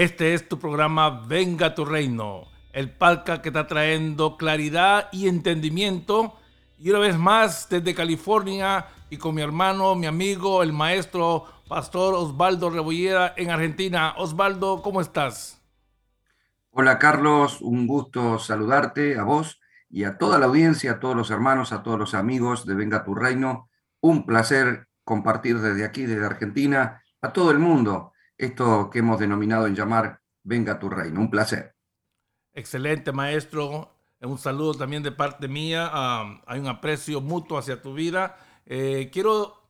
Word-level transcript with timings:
Este 0.00 0.32
es 0.32 0.48
tu 0.48 0.58
programa 0.58 1.26
Venga 1.26 1.74
tu 1.74 1.84
Reino, 1.84 2.48
el 2.72 2.90
palca 2.90 3.42
que 3.42 3.50
está 3.50 3.66
trayendo 3.66 4.38
claridad 4.38 5.10
y 5.12 5.28
entendimiento. 5.28 6.38
Y 6.78 6.88
una 6.88 7.00
vez 7.00 7.18
más 7.18 7.68
desde 7.68 7.94
California 7.94 8.86
y 9.10 9.18
con 9.18 9.34
mi 9.34 9.42
hermano, 9.42 9.94
mi 9.96 10.06
amigo, 10.06 10.62
el 10.62 10.72
maestro 10.72 11.44
Pastor 11.68 12.14
Osvaldo 12.14 12.70
Rebollera 12.70 13.34
en 13.36 13.50
Argentina. 13.50 14.14
Osvaldo, 14.16 14.80
¿cómo 14.80 15.02
estás? 15.02 15.60
Hola 16.70 16.98
Carlos, 16.98 17.60
un 17.60 17.86
gusto 17.86 18.38
saludarte 18.38 19.18
a 19.18 19.24
vos 19.24 19.60
y 19.90 20.04
a 20.04 20.16
toda 20.16 20.38
la 20.38 20.46
audiencia, 20.46 20.92
a 20.92 21.00
todos 21.00 21.14
los 21.14 21.30
hermanos, 21.30 21.72
a 21.72 21.82
todos 21.82 21.98
los 21.98 22.14
amigos 22.14 22.64
de 22.64 22.72
Venga 22.72 23.04
tu 23.04 23.14
Reino. 23.14 23.68
Un 24.00 24.24
placer 24.24 24.88
compartir 25.04 25.58
desde 25.58 25.84
aquí, 25.84 26.06
desde 26.06 26.24
Argentina, 26.24 27.02
a 27.20 27.34
todo 27.34 27.50
el 27.50 27.58
mundo 27.58 28.14
esto 28.40 28.88
que 28.90 29.00
hemos 29.00 29.20
denominado 29.20 29.66
en 29.66 29.74
llamar 29.74 30.22
Venga 30.42 30.78
tu 30.78 30.88
Reino. 30.88 31.20
Un 31.20 31.30
placer. 31.30 31.74
Excelente, 32.54 33.12
maestro. 33.12 33.90
Un 34.22 34.38
saludo 34.38 34.74
también 34.74 35.02
de 35.02 35.12
parte 35.12 35.46
mía. 35.46 35.90
hay 36.46 36.58
un 36.58 36.66
aprecio 36.66 37.20
mutuo 37.20 37.58
hacia 37.58 37.82
tu 37.82 37.92
vida. 37.92 38.38
Eh, 38.64 39.10
quiero 39.12 39.60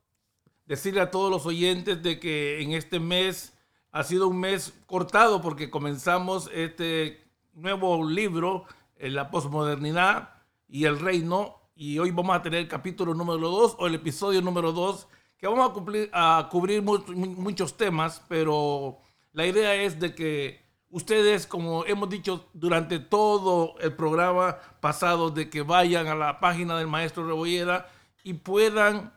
decirle 0.67 1.01
a 1.01 1.11
todos 1.11 1.31
los 1.31 1.47
oyentes 1.47 2.03
de 2.03 2.21
que 2.21 2.63
en 2.63 2.73
este 2.73 3.01
mes 3.01 3.53
ha 3.91 4.05
sido 4.05 4.29
un 4.29 4.39
mes 4.39 4.73
cortado 4.87 5.43
porque 5.43 5.69
comenzamos 5.69 6.49
este 6.55 7.25
nuevo 7.53 8.09
libro, 8.09 8.65
La 8.99 9.31
posmodernidad 9.31 10.31
y 10.69 10.85
el 10.85 11.01
reino. 11.01 11.57
Y 11.75 11.99
hoy 11.99 12.13
vamos 12.13 12.37
a 12.37 12.43
tener 12.43 12.61
el 12.61 12.69
capítulo 12.69 13.15
número 13.15 13.49
2 13.49 13.77
o 13.79 13.87
el 13.89 13.97
episodio 13.97 14.41
número 14.43 14.73
2 14.73 15.09
que 15.41 15.47
vamos 15.47 15.71
a, 15.71 15.73
cumplir, 15.73 16.11
a 16.13 16.49
cubrir 16.51 16.83
muchos 16.83 17.77
temas, 17.77 18.23
pero 18.29 18.99
la 19.33 19.47
idea 19.47 19.75
es 19.75 19.99
de 19.99 20.15
que 20.15 20.67
ustedes, 20.91 21.47
como 21.47 21.87
hemos 21.87 22.11
dicho 22.11 22.51
durante 22.53 22.99
todo 22.99 23.75
el 23.81 23.95
programa 23.95 24.59
pasado, 24.81 25.31
de 25.31 25.49
que 25.49 25.63
vayan 25.63 26.09
a 26.09 26.15
la 26.15 26.41
página 26.41 26.77
del 26.77 26.89
maestro 26.89 27.27
Rebolleda 27.27 27.89
y 28.23 28.35
puedan 28.35 29.15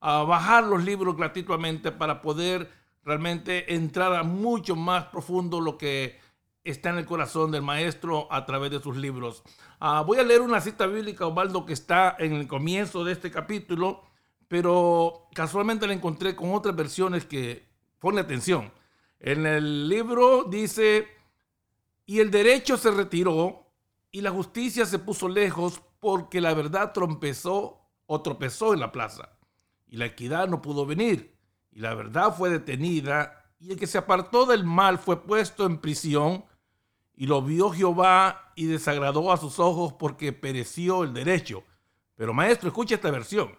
ah, 0.00 0.24
bajar 0.26 0.64
los 0.64 0.82
libros 0.82 1.16
gratuitamente 1.16 1.92
para 1.92 2.22
poder 2.22 2.70
realmente 3.04 3.74
entrar 3.74 4.14
a 4.14 4.22
mucho 4.22 4.74
más 4.74 5.04
profundo 5.06 5.60
lo 5.60 5.76
que 5.76 6.18
está 6.64 6.90
en 6.90 6.98
el 6.98 7.06
corazón 7.06 7.50
del 7.50 7.62
maestro 7.62 8.26
a 8.30 8.46
través 8.46 8.70
de 8.70 8.80
sus 8.80 8.96
libros. 8.96 9.42
Ah, 9.80 10.02
voy 10.06 10.18
a 10.18 10.24
leer 10.24 10.40
una 10.40 10.62
cita 10.62 10.86
bíblica, 10.86 11.26
Osvaldo, 11.26 11.66
que 11.66 11.74
está 11.74 12.16
en 12.18 12.32
el 12.32 12.48
comienzo 12.48 13.04
de 13.04 13.12
este 13.12 13.30
capítulo 13.30 14.07
pero 14.48 15.28
casualmente 15.34 15.86
la 15.86 15.92
encontré 15.92 16.34
con 16.34 16.54
otras 16.54 16.74
versiones 16.74 17.26
que 17.26 17.68
pone 17.98 18.20
atención. 18.20 18.72
En 19.20 19.46
el 19.46 19.88
libro 19.88 20.44
dice, 20.44 21.06
y 22.06 22.20
el 22.20 22.30
derecho 22.30 22.76
se 22.76 22.90
retiró 22.90 23.66
y 24.10 24.22
la 24.22 24.30
justicia 24.30 24.86
se 24.86 24.98
puso 24.98 25.28
lejos 25.28 25.82
porque 26.00 26.40
la 26.40 26.54
verdad 26.54 26.92
trompezó 26.92 27.80
o 28.06 28.22
tropezó 28.22 28.72
en 28.72 28.80
la 28.80 28.90
plaza. 28.92 29.30
Y 29.86 29.96
la 29.96 30.06
equidad 30.06 30.48
no 30.48 30.62
pudo 30.62 30.86
venir 30.86 31.36
y 31.70 31.80
la 31.80 31.94
verdad 31.94 32.34
fue 32.34 32.50
detenida 32.50 33.44
y 33.60 33.72
el 33.72 33.78
que 33.78 33.86
se 33.86 33.98
apartó 33.98 34.46
del 34.46 34.64
mal 34.64 34.98
fue 34.98 35.22
puesto 35.22 35.66
en 35.66 35.78
prisión 35.78 36.44
y 37.14 37.26
lo 37.26 37.42
vio 37.42 37.70
Jehová 37.70 38.52
y 38.54 38.66
desagradó 38.66 39.32
a 39.32 39.36
sus 39.36 39.58
ojos 39.58 39.92
porque 39.92 40.32
pereció 40.32 41.02
el 41.02 41.12
derecho. 41.12 41.64
Pero 42.14 42.32
maestro, 42.32 42.68
escucha 42.68 42.94
esta 42.94 43.10
versión. 43.10 43.50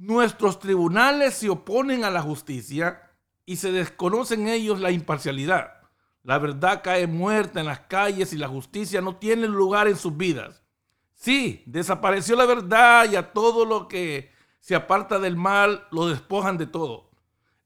Nuestros 0.00 0.58
tribunales 0.58 1.34
se 1.34 1.50
oponen 1.50 2.04
a 2.04 2.10
la 2.10 2.22
justicia 2.22 3.02
y 3.44 3.56
se 3.56 3.70
desconocen 3.70 4.48
ellos 4.48 4.80
la 4.80 4.90
imparcialidad. 4.90 5.74
La 6.22 6.38
verdad 6.38 6.80
cae 6.82 7.06
muerta 7.06 7.60
en 7.60 7.66
las 7.66 7.80
calles 7.80 8.32
y 8.32 8.38
la 8.38 8.48
justicia 8.48 9.02
no 9.02 9.16
tiene 9.16 9.46
lugar 9.46 9.88
en 9.88 9.96
sus 9.96 10.16
vidas. 10.16 10.64
Sí, 11.12 11.62
desapareció 11.66 12.34
la 12.34 12.46
verdad 12.46 13.10
y 13.12 13.16
a 13.16 13.34
todo 13.34 13.66
lo 13.66 13.88
que 13.88 14.32
se 14.58 14.74
aparta 14.74 15.18
del 15.18 15.36
mal 15.36 15.86
lo 15.90 16.08
despojan 16.08 16.56
de 16.56 16.66
todo. 16.66 17.10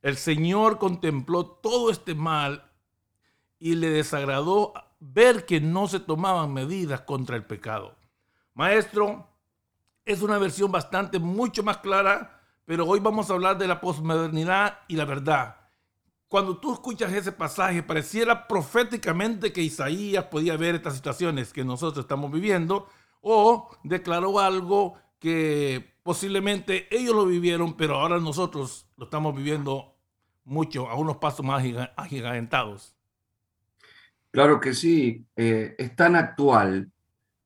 El 0.02 0.16
Señor 0.16 0.80
contempló 0.80 1.46
todo 1.46 1.88
este 1.88 2.16
mal 2.16 2.68
y 3.60 3.76
le 3.76 3.90
desagradó 3.90 4.74
ver 4.98 5.46
que 5.46 5.60
no 5.60 5.86
se 5.86 6.00
tomaban 6.00 6.52
medidas 6.52 7.02
contra 7.02 7.36
el 7.36 7.44
pecado. 7.44 7.94
Maestro, 8.54 9.28
es 10.04 10.22
una 10.22 10.38
versión 10.38 10.70
bastante, 10.70 11.18
mucho 11.18 11.62
más 11.62 11.78
clara, 11.78 12.40
pero 12.64 12.86
hoy 12.86 13.00
vamos 13.00 13.30
a 13.30 13.34
hablar 13.34 13.58
de 13.58 13.66
la 13.66 13.80
posmodernidad 13.80 14.80
y 14.88 14.96
la 14.96 15.04
verdad. 15.04 15.56
Cuando 16.28 16.58
tú 16.58 16.72
escuchas 16.72 17.12
ese 17.12 17.32
pasaje, 17.32 17.82
pareciera 17.82 18.46
proféticamente 18.46 19.52
que 19.52 19.62
Isaías 19.62 20.24
podía 20.24 20.56
ver 20.56 20.74
estas 20.74 20.96
situaciones 20.96 21.52
que 21.52 21.64
nosotros 21.64 22.04
estamos 22.04 22.30
viviendo, 22.30 22.88
o 23.20 23.70
declaró 23.82 24.38
algo 24.38 24.94
que 25.18 25.94
posiblemente 26.02 26.86
ellos 26.94 27.14
lo 27.14 27.26
vivieron, 27.26 27.76
pero 27.76 27.96
ahora 27.96 28.18
nosotros 28.18 28.86
lo 28.96 29.04
estamos 29.04 29.34
viviendo 29.34 29.96
mucho, 30.44 30.90
a 30.90 30.94
unos 30.96 31.16
pasos 31.16 31.44
más 31.44 31.64
agigantados. 31.96 32.94
Claro 34.30 34.60
que 34.60 34.74
sí, 34.74 35.24
eh, 35.36 35.74
es 35.78 35.96
tan 35.96 36.16
actual 36.16 36.92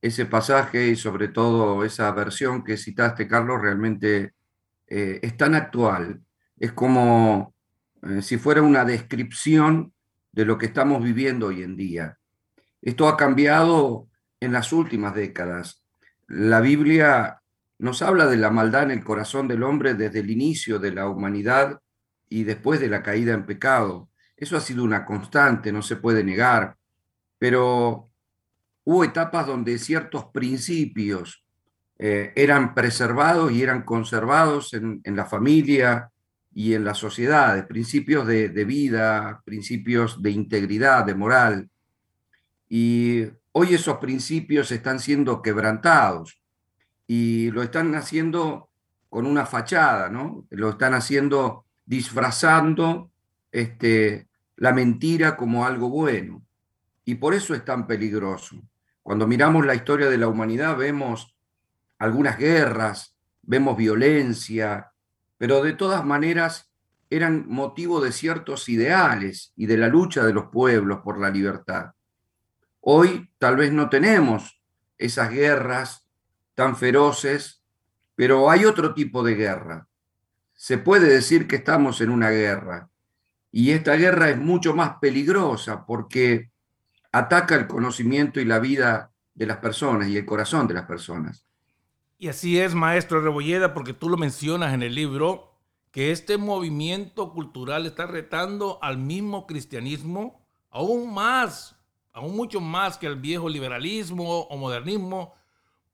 ese 0.01 0.27
pasaje 0.27 0.89
y 0.89 0.97
sobre 0.97 1.29
todo 1.29 1.85
esa 1.85 2.11
versión 2.13 2.63
que 2.63 2.77
citaste, 2.77 3.27
Carlos, 3.27 3.61
realmente 3.61 4.35
eh, 4.87 5.21
es 5.23 5.37
tan 5.37 5.55
actual. 5.55 6.21
Es 6.57 6.73
como 6.73 7.55
eh, 8.03 8.23
si 8.23 8.39
fuera 8.39 8.63
una 8.63 8.85
descripción 8.85 9.93
de 10.33 10.45
lo 10.45 10.59
que 10.59 10.67
estamos 10.67 11.03
viviendo 11.03 11.49
hoy 11.49 11.63
en 11.63 11.77
día. 11.77 12.19
Esto 12.81 13.09
ha 13.09 13.17
cambiado 13.17 14.09
en 14.41 14.53
las 14.53 14.73
últimas 14.73 15.15
décadas. 15.15 15.83
La 16.29 16.61
Biblia 16.61 17.43
nos 17.79 18.03
habla 18.03 18.27
de 18.27 18.37
la 18.37 18.51
maldad 18.51 18.85
en 18.85 18.91
el 18.93 19.05
corazón 19.05 19.49
del 19.49 19.63
hombre 19.63 19.95
desde 19.95 20.21
el 20.21 20.31
inicio 20.31 20.79
de 20.79 20.93
la 20.93 21.09
humanidad 21.09 21.81
y 22.29 22.45
después 22.45 22.81
de 22.81 22.89
la 22.89 23.03
caída 23.03 23.35
en 23.35 23.47
pecado. 23.47 24.11
Eso 24.37 24.57
ha 24.57 24.61
sido 24.61 24.85
una 24.85 25.05
constante, 25.05 25.73
no 25.73 25.83
se 25.83 25.97
puede 25.97 26.23
negar. 26.23 26.77
Pero 27.39 28.11
hubo 28.89 29.05
etapas 29.05 29.47
donde 29.47 29.79
ciertos 29.79 30.25
principios 30.33 31.45
eh, 31.99 32.33
eran 32.35 32.75
preservados 32.75 33.53
y 33.53 33.63
eran 33.63 33.83
conservados 33.83 34.73
en, 34.73 35.03
la 35.05 35.27
familia 35.27 36.11
y 36.55 36.73
en 36.73 36.87
la 36.87 36.95
sociedad, 36.95 37.69
principios 37.69 38.27
de, 38.27 38.49
vida, 38.65 39.43
principios 39.45 40.23
de 40.23 40.31
integridad, 40.31 41.05
de 41.05 41.15
moral. 41.15 41.69
Y 42.67 43.25
hoy 43.53 43.75
esos 43.75 43.99
principios 43.99 44.73
están 44.73 45.01
siendo 45.01 45.43
quebrantados 45.43 46.41
y 47.07 47.51
lo 47.51 47.63
están 47.63 47.95
haciendo 47.95 48.71
con 49.11 49.27
una 49.27 49.45
fachada, 49.45 50.09
¿no? 50.09 50.47
Lo 50.49 50.71
están 50.71 50.95
haciendo 50.95 51.67
disfrazando 51.85 53.11
este, 53.53 54.29
la 54.57 54.73
mentira 54.73 55.37
como 55.37 55.67
algo 55.67 55.91
bueno. 55.91 56.43
Y 57.05 57.17
por 57.17 57.35
eso 57.35 57.55
es 57.55 57.63
tan 57.67 57.87
peligroso. 57.87 58.63
Cuando 59.09 59.27
miramos 59.27 59.65
la 59.65 59.75
historia 59.75 60.11
de 60.11 60.19
la 60.19 60.29
humanidad 60.29 60.77
vemos 60.77 61.35
algunas 61.99 62.37
guerras, 62.37 63.17
vemos 63.41 63.75
violencia, 63.75 64.93
pero 65.39 65.63
de 65.63 65.73
todas 65.73 66.05
maneras 66.05 66.71
eran 67.09 67.49
motivo 67.49 68.03
de 68.03 68.13
ciertos 68.13 68.69
ideales 68.69 69.55
y 69.57 69.65
de 69.65 69.79
la 69.79 69.89
lucha 69.89 70.27
de 70.27 70.35
los 70.35 70.49
pueblos 70.49 71.01
por 71.03 71.19
la 71.19 71.31
libertad. 71.31 71.93
Hoy 72.83 73.31
tal 73.39 73.57
vez 73.57 73.73
no 73.73 73.89
tenemos 73.89 74.61
esas 74.99 75.31
guerras 75.31 76.07
tan 76.55 76.77
feroces, 76.77 77.63
pero 78.15 78.51
hay 78.51 78.67
otro 78.67 78.93
tipo 78.93 79.23
de 79.23 79.37
guerra. 79.37 79.89
Se 80.53 80.77
puede 80.77 81.09
decir 81.09 81.49
que 81.49 81.57
estamos 81.57 82.03
en 82.03 82.11
una 82.11 82.29
guerra 82.29 82.91
y 83.51 83.71
esta 83.71 83.95
guerra 83.95 84.29
es 84.29 84.37
mucho 84.37 84.75
más 84.75 84.99
peligrosa 85.01 85.87
porque 85.87 86.51
ataca 87.13 87.55
el 87.55 87.67
conocimiento 87.67 88.41
y 88.41 88.45
la 88.45 88.59
vida 88.59 89.13
de 89.35 89.47
las 89.47 89.59
personas 89.59 90.09
y 90.09 90.17
el 90.17 90.27
corazón 90.27 90.67
de 90.67 90.75
las 90.75 90.87
personas. 90.87 91.45
Y 92.19 92.29
así 92.29 92.59
es, 92.59 92.75
maestro 92.75 93.21
Rebolleda, 93.21 93.75
porque 93.75 93.93
tú 93.93 94.09
lo 94.09 94.17
mencionas 94.17 94.75
en 94.75 94.83
el 94.83 94.95
libro, 94.95 95.55
que 95.93 96.11
este 96.11 96.37
movimiento 96.37 97.33
cultural 97.33 97.87
está 97.87 98.07
retando 98.07 98.79
al 98.83 98.99
mismo 98.99 99.47
cristianismo 99.47 100.45
aún 100.71 101.15
más, 101.15 101.77
aún 102.13 102.37
mucho 102.37 102.61
más 102.61 102.99
que 102.99 103.07
el 103.07 103.17
viejo 103.17 103.49
liberalismo 103.49 104.41
o 104.41 104.57
modernismo, 104.57 105.35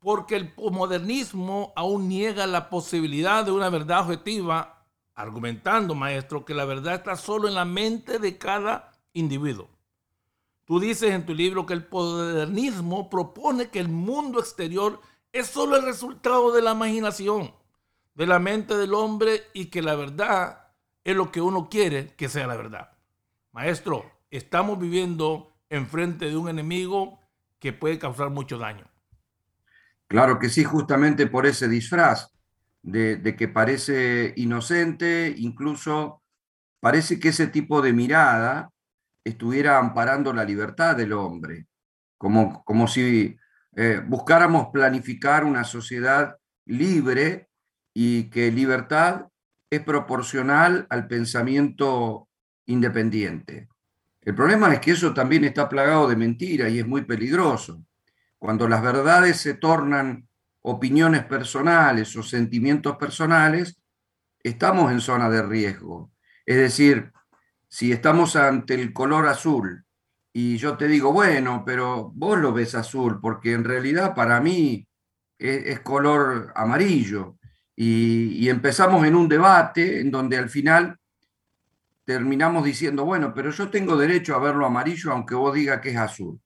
porque 0.00 0.36
el 0.36 0.52
modernismo 0.56 1.72
aún 1.76 2.08
niega 2.08 2.46
la 2.46 2.68
posibilidad 2.68 3.44
de 3.44 3.52
una 3.52 3.70
verdad 3.70 4.00
objetiva, 4.00 4.86
argumentando, 5.14 5.94
maestro, 5.94 6.44
que 6.44 6.54
la 6.54 6.64
verdad 6.64 6.94
está 6.94 7.16
solo 7.16 7.48
en 7.48 7.54
la 7.54 7.64
mente 7.64 8.18
de 8.18 8.36
cada 8.36 8.92
individuo. 9.12 9.73
Tú 10.64 10.80
dices 10.80 11.12
en 11.12 11.26
tu 11.26 11.34
libro 11.34 11.66
que 11.66 11.74
el 11.74 11.86
modernismo 11.90 13.10
propone 13.10 13.68
que 13.68 13.80
el 13.80 13.88
mundo 13.88 14.40
exterior 14.40 15.00
es 15.32 15.48
solo 15.48 15.76
el 15.76 15.84
resultado 15.84 16.52
de 16.52 16.62
la 16.62 16.72
imaginación, 16.72 17.52
de 18.14 18.26
la 18.26 18.38
mente 18.38 18.76
del 18.76 18.94
hombre 18.94 19.42
y 19.52 19.66
que 19.66 19.82
la 19.82 19.94
verdad 19.94 20.68
es 21.02 21.14
lo 21.14 21.30
que 21.30 21.42
uno 21.42 21.68
quiere 21.68 22.14
que 22.14 22.28
sea 22.30 22.46
la 22.46 22.56
verdad. 22.56 22.92
Maestro, 23.52 24.10
estamos 24.30 24.78
viviendo 24.78 25.52
enfrente 25.68 26.26
de 26.26 26.36
un 26.36 26.48
enemigo 26.48 27.18
que 27.58 27.72
puede 27.72 27.98
causar 27.98 28.30
mucho 28.30 28.56
daño. 28.56 28.86
Claro 30.06 30.38
que 30.38 30.48
sí, 30.48 30.64
justamente 30.64 31.26
por 31.26 31.46
ese 31.46 31.68
disfraz 31.68 32.30
de, 32.82 33.16
de 33.16 33.36
que 33.36 33.48
parece 33.48 34.32
inocente, 34.36 35.34
incluso 35.36 36.22
parece 36.80 37.18
que 37.20 37.28
ese 37.28 37.48
tipo 37.48 37.82
de 37.82 37.92
mirada 37.92 38.70
estuviera 39.24 39.78
amparando 39.78 40.32
la 40.32 40.44
libertad 40.44 40.96
del 40.96 41.12
hombre, 41.14 41.66
como, 42.18 42.62
como 42.64 42.86
si 42.86 43.36
eh, 43.74 44.00
buscáramos 44.06 44.68
planificar 44.72 45.44
una 45.44 45.64
sociedad 45.64 46.36
libre 46.66 47.48
y 47.92 48.30
que 48.30 48.52
libertad 48.52 49.26
es 49.70 49.80
proporcional 49.80 50.86
al 50.90 51.08
pensamiento 51.08 52.28
independiente. 52.66 53.68
El 54.20 54.34
problema 54.34 54.72
es 54.72 54.80
que 54.80 54.92
eso 54.92 55.12
también 55.12 55.44
está 55.44 55.68
plagado 55.68 56.08
de 56.08 56.16
mentira 56.16 56.68
y 56.68 56.78
es 56.78 56.86
muy 56.86 57.02
peligroso. 57.02 57.84
Cuando 58.38 58.68
las 58.68 58.82
verdades 58.82 59.38
se 59.38 59.54
tornan 59.54 60.28
opiniones 60.62 61.24
personales 61.24 62.16
o 62.16 62.22
sentimientos 62.22 62.96
personales, 62.96 63.78
estamos 64.42 64.92
en 64.92 65.00
zona 65.00 65.28
de 65.28 65.42
riesgo. 65.42 66.12
Es 66.46 66.56
decir, 66.56 67.12
si 67.74 67.90
estamos 67.90 68.36
ante 68.36 68.74
el 68.74 68.92
color 68.92 69.26
azul 69.26 69.84
y 70.32 70.58
yo 70.58 70.76
te 70.76 70.86
digo, 70.86 71.12
bueno, 71.12 71.64
pero 71.66 72.12
vos 72.14 72.38
lo 72.38 72.52
ves 72.52 72.76
azul, 72.76 73.18
porque 73.20 73.52
en 73.52 73.64
realidad 73.64 74.14
para 74.14 74.40
mí 74.40 74.86
es, 75.36 75.80
color 75.80 76.52
amarillo. 76.54 77.36
Y, 77.74 78.48
empezamos 78.48 79.04
en 79.04 79.16
un 79.16 79.28
debate 79.28 80.00
en 80.00 80.12
donde 80.12 80.36
al 80.38 80.50
final 80.50 81.00
terminamos 82.04 82.64
diciendo, 82.64 83.04
bueno, 83.04 83.34
pero 83.34 83.50
yo 83.50 83.68
tengo 83.68 83.96
derecho 83.96 84.36
a 84.36 84.38
verlo 84.38 84.66
amarillo 84.66 85.10
aunque 85.10 85.34
vos 85.34 85.52
diga 85.52 85.80
que 85.80 85.90
es 85.90 85.96
azul. 85.96 86.40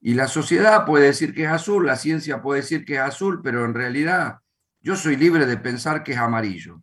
Y 0.00 0.14
la 0.14 0.26
sociedad 0.26 0.84
puede 0.84 1.06
decir 1.06 1.32
que 1.32 1.44
es 1.44 1.50
azul, 1.50 1.86
la 1.86 1.94
ciencia 1.94 2.42
puede 2.42 2.62
decir 2.62 2.84
que 2.84 2.94
es 2.94 3.02
azul, 3.02 3.40
pero 3.40 3.64
en 3.64 3.72
realidad 3.72 4.40
yo 4.80 4.96
soy 4.96 5.14
libre 5.14 5.46
de 5.46 5.58
pensar 5.58 6.02
que 6.02 6.14
es 6.14 6.18
amarillo. 6.18 6.82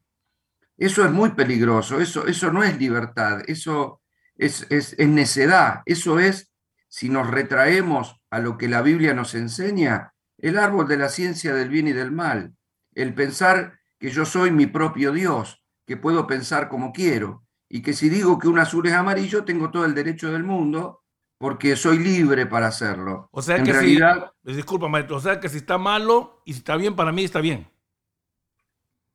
Eso 0.77 1.05
es 1.05 1.11
muy 1.11 1.31
peligroso, 1.31 1.99
eso, 1.99 2.27
eso 2.27 2.51
no 2.51 2.63
es 2.63 2.77
libertad, 2.77 3.41
eso 3.47 4.01
es, 4.35 4.65
es, 4.69 4.97
necedad, 4.99 5.81
eso 5.85 6.19
es, 6.19 6.51
si 6.87 7.09
nos 7.09 7.29
retraemos 7.29 8.21
a 8.29 8.39
lo 8.39 8.57
que 8.57 8.67
la 8.67 8.81
Biblia 8.81 9.13
nos 9.13 9.35
enseña, 9.35 10.13
el 10.37 10.57
árbol 10.57 10.87
de 10.87 10.97
la 10.97 11.09
ciencia 11.09 11.53
del 11.53 11.69
bien 11.69 11.87
y 11.87 11.93
del 11.93 12.11
mal, 12.11 12.55
el 12.95 13.13
pensar 13.13 13.79
que 13.99 14.09
yo 14.09 14.25
soy 14.25 14.51
mi 14.51 14.65
propio 14.65 15.11
Dios, 15.11 15.63
que 15.85 15.97
puedo 15.97 16.27
pensar 16.27 16.69
como 16.69 16.91
quiero, 16.91 17.45
y 17.69 17.81
que 17.81 17.93
si 17.93 18.09
digo 18.09 18.37
que 18.39 18.47
un 18.47 18.59
azul 18.59 18.85
es 18.87 18.93
amarillo, 18.93 19.45
tengo 19.45 19.71
todo 19.71 19.85
el 19.85 19.95
derecho 19.95 20.31
del 20.31 20.43
mundo, 20.43 21.03
porque 21.37 21.75
soy 21.75 21.99
libre 21.99 22.45
para 22.45 22.67
hacerlo. 22.67 23.27
O 23.31 23.41
sea 23.41 23.61
que 23.61 23.73
si, 23.73 23.99
disculpa 24.43 24.87
maestro, 24.87 25.17
o 25.17 25.19
sea 25.19 25.39
que 25.39 25.49
si 25.49 25.57
está 25.57 25.77
malo 25.77 26.41
y 26.45 26.53
si 26.53 26.59
está 26.59 26.77
bien, 26.77 26.95
para 26.95 27.11
mí 27.11 27.23
está 27.23 27.41
bien. 27.41 27.67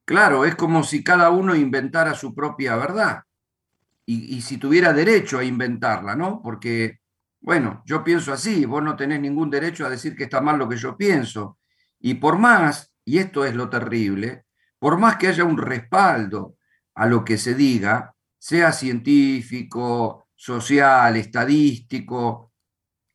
Claro, 0.09 0.47
es 0.47 0.55
como 0.57 0.85
si 0.85 1.05
cada 1.05 1.29
uno 1.29 1.55
inventara 1.55 2.15
su 2.15 2.35
propia 2.35 2.77
verdad 2.77 3.25
y, 4.07 4.41
si 4.41 4.57
tuviera 4.57 4.95
derecho 4.95 5.39
a 5.39 5.45
inventarla, 5.45 6.17
¿no? 6.17 6.41
Porque, 6.43 7.01
bueno, 7.43 7.83
yo 7.85 8.03
pienso 8.03 8.33
así, 8.33 8.65
vos 8.65 8.83
no 8.83 8.97
tenés 8.97 9.21
ningún 9.21 9.51
derecho 9.51 9.85
a 9.85 9.91
decir 9.91 10.17
que 10.17 10.25
está 10.25 10.41
mal 10.41 10.59
lo 10.59 10.67
que 10.67 10.79
yo 10.79 10.97
pienso. 10.97 11.59
Y 12.01 12.15
por 12.15 12.39
más, 12.39 12.91
y 13.05 13.19
esto 13.19 13.45
es 13.45 13.55
lo 13.55 13.69
terrible, 13.69 14.47
por 14.79 14.97
más 14.97 15.17
que 15.17 15.29
haya 15.29 15.45
un 15.45 15.59
respaldo 15.59 16.57
a 16.95 17.05
lo 17.05 17.23
que 17.23 17.37
se 17.37 17.55
diga, 17.55 18.15
sea 18.39 18.73
científico, 18.73 20.29
social, 20.35 21.17
estadístico, 21.17 22.55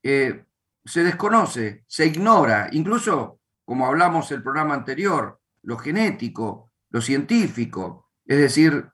eh, 0.04 0.46
se 0.86 1.04
desconoce, 1.04 1.86
se 1.88 2.06
ignora, 2.06 2.70
incluso, 2.72 3.40
como 3.66 3.88
hablamos 3.88 4.32
el 4.32 4.44
programa 4.44 4.76
anterior, 4.76 5.40
lo 5.64 5.80
genético, 5.80 6.70
lo 6.94 7.02
científico. 7.02 8.12
Es 8.26 8.38
decir, 8.38 8.88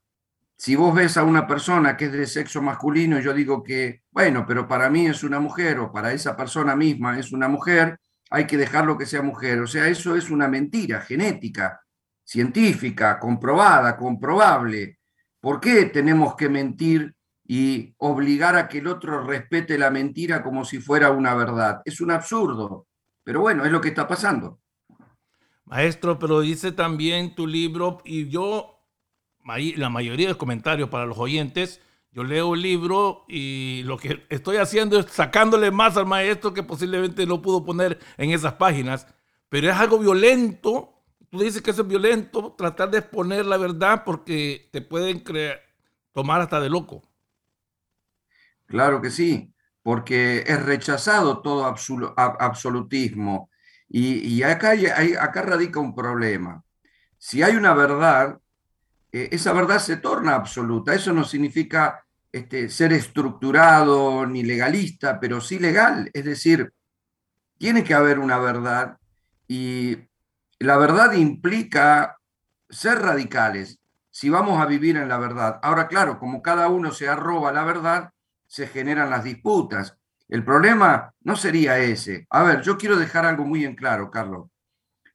si 0.57 0.75
vos 0.75 0.95
ves 0.95 1.17
a 1.17 1.23
una 1.23 1.45
persona 1.45 1.97
que 1.97 2.05
es 2.05 2.13
de 2.13 2.25
sexo 2.25 2.61
masculino, 2.61 3.19
yo 3.19 3.33
digo 3.33 3.61
que, 3.61 4.03
bueno, 4.09 4.45
pero 4.47 4.67
para 4.67 4.89
mí 4.89 5.05
es 5.07 5.21
una 5.23 5.39
mujer 5.39 5.79
o 5.79 5.91
para 5.91 6.13
esa 6.13 6.35
persona 6.35 6.75
misma 6.75 7.19
es 7.19 7.33
una 7.33 7.49
mujer, 7.49 7.99
hay 8.31 8.47
que 8.47 8.57
dejarlo 8.57 8.97
que 8.97 9.05
sea 9.05 9.21
mujer. 9.21 9.59
O 9.59 9.67
sea, 9.67 9.87
eso 9.87 10.15
es 10.15 10.29
una 10.29 10.47
mentira 10.47 11.01
genética, 11.01 11.81
científica, 12.23 13.19
comprobada, 13.19 13.97
comprobable. 13.97 14.99
¿Por 15.41 15.59
qué 15.59 15.85
tenemos 15.85 16.35
que 16.35 16.47
mentir 16.47 17.13
y 17.45 17.93
obligar 17.97 18.55
a 18.55 18.69
que 18.69 18.77
el 18.77 18.87
otro 18.87 19.25
respete 19.25 19.77
la 19.77 19.89
mentira 19.89 20.41
como 20.41 20.63
si 20.63 20.79
fuera 20.79 21.11
una 21.11 21.35
verdad? 21.35 21.81
Es 21.83 21.99
un 21.99 22.11
absurdo. 22.11 22.87
Pero 23.25 23.41
bueno, 23.41 23.65
es 23.65 23.71
lo 23.73 23.81
que 23.81 23.89
está 23.89 24.07
pasando. 24.07 24.61
Maestro, 25.69 26.17
pero 26.17 26.41
dice 26.41 26.71
también 26.71 27.35
tu 27.35 27.45
libro, 27.45 27.99
y 28.03 28.27
yo 28.27 28.75
la 29.45 29.89
mayoría 29.89 30.25
de 30.25 30.33
los 30.33 30.37
comentarios 30.37 30.89
para 30.89 31.05
los 31.05 31.17
oyentes, 31.17 31.79
yo 32.11 32.23
leo 32.23 32.55
el 32.55 32.61
libro 32.63 33.23
y 33.27 33.83
lo 33.83 33.97
que 33.97 34.25
estoy 34.29 34.57
haciendo 34.57 34.99
es 34.99 35.05
sacándole 35.07 35.69
más 35.69 35.95
al 35.95 36.07
maestro 36.07 36.53
que 36.53 36.63
posiblemente 36.63 37.25
no 37.27 37.41
pudo 37.41 37.63
poner 37.63 37.99
en 38.17 38.31
esas 38.31 38.53
páginas, 38.53 39.05
pero 39.47 39.69
es 39.69 39.75
algo 39.75 39.99
violento. 39.99 40.95
Tú 41.29 41.39
dices 41.39 41.61
que 41.61 41.69
es 41.69 41.87
violento, 41.87 42.55
tratar 42.57 42.89
de 42.89 42.97
exponer 42.97 43.45
la 43.45 43.57
verdad 43.57 44.03
porque 44.03 44.69
te 44.71 44.81
pueden 44.81 45.19
creer, 45.19 45.61
tomar 46.11 46.41
hasta 46.41 46.59
de 46.59 46.69
loco. 46.69 47.03
Claro 48.65 49.01
que 49.01 49.11
sí, 49.11 49.53
porque 49.83 50.43
es 50.47 50.63
rechazado 50.63 51.41
todo 51.41 51.65
absolutismo. 52.15 53.48
Y, 53.89 54.43
acá, 54.43 54.75
radica 55.41 55.79
un 55.79 55.95
problema. 55.95 56.63
Si 57.17 57.41
hay 57.41 57.55
una 57.55 57.73
verdad, 57.73 58.39
eh, 59.11 59.29
esa 59.31 59.51
verdad 59.51 59.79
se 59.79 59.97
torna 59.97 60.35
absoluta. 60.35 60.93
Eso 60.93 61.11
no 61.11 61.23
significa 61.23 62.05
este, 62.31 62.69
ser 62.69 62.93
estructurado 62.93 64.25
ni 64.25 64.43
legalista, 64.43 65.19
pero 65.19 65.41
sí 65.41 65.59
legal. 65.59 66.09
Es 66.13 66.25
decir, 66.25 66.71
tiene 67.57 67.83
que 67.83 67.93
haber 67.93 68.19
una 68.19 68.37
verdad 68.37 68.97
y 69.47 69.97
la 70.59 70.77
verdad 70.77 71.13
implica 71.13 72.17
ser 72.69 72.99
radicales 72.99 73.79
si 74.11 74.29
vamos 74.29 74.61
a 74.61 74.65
vivir 74.65 74.97
en 74.97 75.07
la 75.07 75.17
verdad. 75.17 75.59
Ahora, 75.63 75.87
claro, 75.87 76.19
como 76.19 76.41
cada 76.41 76.67
uno 76.67 76.91
se 76.91 77.07
arroba 77.07 77.51
la 77.51 77.63
verdad, 77.63 78.11
se 78.47 78.67
generan 78.67 79.09
las 79.09 79.23
disputas. 79.23 79.97
El 80.29 80.45
problema 80.45 81.13
no 81.21 81.35
sería 81.35 81.79
ese. 81.79 82.25
A 82.29 82.43
ver, 82.43 82.61
yo 82.61 82.77
quiero 82.77 82.95
dejar 82.95 83.25
algo 83.25 83.45
muy 83.45 83.65
en 83.65 83.75
claro, 83.75 84.09
Carlos. 84.09 84.49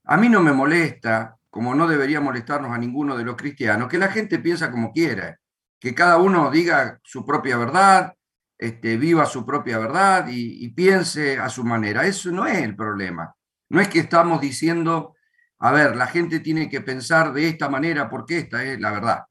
A 0.04 0.16
mí 0.16 0.28
no 0.28 0.42
me 0.42 0.52
molesta 0.52 1.38
como 1.54 1.72
no 1.72 1.86
debería 1.86 2.20
molestarnos 2.20 2.72
a 2.72 2.78
ninguno 2.78 3.16
de 3.16 3.22
los 3.22 3.36
cristianos, 3.36 3.88
que 3.88 3.96
la 3.96 4.08
gente 4.08 4.40
piensa 4.40 4.72
como 4.72 4.90
quiera, 4.90 5.38
que 5.78 5.94
cada 5.94 6.16
uno 6.16 6.50
diga 6.50 6.98
su 7.04 7.24
propia 7.24 7.56
verdad, 7.56 8.12
este, 8.58 8.96
viva 8.96 9.24
su 9.24 9.46
propia 9.46 9.78
verdad 9.78 10.26
y, 10.28 10.68
piense 10.70 11.38
a 11.38 11.48
su 11.48 11.62
manera. 11.62 12.06
Eso 12.06 12.32
no 12.32 12.44
es 12.44 12.58
el 12.58 12.74
problema. 12.74 13.36
No 13.68 13.80
es 13.80 13.86
que 13.86 14.00
estamos 14.00 14.40
diciendo, 14.40 15.14
a 15.60 15.70
ver, 15.70 15.94
la 15.94 16.08
gente 16.08 16.40
tiene 16.40 16.68
que 16.68 16.80
pensar 16.80 17.32
de 17.32 17.46
esta 17.46 17.68
manera 17.68 18.10
porque 18.10 18.38
esta 18.38 18.64
es 18.64 18.80
la 18.80 18.90
verdad. 18.90 19.22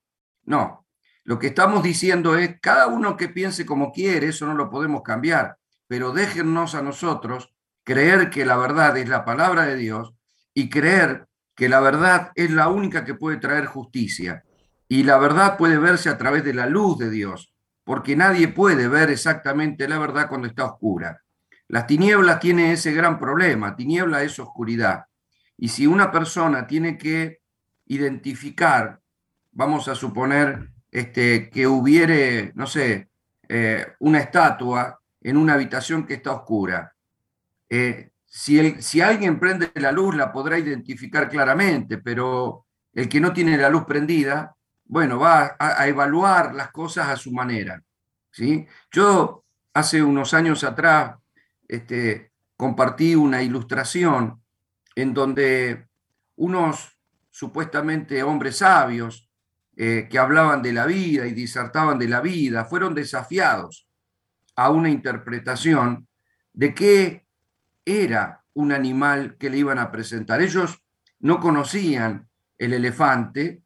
No, 0.45 0.87
lo 1.25 1.37
que 1.37 1.47
estamos 1.47 1.83
diciendo 1.83 2.37
es, 2.37 2.57
cada 2.61 2.87
uno 2.87 3.17
que 3.17 3.27
piense 3.27 3.65
como 3.65 3.91
quiere, 3.91 4.29
eso 4.29 4.45
no 4.45 4.53
lo 4.53 4.69
podemos 4.69 5.01
cambiar, 5.03 5.57
pero 5.87 6.11
déjennos 6.11 6.75
a 6.75 6.81
nosotros 6.81 7.53
creer 7.83 8.29
que 8.29 8.45
la 8.45 8.57
verdad 8.57 8.97
es 8.97 9.09
la 9.09 9.25
palabra 9.25 9.65
de 9.65 9.75
Dios 9.75 10.13
y 10.53 10.69
creer 10.69 11.27
que 11.55 11.69
la 11.69 11.79
verdad 11.79 12.31
es 12.35 12.51
la 12.51 12.67
única 12.69 13.05
que 13.05 13.15
puede 13.15 13.37
traer 13.37 13.65
justicia 13.65 14.43
y 14.87 15.03
la 15.03 15.17
verdad 15.17 15.57
puede 15.57 15.77
verse 15.77 16.09
a 16.09 16.17
través 16.17 16.43
de 16.43 16.53
la 16.53 16.67
luz 16.67 16.97
de 16.97 17.09
Dios, 17.09 17.53
porque 17.83 18.15
nadie 18.15 18.47
puede 18.47 18.87
ver 18.87 19.09
exactamente 19.09 19.87
la 19.87 19.97
verdad 19.97 20.29
cuando 20.29 20.47
está 20.47 20.65
oscura. 20.65 21.21
Las 21.67 21.87
tinieblas 21.87 22.39
tienen 22.39 22.71
ese 22.71 22.91
gran 22.91 23.19
problema, 23.19 23.75
tiniebla 23.75 24.23
es 24.23 24.37
oscuridad. 24.39 25.05
Y 25.57 25.69
si 25.69 25.87
una 25.87 26.11
persona 26.11 26.67
tiene 26.67 26.97
que 26.97 27.39
identificar, 27.85 28.99
vamos 29.51 29.87
a 29.87 29.95
suponer 29.95 30.69
este, 30.91 31.49
que 31.49 31.65
hubiere, 31.65 32.51
no 32.55 32.67
sé, 32.67 33.09
eh, 33.47 33.93
una 33.99 34.19
estatua 34.19 34.99
en 35.23 35.37
una 35.37 35.53
habitación 35.53 36.05
que 36.05 36.15
está 36.15 36.33
oscura, 36.33 36.93
eh, 37.69 38.11
si, 38.25 38.99
alguien 38.99 39.39
prende 39.39 39.71
la 39.75 39.91
luz, 39.91 40.15
la 40.15 40.31
podrá 40.31 40.57
identificar 40.57 41.29
claramente, 41.29 41.99
pero 41.99 42.65
el 42.91 43.07
que 43.07 43.19
no 43.19 43.31
tiene 43.31 43.57
la 43.57 43.69
luz 43.69 43.85
prendida, 43.85 44.55
bueno, 44.85 45.19
va 45.19 45.55
a, 45.59 45.87
evaluar 45.87 46.55
las 46.55 46.71
cosas 46.71 47.09
a 47.09 47.15
su 47.15 47.31
manera. 47.31 47.81
¿sí? 48.31 48.65
Yo 48.91 49.43
hace 49.73 50.01
unos 50.01 50.33
años 50.33 50.63
atrás 50.63 51.15
este, 51.67 52.31
compartí 52.57 53.13
una 53.13 53.43
ilustración 53.43 54.41
en 54.95 55.13
donde 55.13 55.87
unos 56.35 56.97
supuestamente 57.29 58.23
hombres 58.23 58.57
sabios 58.57 59.29
eh, 59.75 60.07
que 60.09 60.19
hablaban 60.19 60.63
de 60.63 60.73
la 60.73 60.87
vida 60.87 61.27
y 61.27 61.33
disertaban 61.33 61.99
de 61.99 62.07
la 62.07 62.21
vida 62.21 62.65
fueron 62.65 62.93
desafiados 62.93 63.87
a 64.55 64.69
una 64.69 64.89
interpretación 64.89 66.07
de 66.53 66.73
qué 66.73 67.25
era 67.85 68.43
un 68.53 68.71
animal 68.71 69.37
que 69.37 69.49
le 69.49 69.57
iban 69.57 69.79
a 69.79 69.91
presentar. 69.91 70.41
Ellos 70.41 70.83
no 71.19 71.39
conocían 71.39 72.29
el 72.57 72.73
elefante 72.73 73.63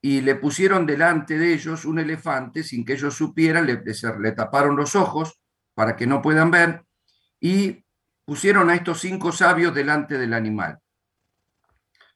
y 0.00 0.20
le 0.20 0.36
pusieron 0.36 0.86
delante 0.86 1.38
de 1.38 1.52
ellos 1.52 1.84
un 1.84 1.98
elefante 1.98 2.62
sin 2.62 2.84
que 2.84 2.92
ellos 2.94 3.14
supieran, 3.14 3.66
le, 3.66 4.32
taparon 4.32 4.76
los 4.76 4.94
ojos 4.94 5.40
para 5.74 5.96
que 5.96 6.06
no 6.06 6.22
puedan 6.22 6.50
ver 6.50 6.84
y 7.40 7.84
pusieron 8.24 8.70
a 8.70 8.74
estos 8.74 9.00
cinco 9.00 9.32
sabios 9.32 9.74
delante 9.74 10.18
del 10.18 10.34
animal. 10.34 10.78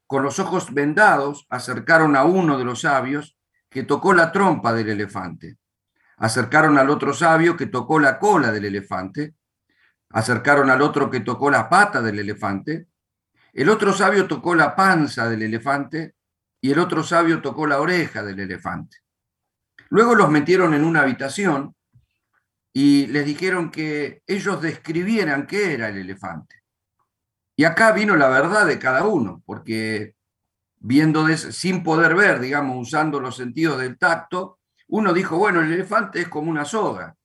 Con 0.07 0.23
los 0.23 0.39
ojos 0.39 0.73
vendados, 0.73 1.47
acercaron 1.49 2.17
a 2.17 2.25
uno 2.25 2.59
de 2.59 2.65
los 2.65 2.83
sabios 2.83 3.37
que 3.69 3.83
tocó 3.83 4.13
la 4.13 4.31
trompa 4.31 4.73
del 4.73 4.91
elefante. 4.91 5.57
Acercaron 6.23 6.79
al 6.79 6.89
otro 6.89 7.13
sabio 7.13 7.57
que 7.57 7.67
tocó 7.67 7.99
la 7.99 8.21
cola 8.21 8.53
del 8.53 8.67
elefante. 8.67 9.35
Acercaron 10.11 10.71
al 10.71 10.81
otro 10.81 11.11
que 11.11 11.19
tocó 11.19 11.51
la 11.51 11.69
pata 11.69 12.01
del 12.01 12.21
elefante. 12.21 12.87
El 13.53 13.69
otro 13.69 13.93
sabio 13.93 14.29
tocó 14.29 14.55
la 14.55 14.77
panza 14.77 15.29
del 15.29 15.43
elefante 15.43 16.15
y 16.61 16.71
el 16.71 16.79
otro 16.79 17.03
sabio 17.03 17.43
tocó 17.43 17.67
la 17.67 17.81
oreja 17.81 18.23
del 18.23 18.39
elefante. 18.39 18.99
Luego 19.89 20.15
los 20.15 20.31
metieron 20.31 20.75
en 20.75 20.85
una 20.85 21.01
habitación 21.01 21.75
y 22.73 23.09
les 23.09 23.27
dijeron 23.27 23.73
que 23.73 24.23
ellos 24.29 24.63
describieran 24.63 25.49
qué 25.49 25.75
era 25.75 25.89
el 25.89 25.99
elefante. 25.99 26.63
Y 27.57 27.65
acá 27.65 27.91
vino 27.91 28.15
la 28.15 28.29
verdad 28.29 28.65
de 28.65 28.79
cada 28.79 29.09
uno, 29.09 29.43
porque 29.45 30.15
viendo 30.79 31.27
sin 31.37 31.83
poder 31.83 32.15
ver, 32.15 32.39
digamos, 32.39 32.77
usando 32.81 33.19
los 33.19 33.35
sentidos 33.35 33.81
del 33.81 33.99
tacto, 33.99 34.61
uno 34.93 35.15
dijo, 35.15 35.39
bueno, 35.39 35.63
el 35.63 35.73
elefante 35.73 36.21
es 36.21 36.29
como 36.29 36.51
una 36.51 36.67
soga, 36.67 37.17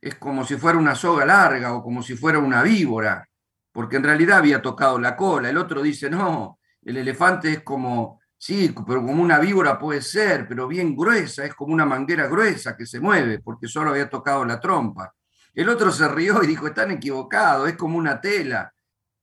es 0.00 0.14
como 0.14 0.44
si 0.44 0.56
fuera 0.56 0.78
una 0.78 0.94
soga 0.94 1.24
larga 1.26 1.74
o 1.74 1.82
como 1.82 2.00
si 2.00 2.16
fuera 2.16 2.38
una 2.38 2.62
víbora, 2.62 3.28
porque 3.72 3.96
en 3.96 4.04
realidad 4.04 4.38
había 4.38 4.62
tocado 4.62 4.96
la 5.00 5.16
cola. 5.16 5.50
El 5.50 5.58
otro 5.58 5.82
dice, 5.82 6.08
no, 6.08 6.60
el 6.84 6.96
elefante 6.98 7.50
es 7.50 7.62
como, 7.62 8.20
sí, 8.38 8.72
pero 8.86 9.04
como 9.04 9.20
una 9.20 9.40
víbora 9.40 9.76
puede 9.80 10.00
ser, 10.00 10.46
pero 10.46 10.68
bien 10.68 10.94
gruesa, 10.94 11.44
es 11.44 11.54
como 11.54 11.74
una 11.74 11.84
manguera 11.84 12.28
gruesa 12.28 12.76
que 12.76 12.86
se 12.86 13.00
mueve, 13.00 13.40
porque 13.40 13.66
solo 13.66 13.90
había 13.90 14.08
tocado 14.08 14.44
la 14.44 14.60
trompa. 14.60 15.12
El 15.54 15.68
otro 15.68 15.90
se 15.90 16.06
rió 16.06 16.40
y 16.44 16.46
dijo, 16.46 16.68
están 16.68 16.92
equivocados, 16.92 17.68
es 17.68 17.74
como 17.74 17.98
una 17.98 18.20
tela. 18.20 18.72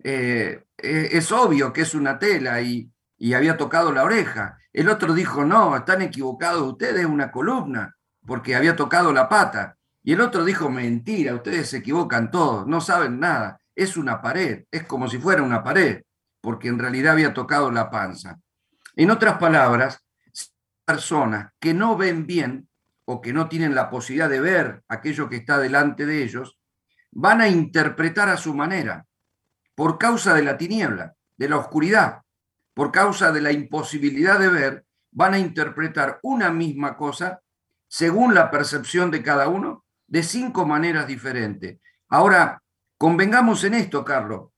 Eh, 0.03 0.65
eh, 0.77 1.10
es 1.13 1.32
obvio 1.32 1.72
que 1.72 1.84
es 1.84 1.96
una 1.96 2.20
tela 2.20 2.60
y, 2.62 2.91
y 3.17 3.34
había 3.34 3.55
tocado 3.55 3.93
la 3.93 4.03
oreja. 4.03 4.58
El 4.74 4.89
otro 4.89 5.13
dijo, 5.13 5.46
no, 5.46 5.77
están 5.77 6.01
equivocados 6.01 6.63
ustedes, 6.63 7.01
es 7.01 7.06
una 7.06 7.32
columna, 7.32 7.96
porque 8.25 8.56
había 8.56 8.75
tocado 8.75 9.13
la 9.13 9.30
pata. 9.30 9.77
Y 10.01 10.13
el 10.13 10.22
otro 10.22 10.44
dijo, 10.44 10.70
mentira, 10.70 11.36
ustedes 11.36 11.70
se 11.70 11.77
equivocan 11.77 12.32
todos, 12.32 12.65
no 12.65 12.82
saben 12.82 13.20
nada, 13.20 13.60
es 13.75 13.96
una 13.96 14.22
pared, 14.22 14.65
es 14.72 14.84
como 14.84 15.08
si 15.08 15.20
fuera 15.20 15.44
una 15.44 15.63
pared, 15.63 16.01
porque 16.42 16.68
en 16.68 16.80
realidad 16.80 17.13
había 17.13 17.34
tocado 17.34 17.72
la 17.72 17.89
panza. 17.89 18.39
En 18.96 19.12
otras 19.12 19.38
palabras, 19.38 20.03
personas 20.84 21.51
que 21.60 21.74
no 21.74 21.96
ven 21.96 22.25
bien 22.25 22.68
o 23.06 23.22
que 23.22 23.32
no 23.32 23.48
tienen 23.48 23.75
la 23.75 23.89
posibilidad 23.89 24.30
de 24.30 24.42
ver 24.42 24.84
aquello 24.88 25.30
que 25.30 25.38
está 25.38 25.60
delante 25.60 26.06
de 26.06 26.24
ellos, 26.24 26.58
van 27.12 27.42
a 27.42 27.48
interpretar 27.48 28.27
a 28.30 28.38
su 28.38 28.53
manera 28.53 29.06
por 29.75 29.98
causa 29.98 30.34
de 30.34 30.44
la 30.44 30.58
tiniebla, 30.58 31.13
de 31.38 31.50
la 31.50 31.58
oscuridad, 31.58 32.23
por 32.74 32.92
causa 32.92 33.32
de 33.32 33.42
la 33.42 33.51
imposibilidad 33.51 34.39
de 34.39 34.50
ver, 34.50 34.86
van 35.12 35.34
a 35.34 35.39
interpretar 35.39 36.20
una 36.24 36.51
misma 36.51 36.98
cosa 36.98 37.42
según 37.88 38.34
la 38.34 38.50
percepción 38.50 39.12
de 39.12 39.22
cada 39.22 39.48
uno 39.48 39.86
de 40.08 40.24
cinco 40.24 40.65
maneras 40.65 41.08
diferentes. 41.08 41.80
Ahora, 42.10 42.62
convengamos 42.98 43.63
en 43.63 43.75
esto, 43.75 44.03
Carlos. 44.03 44.50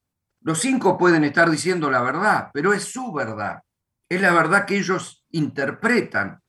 Los 0.42 0.60
cinco 0.60 0.98
pueden 0.98 1.24
estar 1.24 1.50
diciendo 1.50 1.90
la 1.90 2.02
verdad, 2.02 2.52
pero 2.54 2.74
es 2.74 2.84
su 2.84 3.12
verdad. 3.12 3.62
Es 4.08 4.22
la 4.22 4.32
verdad 4.32 4.66
que 4.66 4.78
ellos 4.78 5.26
interpretan. 5.32 6.42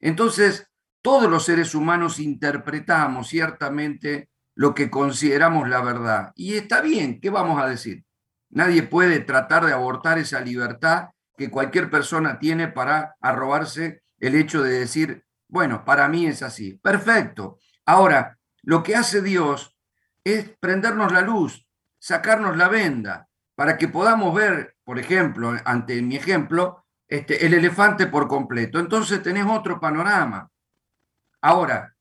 Entonces, 0.00 0.68
todos 1.02 1.30
los 1.30 1.44
seres 1.44 1.74
humanos 1.74 2.18
interpretamos 2.18 3.28
ciertamente 3.28 4.28
lo 4.54 4.74
que 4.74 4.90
consideramos 4.90 5.68
la 5.68 5.80
verdad. 5.80 6.32
Y 6.34 6.54
está 6.56 6.80
bien, 6.80 7.20
¿qué 7.20 7.30
vamos 7.30 7.62
a 7.62 7.68
decir? 7.68 8.04
Nadie 8.50 8.82
puede 8.82 9.20
tratar 9.20 9.64
de 9.64 9.72
abortar 9.72 10.18
esa 10.18 10.40
libertad 10.40 11.10
que 11.36 11.50
cualquier 11.50 11.90
persona 11.90 12.38
tiene 12.38 12.68
para 12.68 13.16
arrobarse 13.20 14.02
el 14.18 14.34
hecho 14.34 14.62
de 14.62 14.80
decir, 14.80 15.24
bueno, 15.48 15.84
para 15.84 16.08
mí 16.08 16.26
es 16.26 16.42
así. 16.42 16.74
Perfecto. 16.74 17.58
Ahora, 17.86 18.38
lo 18.62 18.82
que 18.82 18.96
hace 18.96 19.22
Dios 19.22 19.76
es 20.24 20.50
prendernos 20.60 21.12
la 21.12 21.22
luz, 21.22 21.66
sacarnos 21.98 22.56
la 22.56 22.68
venda, 22.68 23.28
para 23.54 23.76
que 23.76 23.88
podamos 23.88 24.34
ver, 24.34 24.76
por 24.84 24.98
ejemplo, 24.98 25.52
ante 25.64 26.00
mi 26.02 26.16
ejemplo, 26.16 26.84
este, 27.08 27.46
el 27.46 27.54
elefante 27.54 28.06
por 28.06 28.28
completo. 28.28 28.78
Entonces 28.78 29.22
tenés 29.22 29.46
otro 29.46 29.80
panorama. 29.80 30.50
Ahora, 31.40 31.96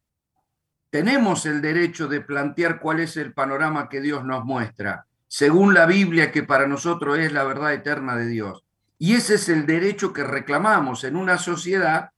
tenemos 0.89 1.45
el 1.45 1.61
derecho 1.61 2.07
de 2.07 2.21
plantear 2.21 2.79
cuál 2.79 2.99
es 2.99 3.17
el 3.17 3.33
panorama 3.33 3.89
que 3.89 4.01
Dios 4.01 4.23
nos 4.23 4.45
muestra, 4.45 5.06
según 5.27 5.73
la 5.73 5.85
Biblia 5.85 6.31
que 6.31 6.43
para 6.43 6.67
nosotros 6.67 7.17
es 7.19 7.31
la 7.31 7.43
verdad 7.43 7.73
eterna 7.73 8.15
de 8.15 8.27
Dios. 8.27 8.63
Y 8.97 9.15
ese 9.15 9.35
es 9.35 9.49
el 9.49 9.65
derecho 9.65 10.13
que 10.13 10.23
reclamamos 10.23 11.03
en 11.03 11.15
una 11.15 11.37
sociedad 11.37 12.11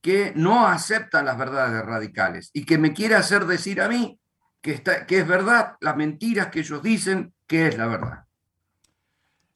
que 0.00 0.32
no 0.36 0.66
acepta 0.66 1.22
las 1.22 1.38
verdades 1.38 1.84
radicales 1.84 2.50
y 2.52 2.64
que 2.64 2.78
me 2.78 2.92
quiere 2.92 3.14
hacer 3.14 3.46
decir 3.46 3.80
a 3.80 3.88
mí 3.88 4.20
que, 4.60 4.72
está, 4.72 5.06
que 5.06 5.18
es 5.18 5.26
verdad 5.26 5.76
las 5.80 5.96
mentiras 5.96 6.48
que 6.48 6.60
ellos 6.60 6.82
dicen 6.82 7.34
que 7.46 7.68
es 7.68 7.78
la 7.78 7.86
verdad. 7.86 8.24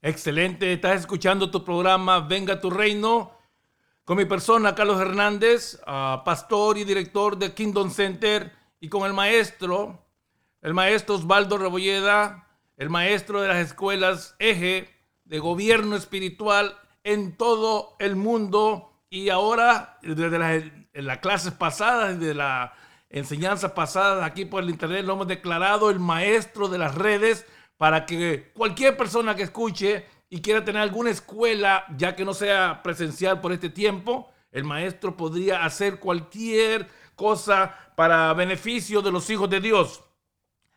Excelente, 0.00 0.72
estás 0.72 1.00
escuchando 1.00 1.50
tu 1.50 1.64
programa 1.64 2.20
Venga 2.20 2.60
tu 2.60 2.70
Reino 2.70 3.38
con 4.04 4.16
mi 4.16 4.24
persona, 4.24 4.74
Carlos 4.74 5.00
Hernández, 5.00 5.80
ah, 5.86 6.22
pastor 6.24 6.76
y 6.76 6.84
director 6.84 7.38
de 7.38 7.54
Kingdom 7.54 7.88
Center, 7.90 8.52
y 8.80 8.88
con 8.88 9.06
el 9.06 9.12
maestro, 9.12 10.04
el 10.60 10.74
maestro 10.74 11.14
Osvaldo 11.14 11.56
Rebolleda, 11.56 12.48
el 12.82 12.90
maestro 12.90 13.40
de 13.40 13.46
las 13.46 13.58
escuelas 13.58 14.34
Eje 14.40 14.90
de 15.24 15.38
gobierno 15.38 15.94
espiritual 15.94 16.76
en 17.04 17.36
todo 17.36 17.94
el 18.00 18.16
mundo. 18.16 19.04
Y 19.08 19.28
ahora, 19.28 20.00
desde 20.02 20.36
las, 20.36 20.64
las 20.92 21.18
clases 21.18 21.52
pasadas, 21.52 22.18
de 22.18 22.34
la 22.34 22.74
enseñanza 23.08 23.72
pasada, 23.72 24.24
aquí 24.24 24.46
por 24.46 24.64
el 24.64 24.70
internet, 24.70 25.06
lo 25.06 25.12
hemos 25.12 25.28
declarado 25.28 25.90
el 25.90 26.00
maestro 26.00 26.66
de 26.66 26.78
las 26.78 26.96
redes 26.96 27.46
para 27.76 28.04
que 28.04 28.50
cualquier 28.52 28.96
persona 28.96 29.36
que 29.36 29.44
escuche 29.44 30.04
y 30.28 30.42
quiera 30.42 30.64
tener 30.64 30.82
alguna 30.82 31.10
escuela, 31.10 31.84
ya 31.96 32.16
que 32.16 32.24
no 32.24 32.34
sea 32.34 32.82
presencial 32.82 33.40
por 33.40 33.52
este 33.52 33.70
tiempo, 33.70 34.28
el 34.50 34.64
maestro 34.64 35.16
podría 35.16 35.64
hacer 35.64 36.00
cualquier 36.00 36.88
cosa 37.14 37.76
para 37.94 38.34
beneficio 38.34 39.02
de 39.02 39.12
los 39.12 39.30
hijos 39.30 39.48
de 39.48 39.60
Dios. 39.60 40.02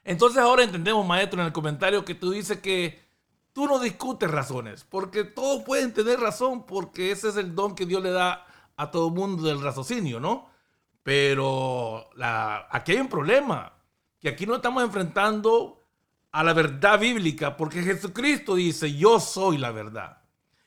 Entonces 0.06 0.38
ahora 0.38 0.64
entendemos, 0.64 1.06
maestro, 1.06 1.42
en 1.42 1.48
el 1.48 1.52
comentario 1.52 2.06
que 2.06 2.14
tú 2.14 2.32
dices 2.32 2.60
que 2.60 3.04
tú 3.52 3.66
no 3.66 3.80
discutes 3.80 4.30
razones, 4.30 4.86
porque 4.88 5.24
todos 5.24 5.64
pueden 5.64 5.94
tener 5.94 6.20
razón, 6.20 6.66
porque 6.66 7.12
ese 7.12 7.30
es 7.30 7.38
el 7.38 7.56
don 7.56 7.74
que 7.74 7.88
Dios 7.88 8.04
le 8.04 8.12
da 8.12 8.46
a 8.78 8.92
todo 8.92 9.10
mundo 9.10 9.44
del 9.44 9.62
raciocinio, 9.62 10.20
¿no? 10.20 10.48
Pero 11.02 12.10
la, 12.16 12.68
aquí 12.70 12.92
hay 12.92 13.00
un 13.00 13.10
problema, 13.10 13.74
que 14.20 14.30
aquí 14.30 14.46
no 14.46 14.56
estamos 14.56 14.84
enfrentando 14.84 15.82
a 16.32 16.44
la 16.44 16.54
verdad 16.54 17.00
bíblica, 17.00 17.58
porque 17.58 17.82
Jesucristo 17.82 18.56
dice, 18.56 18.94
yo 18.96 19.20
soy 19.20 19.58
la 19.58 19.72
verdad. 19.72 20.22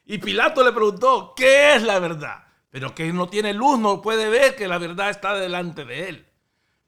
Y 0.04 0.18
Pilato 0.18 0.64
le 0.64 0.72
preguntó, 0.72 1.34
¿qué 1.36 1.76
es 1.76 1.82
la 1.82 2.00
verdad? 2.00 2.44
Pero 2.70 2.92
que 2.94 3.12
no 3.12 3.28
tiene 3.28 3.54
luz, 3.54 3.78
no 3.78 4.02
puede 4.02 4.30
ver 4.30 4.56
que 4.56 4.66
la 4.66 4.78
verdad 4.78 5.10
está 5.10 5.34
delante 5.34 5.84
de 5.84 6.08
él. 6.08 6.27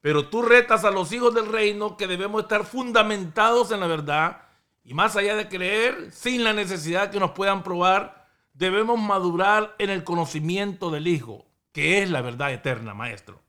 Pero 0.01 0.29
tú 0.29 0.43
retas 0.43 0.85
a 0.85 0.91
los 0.91 1.13
hijos 1.13 1.35
del 1.35 1.51
reino 1.51 1.97
que 1.97 2.07
debemos 2.07 2.43
estar 2.43 2.65
fundamentados 2.65 3.71
en 3.71 3.81
la 3.81 3.87
verdad. 3.87 4.43
Y 4.83 4.95
más 4.95 5.17
allá 5.17 5.37
de 5.37 5.49
creer, 5.49 6.11
sin 6.11 6.43
la 6.43 6.53
necesidad 6.53 7.11
que 7.11 7.21
nos 7.21 7.33
puedan 7.33 7.63
probar, 7.63 8.27
debemos 8.55 8.99
madurar 8.99 9.75
en 9.79 9.91
el 9.91 10.05
conocimiento 10.05 10.91
del 10.91 11.07
Hijo, 11.07 11.47
que 11.73 12.03
es 12.03 12.11
la 12.11 12.23
verdad 12.23 12.53
eterna, 12.53 12.95
maestro. 12.95 13.43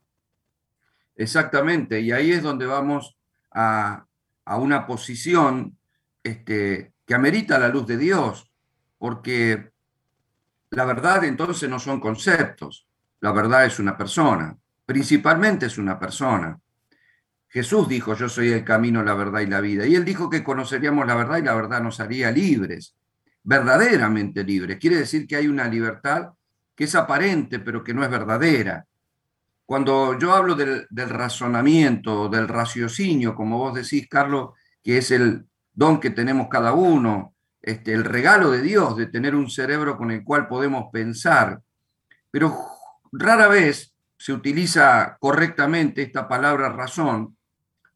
Exactamente, 1.16 2.02
y 2.02 2.12
ahí 2.12 2.32
es 2.32 2.44
donde 2.44 2.66
vamos 2.66 3.18
a 3.52 4.06
a 4.46 4.58
una 4.58 4.86
posición 4.86 5.78
este, 6.24 6.94
que 7.06 7.16
amerita 7.16 7.60
la 7.60 7.70
luz 7.70 7.88
de 7.88 7.98
Dios, 7.98 8.52
porque 8.98 9.72
la 10.70 10.86
verdad 10.86 11.24
entonces 11.24 11.70
no 11.70 11.80
son 11.80 12.00
conceptos, 12.00 12.88
la 13.20 13.32
verdad 13.32 13.66
es 13.66 13.80
una 13.80 13.98
persona, 13.98 14.58
principalmente 14.92 15.68
es 15.68 15.78
una 15.78 15.98
persona. 15.98 16.60
Jesús 17.48 17.88
dijo, 17.88 18.14
yo 18.14 18.28
soy 18.28 18.52
el 18.52 18.66
camino, 18.66 19.02
la 19.02 19.14
verdad 19.14 19.40
y 19.40 19.46
la 19.46 19.62
vida. 19.62 19.86
Y 19.86 19.96
él 19.96 20.04
dijo 20.04 20.30
que 20.30 20.44
conoceríamos 20.44 21.08
la 21.08 21.16
verdad 21.16 21.38
y 21.38 21.44
la 21.44 21.56
verdad 21.56 21.82
nos 21.82 22.02
haría 22.02 22.30
libres, 22.30 22.98
verdaderamente 23.42 24.44
libres. 24.44 24.80
Quiere 24.80 24.98
decir 24.98 25.26
que 25.26 25.38
hay 25.38 25.48
una 25.48 25.70
libertad 25.70 26.32
que 26.76 26.84
es 26.84 26.96
aparente, 26.96 27.60
pero 27.60 27.86
que 27.86 27.94
no 27.94 28.04
es 28.04 28.10
verdadera. 28.10 28.86
cuando 29.66 30.20
yo 30.20 30.34
hablo 30.34 30.56
del, 30.56 30.86
razonamiento, 30.90 32.28
del 32.28 32.50
raciocinio, 32.50 33.34
como 33.34 33.60
vos 33.60 33.74
decís, 33.74 34.10
Carlos, 34.10 34.50
que 34.84 34.98
es 34.98 35.12
el 35.12 35.46
don 35.72 36.02
que 36.02 36.10
tenemos 36.10 36.50
cada 36.50 36.74
uno, 36.74 37.34
este, 37.62 37.94
el 37.94 38.04
regalo 38.04 38.52
de 38.52 38.62
Dios 38.62 38.98
de 38.98 39.06
tener 39.06 39.36
un 39.36 39.50
cerebro 39.50 39.96
con 39.96 40.12
el 40.12 40.26
cual 40.26 40.50
podemos 40.50 40.90
pensar, 40.92 41.62
pero 42.30 42.54
rara 43.14 43.48
vez 43.48 43.91
se 44.22 44.34
utiliza 44.34 45.18
correctamente 45.20 46.04
esta 46.04 46.28
palabra 46.28 46.70
razón, 46.70 47.36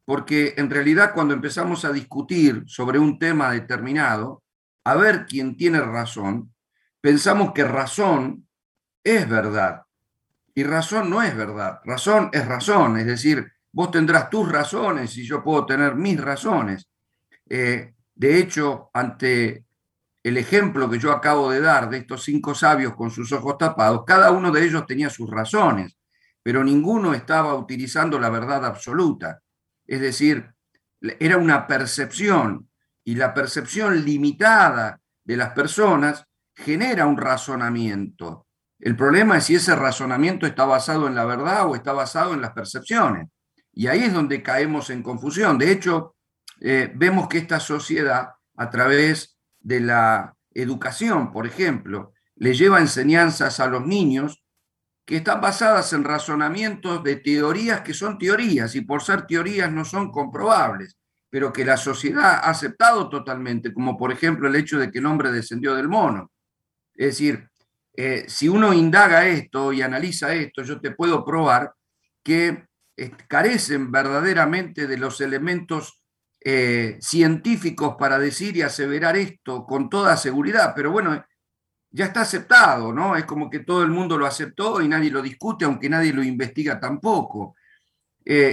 porque 0.06 0.56
en 0.58 0.72
realidad 0.72 1.14
cuando 1.14 1.36
empezamos 1.36 1.86
a 1.86 1.92
discutir 1.92 2.64
sobre 2.66 2.98
un 2.98 3.20
tema 3.20 3.52
determinado, 3.52 4.42
a 4.86 4.96
ver 4.96 5.28
quién 5.28 5.56
tiene 5.56 5.80
razón, 5.82 6.52
pensamos 7.00 7.54
que 7.54 7.64
razón 7.64 8.48
es 9.04 9.30
verdad. 9.30 9.84
Y 10.56 10.64
razón 10.64 11.12
no 11.12 11.22
es 11.22 11.38
verdad. 11.38 11.82
Razón 11.86 12.32
es 12.34 12.48
razón. 12.48 12.98
Es 12.98 13.06
decir, 13.06 13.46
vos 13.72 13.92
tendrás 13.92 14.28
tus 14.32 14.52
razones 14.52 15.16
y 15.18 15.28
yo 15.28 15.44
puedo 15.44 15.64
tener 15.68 15.94
mis 15.94 16.20
razones. 16.20 16.90
Eh, 17.48 17.94
de 18.16 18.40
hecho, 18.40 18.90
ante 18.96 19.64
el 20.24 20.38
ejemplo 20.38 20.90
que 20.90 20.98
yo 20.98 21.12
acabo 21.12 21.52
de 21.52 21.62
dar 21.62 21.88
de 21.88 21.98
estos 21.98 22.24
cinco 22.24 22.56
sabios 22.56 22.96
con 22.96 23.12
sus 23.12 23.32
ojos 23.32 23.60
tapados, 23.60 24.06
cada 24.08 24.32
uno 24.32 24.52
de 24.52 24.66
ellos 24.66 24.88
tenía 24.88 25.12
sus 25.12 25.30
razones, 25.30 25.96
pero 26.46 26.64
ninguno 26.64 27.16
estaba 27.16 27.56
utilizando 27.56 28.20
la 28.20 28.30
verdad 28.30 28.64
absoluta. 28.66 29.42
Es 29.84 30.00
decir, 30.00 30.54
era 31.20 31.38
una 31.38 31.66
percepción 31.66 32.70
y 33.04 33.16
la 33.16 33.34
percepción 33.34 34.06
limitada 34.06 35.02
de 35.24 35.38
las 35.38 35.54
personas 35.54 36.24
genera 36.54 37.08
un 37.08 37.18
razonamiento. 37.18 38.46
El 38.80 38.96
problema 38.96 39.40
es 39.40 39.46
si 39.46 39.56
ese 39.56 39.76
razonamiento 39.76 40.46
está 40.46 40.66
basado 40.66 41.08
en 41.08 41.16
la 41.16 41.26
verdad 41.26 41.66
o 41.68 41.76
está 41.76 41.94
basado 41.94 42.36
en 42.36 42.42
las 42.42 42.52
percepciones. 42.52 43.28
Y 43.74 43.88
ahí 43.88 44.04
es 44.04 44.14
donde 44.14 44.44
caemos 44.44 44.92
en 44.92 45.02
confusión. 45.02 45.58
De 45.58 45.72
hecho, 45.72 46.16
eh, 46.62 46.92
vemos 46.94 47.28
que 47.28 47.40
esta 47.40 47.60
sociedad, 47.60 48.34
a 48.56 48.70
través 48.70 49.36
de 49.62 49.80
la 49.80 50.36
educación, 50.54 51.32
por 51.32 51.48
ejemplo, 51.48 52.14
le 52.36 52.54
lleva 52.54 52.82
enseñanzas 52.82 53.60
a 53.60 53.66
los 53.66 53.84
niños 53.84 54.45
que 55.06 55.18
están 55.18 55.40
basadas 55.40 55.94
en 55.94 56.04
razonamientos 56.04 57.04
de 57.04 57.18
teorías 57.18 57.82
que 57.82 57.94
son 57.94 58.18
teorías 58.18 58.76
y 58.76 58.82
por 58.82 59.04
ser 59.04 59.28
teorías 59.28 59.72
no 59.72 59.86
son 59.86 60.12
comprobables, 60.12 60.98
pero 61.30 61.54
que 61.54 61.64
la 61.64 61.78
sociedad 61.78 62.42
ha 62.44 62.50
aceptado 62.50 63.08
totalmente, 63.08 63.74
como 63.74 63.98
por 63.98 64.12
ejemplo 64.12 64.48
el 64.48 64.56
hecho 64.56 64.80
de 64.80 64.92
que 64.92 65.00
el 65.00 65.06
hombre 65.06 65.32
descendió 65.32 65.76
del 65.76 65.88
mono. 65.88 66.32
Es 66.96 67.08
decir, 67.08 67.48
eh, 67.94 68.26
si 68.28 68.48
uno 68.50 68.74
indaga 68.74 69.28
esto 69.28 69.72
y 69.72 69.82
analiza 69.82 70.34
esto, 70.34 70.64
yo 70.64 70.82
te 70.82 70.92
puedo 70.92 71.24
probar 71.24 71.74
que 72.24 72.66
eh, 72.98 73.12
carecen 73.28 73.92
verdaderamente 73.92 74.88
de 74.88 74.98
los 74.98 75.22
elementos 75.22 76.02
eh, 76.44 76.98
científicos 77.00 77.96
para 77.98 78.18
decir 78.18 78.58
y 78.58 78.62
aseverar 78.62 79.18
esto 79.18 79.66
con 79.66 79.90
toda 79.90 80.18
seguridad, 80.18 80.74
pero 80.76 80.92
bueno, 80.92 81.24
ya 81.96 82.06
está 82.06 82.22
aceptado, 82.22 82.92
¿no? 82.92 83.16
Es 83.16 83.24
como 83.24 83.50
que 83.50 83.60
todo 83.60 83.82
el 83.82 83.90
mundo 83.90 84.18
lo 84.18 84.26
aceptó 84.26 84.82
y 84.82 84.88
nadie 84.90 85.10
lo 85.10 85.22
discute, 85.22 85.64
aunque 85.64 85.90
nadie 85.90 86.12
lo 86.12 86.22
investiga 86.24 86.78
tampoco. 86.78 87.56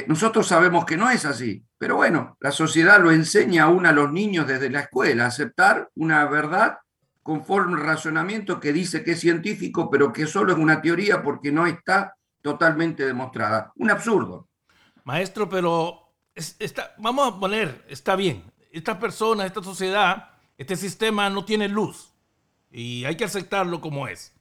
nosotros 0.07 0.47
sabemos 0.47 0.85
que 0.85 0.97
no 0.97 1.11
es 1.11 1.25
así, 1.25 1.65
pero 1.77 1.97
bueno, 1.97 2.37
la 2.41 2.53
sociedad 2.53 3.01
lo 3.03 3.11
enseña 3.11 3.65
aún 3.65 3.85
a 3.87 3.93
los 3.93 4.13
niños 4.13 4.47
desde 4.47 4.71
la 4.71 4.81
escuela, 4.81 5.27
aceptar 5.27 5.91
una 5.97 6.25
verdad 6.27 6.79
conforme 7.25 7.73
un 7.73 7.81
razonamiento 7.81 8.61
que 8.61 8.73
dice 8.73 9.03
que 9.03 9.13
es 9.13 9.21
científico, 9.21 9.91
pero 9.91 10.13
que 10.13 10.27
solo 10.27 10.53
es 10.53 10.59
una 10.59 10.81
teoría 10.81 11.21
porque 11.21 11.51
no 11.51 11.67
está 11.67 12.15
totalmente 12.43 13.05
demostrada. 13.05 13.73
Un 13.75 13.91
absurdo. 13.91 14.49
Maestro, 15.03 15.49
pero 15.49 16.15
está, 16.37 16.95
vamos 16.99 17.35
a 17.35 17.41
poner, 17.41 17.85
está 17.89 18.15
bien, 18.15 18.45
esta 18.71 19.01
persona, 19.01 19.47
esta 19.47 19.65
sociedad, 19.65 20.31
este 20.57 20.77
sistema 20.77 21.29
no 21.29 21.45
tiene 21.45 21.69
luz 21.69 22.12
y 22.73 23.05
hay 23.05 23.17
que 23.17 23.25
aceptarlo 23.25 23.81
como 23.81 24.09
es. 24.09 24.33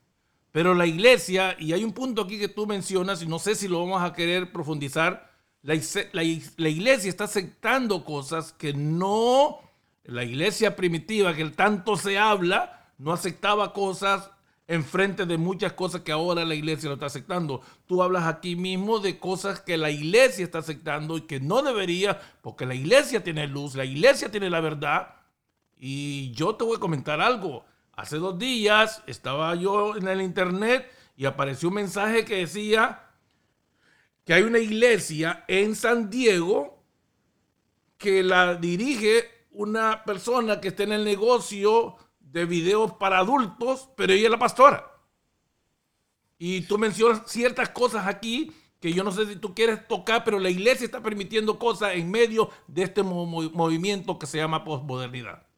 Pero 0.50 0.74
la 0.74 0.86
iglesia, 0.86 1.56
y 1.58 1.72
hay 1.72 1.84
un 1.84 1.92
punto 1.92 2.22
aquí 2.22 2.38
que 2.38 2.48
tú 2.48 2.66
mencionas, 2.66 3.22
y 3.22 3.26
no 3.26 3.38
sé 3.38 3.54
si 3.54 3.68
lo 3.68 3.80
vamos 3.80 4.02
a 4.02 4.12
querer 4.12 4.52
profundizar, 4.52 5.30
la, 5.62 5.78
la, 6.12 6.68
iglesia 6.68 7.08
está 7.08 7.24
aceptando 7.24 8.04
cosas 8.04 8.52
que 8.52 8.74
no 8.74 9.60
la 10.04 10.24
iglesia 10.24 10.74
primitiva, 10.74 11.34
que 11.34 11.44
tanto 11.50 11.96
se 11.96 12.18
habla, 12.18 12.90
no 12.98 13.12
aceptaba 13.12 13.72
cosas 13.72 14.28
en 14.66 14.84
frente 14.84 15.24
de 15.24 15.38
muchas 15.38 15.72
cosas 15.72 16.00
que 16.00 16.12
ahora 16.12 16.44
la 16.44 16.54
iglesia 16.54 16.88
lo 16.88 16.94
está 16.94 17.06
aceptando. 17.06 17.60
Tú 17.86 18.02
hablas 18.02 18.26
aquí 18.26 18.56
mismo 18.56 18.98
de 18.98 19.18
cosas 19.18 19.60
que 19.60 19.76
la 19.76 19.90
iglesia 19.90 20.44
está 20.44 20.58
aceptando 20.58 21.16
y 21.16 21.22
que 21.22 21.40
no 21.40 21.62
debería, 21.62 22.20
porque 22.42 22.66
la 22.66 22.74
iglesia 22.74 23.22
tiene 23.22 23.46
luz, 23.46 23.74
la 23.74 23.84
iglesia 23.84 24.30
tiene 24.30 24.50
la 24.50 24.60
verdad. 24.60 25.14
Y 25.76 26.32
yo 26.32 26.56
te 26.56 26.64
voy 26.64 26.76
a 26.76 26.80
comentar 26.80 27.20
algo. 27.20 27.64
Hace 28.02 28.16
dos 28.16 28.36
días 28.36 29.00
estaba 29.06 29.54
yo 29.54 29.94
en 29.94 30.08
el 30.08 30.22
internet 30.22 30.90
y 31.16 31.24
apareció 31.24 31.68
un 31.68 31.76
mensaje 31.76 32.24
que 32.24 32.38
decía 32.38 33.00
que 34.24 34.34
hay 34.34 34.42
una 34.42 34.58
iglesia 34.58 35.44
en 35.46 35.76
San 35.76 36.10
Diego 36.10 36.82
que 37.98 38.24
la 38.24 38.56
dirige 38.56 39.46
una 39.52 40.02
persona 40.02 40.60
que 40.60 40.66
está 40.66 40.82
en 40.82 40.90
el 40.90 41.04
negocio 41.04 41.94
de 42.18 42.44
videos 42.44 42.94
para 42.94 43.18
adultos, 43.18 43.88
pero 43.96 44.12
ella 44.12 44.24
es 44.24 44.30
la 44.32 44.38
pastora. 44.40 44.84
Y 46.38 46.62
tú 46.62 46.78
mencionas 46.78 47.30
ciertas 47.30 47.68
cosas 47.68 48.08
aquí 48.08 48.52
que 48.80 48.92
yo 48.92 49.04
no 49.04 49.12
sé 49.12 49.26
si 49.26 49.36
tú 49.36 49.54
quieres 49.54 49.86
tocar, 49.86 50.24
pero 50.24 50.40
la 50.40 50.50
iglesia 50.50 50.86
está 50.86 51.00
permitiendo 51.00 51.56
cosas 51.56 51.94
en 51.94 52.10
medio 52.10 52.50
de 52.66 52.82
este 52.82 53.04
movimiento 53.04 54.18
que 54.18 54.26
se 54.26 54.38
llama 54.38 54.64
posmodernidad. 54.64 55.51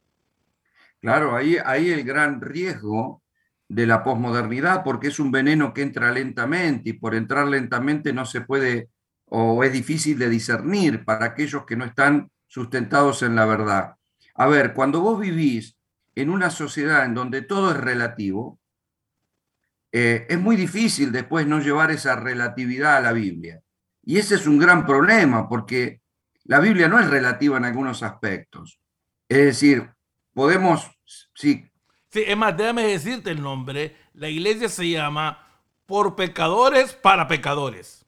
Claro, 1.04 1.36
ahí 1.36 1.58
hay 1.62 1.90
el 1.90 2.02
gran 2.02 2.40
riesgo 2.40 3.22
de 3.68 3.86
la 3.86 4.02
posmodernidad, 4.02 4.82
porque 4.82 5.08
es 5.08 5.20
un 5.20 5.30
veneno 5.30 5.74
que 5.74 5.82
entra 5.82 6.10
lentamente 6.10 6.88
y 6.88 6.92
por 6.94 7.14
entrar 7.14 7.46
lentamente 7.46 8.14
no 8.14 8.24
se 8.24 8.40
puede 8.40 8.88
o 9.26 9.62
es 9.64 9.70
difícil 9.70 10.18
de 10.18 10.30
discernir 10.30 11.04
para 11.04 11.26
aquellos 11.26 11.66
que 11.66 11.76
no 11.76 11.84
están 11.84 12.30
sustentados 12.46 13.22
en 13.22 13.34
la 13.34 13.44
verdad. 13.44 13.96
A 14.34 14.46
ver, 14.46 14.72
cuando 14.72 15.02
vos 15.02 15.20
vivís 15.20 15.76
en 16.14 16.30
una 16.30 16.48
sociedad 16.48 17.04
en 17.04 17.12
donde 17.12 17.42
todo 17.42 17.72
es 17.72 17.76
relativo, 17.76 18.58
eh, 19.92 20.24
es 20.26 20.38
muy 20.38 20.56
difícil 20.56 21.12
después 21.12 21.46
no 21.46 21.60
llevar 21.60 21.90
esa 21.90 22.16
relatividad 22.16 22.96
a 22.96 23.02
la 23.02 23.12
Biblia. 23.12 23.60
Y 24.02 24.16
ese 24.16 24.36
es 24.36 24.46
un 24.46 24.58
gran 24.58 24.86
problema, 24.86 25.50
porque 25.50 26.00
la 26.44 26.60
Biblia 26.60 26.88
no 26.88 26.98
es 26.98 27.10
relativa 27.10 27.58
en 27.58 27.66
algunos 27.66 28.02
aspectos. 28.02 28.80
Es 29.28 29.44
decir, 29.44 29.90
podemos, 30.34 30.90
sí. 31.35 31.70
Sí, 32.11 32.23
es 32.27 32.37
más, 32.37 32.57
déjame 32.57 32.85
decirte 32.85 33.31
el 33.31 33.42
nombre. 33.42 33.97
La 34.14 34.29
iglesia 34.29 34.68
se 34.68 34.88
llama 34.88 35.47
Por 35.87 36.14
Pecadores 36.14 36.92
para 36.92 37.27
Pecadores. 37.27 38.07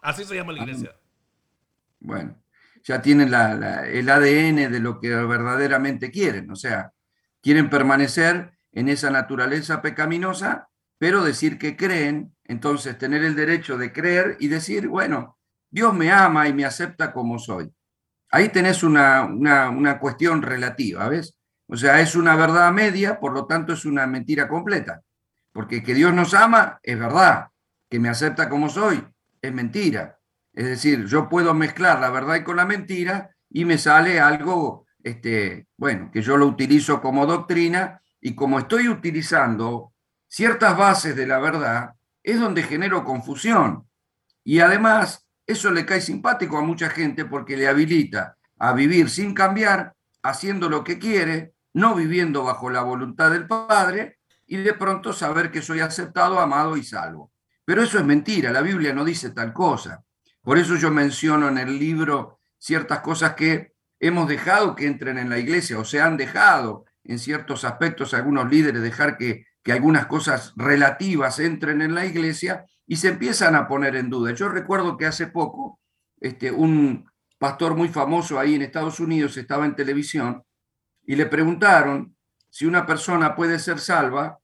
Así 0.00 0.24
se 0.24 0.36
llama 0.36 0.52
la 0.52 0.62
iglesia. 0.62 0.94
Bueno, 2.00 2.36
ya 2.84 3.02
tienen 3.02 3.28
el 3.28 4.08
ADN 4.08 4.70
de 4.72 4.80
lo 4.80 5.00
que 5.00 5.08
verdaderamente 5.08 6.10
quieren. 6.10 6.50
O 6.50 6.56
sea, 6.56 6.92
quieren 7.42 7.68
permanecer 7.68 8.52
en 8.72 8.88
esa 8.88 9.10
naturaleza 9.10 9.82
pecaminosa, 9.82 10.68
pero 10.98 11.24
decir 11.24 11.58
que 11.58 11.76
creen, 11.76 12.34
entonces 12.44 12.98
tener 12.98 13.24
el 13.24 13.34
derecho 13.34 13.76
de 13.76 13.92
creer 13.92 14.36
y 14.40 14.48
decir, 14.48 14.88
bueno, 14.88 15.38
Dios 15.70 15.94
me 15.94 16.10
ama 16.10 16.48
y 16.48 16.52
me 16.52 16.64
acepta 16.64 17.12
como 17.12 17.38
soy. 17.38 17.72
Ahí 18.30 18.50
tenés 18.50 18.82
una, 18.82 19.24
una, 19.24 19.98
cuestión 19.98 20.42
relativa, 20.42 21.08
¿ves? 21.08 21.37
O 21.68 21.76
sea, 21.76 22.00
es 22.00 22.16
una 22.16 22.34
verdad 22.34 22.72
media, 22.72 23.20
por 23.20 23.32
lo 23.32 23.46
tanto 23.46 23.74
es 23.74 23.84
una 23.84 24.06
mentira 24.06 24.48
completa. 24.48 25.02
Porque 25.52 25.82
que 25.82 25.94
Dios 25.94 26.12
nos 26.12 26.34
ama 26.34 26.80
es 26.82 26.98
verdad, 26.98 27.48
que 27.88 28.00
me 28.00 28.08
acepta 28.08 28.48
como 28.48 28.68
soy 28.68 29.06
es 29.40 29.52
mentira. 29.52 30.18
Es 30.52 30.66
decir, 30.66 31.06
yo 31.06 31.28
puedo 31.28 31.54
mezclar 31.54 32.00
la 32.00 32.10
verdad 32.10 32.42
con 32.42 32.56
la 32.56 32.66
mentira 32.66 33.30
y 33.50 33.64
me 33.64 33.78
sale 33.78 34.20
algo, 34.20 34.86
este, 35.02 35.68
bueno, 35.76 36.10
que 36.12 36.22
yo 36.22 36.36
lo 36.36 36.46
utilizo 36.46 37.00
como 37.00 37.26
doctrina 37.26 38.02
y 38.20 38.34
como 38.34 38.58
estoy 38.58 38.88
utilizando 38.88 39.92
ciertas 40.26 40.76
bases 40.76 41.14
de 41.16 41.26
la 41.26 41.38
verdad, 41.38 41.94
es 42.22 42.40
donde 42.40 42.62
genero 42.62 43.04
confusión. 43.04 43.88
Y 44.44 44.60
además, 44.60 45.26
eso 45.46 45.70
le 45.70 45.86
cae 45.86 46.00
simpático 46.00 46.58
a 46.58 46.62
mucha 46.62 46.90
gente 46.90 47.24
porque 47.24 47.56
le 47.56 47.68
habilita 47.68 48.36
a 48.58 48.72
vivir 48.72 49.08
sin 49.08 49.34
cambiar, 49.34 49.94
haciendo 50.22 50.68
lo 50.68 50.82
que 50.82 50.98
quiere, 50.98 51.54
no 51.78 51.94
viviendo 51.94 52.44
bajo 52.44 52.70
la 52.70 52.82
voluntad 52.82 53.30
del 53.30 53.46
Padre 53.46 54.18
y 54.46 54.56
de 54.56 54.74
pronto 54.74 55.12
saber 55.12 55.50
que 55.50 55.62
soy 55.62 55.80
aceptado, 55.80 56.40
amado 56.40 56.76
y 56.76 56.82
salvo. 56.82 57.32
Pero 57.64 57.82
eso 57.82 57.98
es 57.98 58.04
mentira, 58.04 58.50
la 58.50 58.62
Biblia 58.62 58.92
no 58.92 59.04
dice 59.04 59.30
tal 59.30 59.52
cosa. 59.52 60.02
Por 60.42 60.58
eso 60.58 60.76
yo 60.76 60.90
menciono 60.90 61.48
en 61.48 61.58
el 61.58 61.78
libro 61.78 62.40
ciertas 62.58 63.00
cosas 63.00 63.34
que 63.34 63.74
hemos 64.00 64.28
dejado 64.28 64.74
que 64.74 64.86
entren 64.86 65.18
en 65.18 65.28
la 65.28 65.38
iglesia 65.38 65.78
o 65.78 65.84
se 65.84 66.00
han 66.00 66.16
dejado 66.16 66.84
en 67.04 67.18
ciertos 67.18 67.64
aspectos 67.64 68.14
algunos 68.14 68.50
líderes 68.50 68.82
dejar 68.82 69.16
que, 69.16 69.44
que 69.62 69.72
algunas 69.72 70.06
cosas 70.06 70.52
relativas 70.56 71.38
entren 71.38 71.82
en 71.82 71.94
la 71.94 72.06
iglesia 72.06 72.64
y 72.86 72.96
se 72.96 73.08
empiezan 73.08 73.54
a 73.54 73.68
poner 73.68 73.96
en 73.96 74.10
duda. 74.10 74.32
Yo 74.32 74.48
recuerdo 74.48 74.96
que 74.96 75.06
hace 75.06 75.26
poco 75.26 75.80
este, 76.20 76.50
un 76.50 77.08
pastor 77.38 77.76
muy 77.76 77.88
famoso 77.88 78.38
ahí 78.38 78.54
en 78.54 78.62
Estados 78.62 78.98
Unidos 78.98 79.36
estaba 79.36 79.66
en 79.66 79.76
televisión 79.76 80.42
y 81.08 81.16
le 81.16 81.24
preguntaron 81.24 82.14
si 82.50 82.66
una 82.66 82.84
persona 82.84 83.34
puede 83.34 83.58
ser 83.58 83.80
salva 83.80 84.40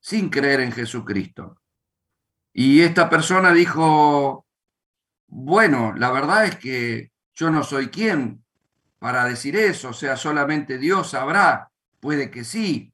sin 0.00 0.28
creer 0.30 0.60
en 0.60 0.72
Jesucristo. 0.72 1.60
Y 2.52 2.80
esta 2.80 3.08
persona 3.08 3.52
dijo, 3.52 4.44
bueno, 5.28 5.94
la 5.96 6.10
verdad 6.10 6.46
es 6.46 6.56
que 6.56 7.12
yo 7.36 7.50
no 7.50 7.62
soy 7.62 7.86
quien 7.86 8.42
para 8.98 9.26
decir 9.26 9.54
eso, 9.54 9.90
o 9.90 9.92
sea, 9.92 10.16
solamente 10.16 10.76
Dios 10.76 11.10
sabrá, 11.10 11.70
puede 12.00 12.32
que 12.32 12.42
sí. 12.42 12.92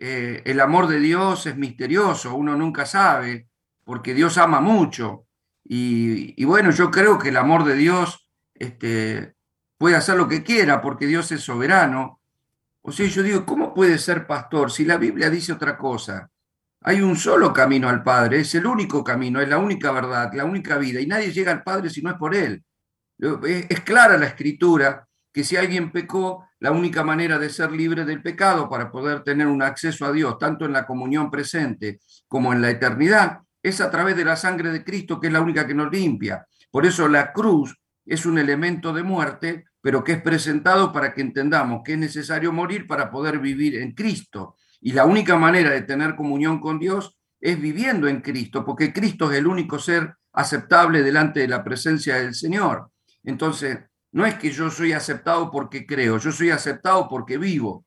Eh, 0.00 0.42
el 0.44 0.58
amor 0.58 0.88
de 0.88 0.98
Dios 0.98 1.46
es 1.46 1.56
misterioso, 1.56 2.34
uno 2.34 2.56
nunca 2.56 2.84
sabe, 2.84 3.46
porque 3.84 4.12
Dios 4.12 4.38
ama 4.38 4.60
mucho. 4.60 5.28
Y, 5.62 6.44
bueno, 6.44 6.72
yo 6.72 6.90
creo 6.90 7.16
que 7.16 7.28
el 7.28 7.36
amor 7.36 7.62
de 7.62 7.76
Dios 7.76 8.28
este, 8.54 9.36
puede 9.78 9.94
hacer 9.94 10.16
lo 10.16 10.26
que 10.26 10.42
quiera, 10.42 10.80
porque 10.80 11.06
Dios 11.06 11.30
es 11.30 11.42
soberano. 11.42 12.20
O 12.88 12.92
sea, 12.92 13.04
yo 13.08 13.24
digo, 13.24 13.44
¿cómo 13.44 13.74
puede 13.74 13.98
ser 13.98 14.28
pastor 14.28 14.70
si 14.70 14.84
la 14.84 14.96
Biblia 14.96 15.28
dice 15.28 15.52
otra 15.52 15.76
cosa? 15.76 16.30
Hay 16.82 17.00
un 17.00 17.16
solo 17.16 17.52
camino 17.52 17.88
al 17.88 18.04
Padre, 18.04 18.38
es 18.38 18.54
el 18.54 18.64
único 18.64 19.02
camino, 19.02 19.40
es 19.40 19.48
la 19.48 19.58
única 19.58 19.90
verdad, 19.90 20.30
la 20.32 20.44
única 20.44 20.78
vida, 20.78 21.00
y 21.00 21.06
nadie 21.08 21.32
llega 21.32 21.50
al 21.50 21.64
Padre 21.64 21.90
si 21.90 22.00
no 22.00 22.10
es 22.10 22.16
por 22.16 22.32
Él. 22.36 22.62
Es 23.42 23.80
clara 23.80 24.16
la 24.16 24.26
escritura 24.26 25.04
que 25.32 25.42
si 25.42 25.56
alguien 25.56 25.90
pecó, 25.90 26.46
la 26.60 26.70
única 26.70 27.02
manera 27.02 27.40
de 27.40 27.50
ser 27.50 27.72
libre 27.72 28.04
del 28.04 28.22
pecado 28.22 28.68
para 28.68 28.92
poder 28.92 29.24
tener 29.24 29.48
un 29.48 29.62
acceso 29.62 30.06
a 30.06 30.12
Dios, 30.12 30.38
tanto 30.38 30.64
en 30.64 30.72
la 30.72 30.86
comunión 30.86 31.28
presente 31.28 31.98
como 32.28 32.52
en 32.52 32.62
la 32.62 32.70
eternidad, 32.70 33.40
es 33.60 33.80
a 33.80 33.90
través 33.90 34.16
de 34.16 34.24
la 34.24 34.36
sangre 34.36 34.70
de 34.70 34.84
Cristo, 34.84 35.18
que 35.18 35.26
es 35.26 35.32
la 35.32 35.40
única 35.40 35.66
que 35.66 35.74
nos 35.74 35.90
limpia. 35.90 36.46
Por 36.70 36.86
eso 36.86 37.08
la 37.08 37.32
cruz 37.32 37.76
es 38.06 38.24
un 38.24 38.38
elemento 38.38 38.92
de 38.92 39.02
muerte, 39.02 39.64
pero 39.80 40.02
que 40.02 40.12
es 40.12 40.22
presentado 40.22 40.92
para 40.92 41.12
que 41.12 41.20
entendamos 41.20 41.82
que 41.84 41.94
es 41.94 41.98
necesario 41.98 42.52
morir 42.52 42.86
para 42.86 43.10
poder 43.10 43.38
vivir 43.38 43.76
en 43.76 43.92
Cristo. 43.92 44.56
Y 44.80 44.92
la 44.92 45.04
única 45.04 45.36
manera 45.36 45.70
de 45.70 45.82
tener 45.82 46.14
comunión 46.14 46.60
con 46.60 46.78
Dios 46.78 47.18
es 47.40 47.60
viviendo 47.60 48.08
en 48.08 48.20
Cristo, 48.20 48.64
porque 48.64 48.92
Cristo 48.92 49.30
es 49.30 49.38
el 49.38 49.46
único 49.46 49.78
ser 49.78 50.14
aceptable 50.32 51.02
delante 51.02 51.40
de 51.40 51.48
la 51.48 51.64
presencia 51.64 52.16
del 52.16 52.34
Señor. 52.34 52.90
Entonces, 53.24 53.78
no 54.12 54.24
es 54.24 54.36
que 54.36 54.50
yo 54.50 54.70
soy 54.70 54.92
aceptado 54.92 55.50
porque 55.50 55.84
creo, 55.84 56.18
yo 56.18 56.32
soy 56.32 56.50
aceptado 56.50 57.08
porque 57.08 57.38
vivo. 57.38 57.84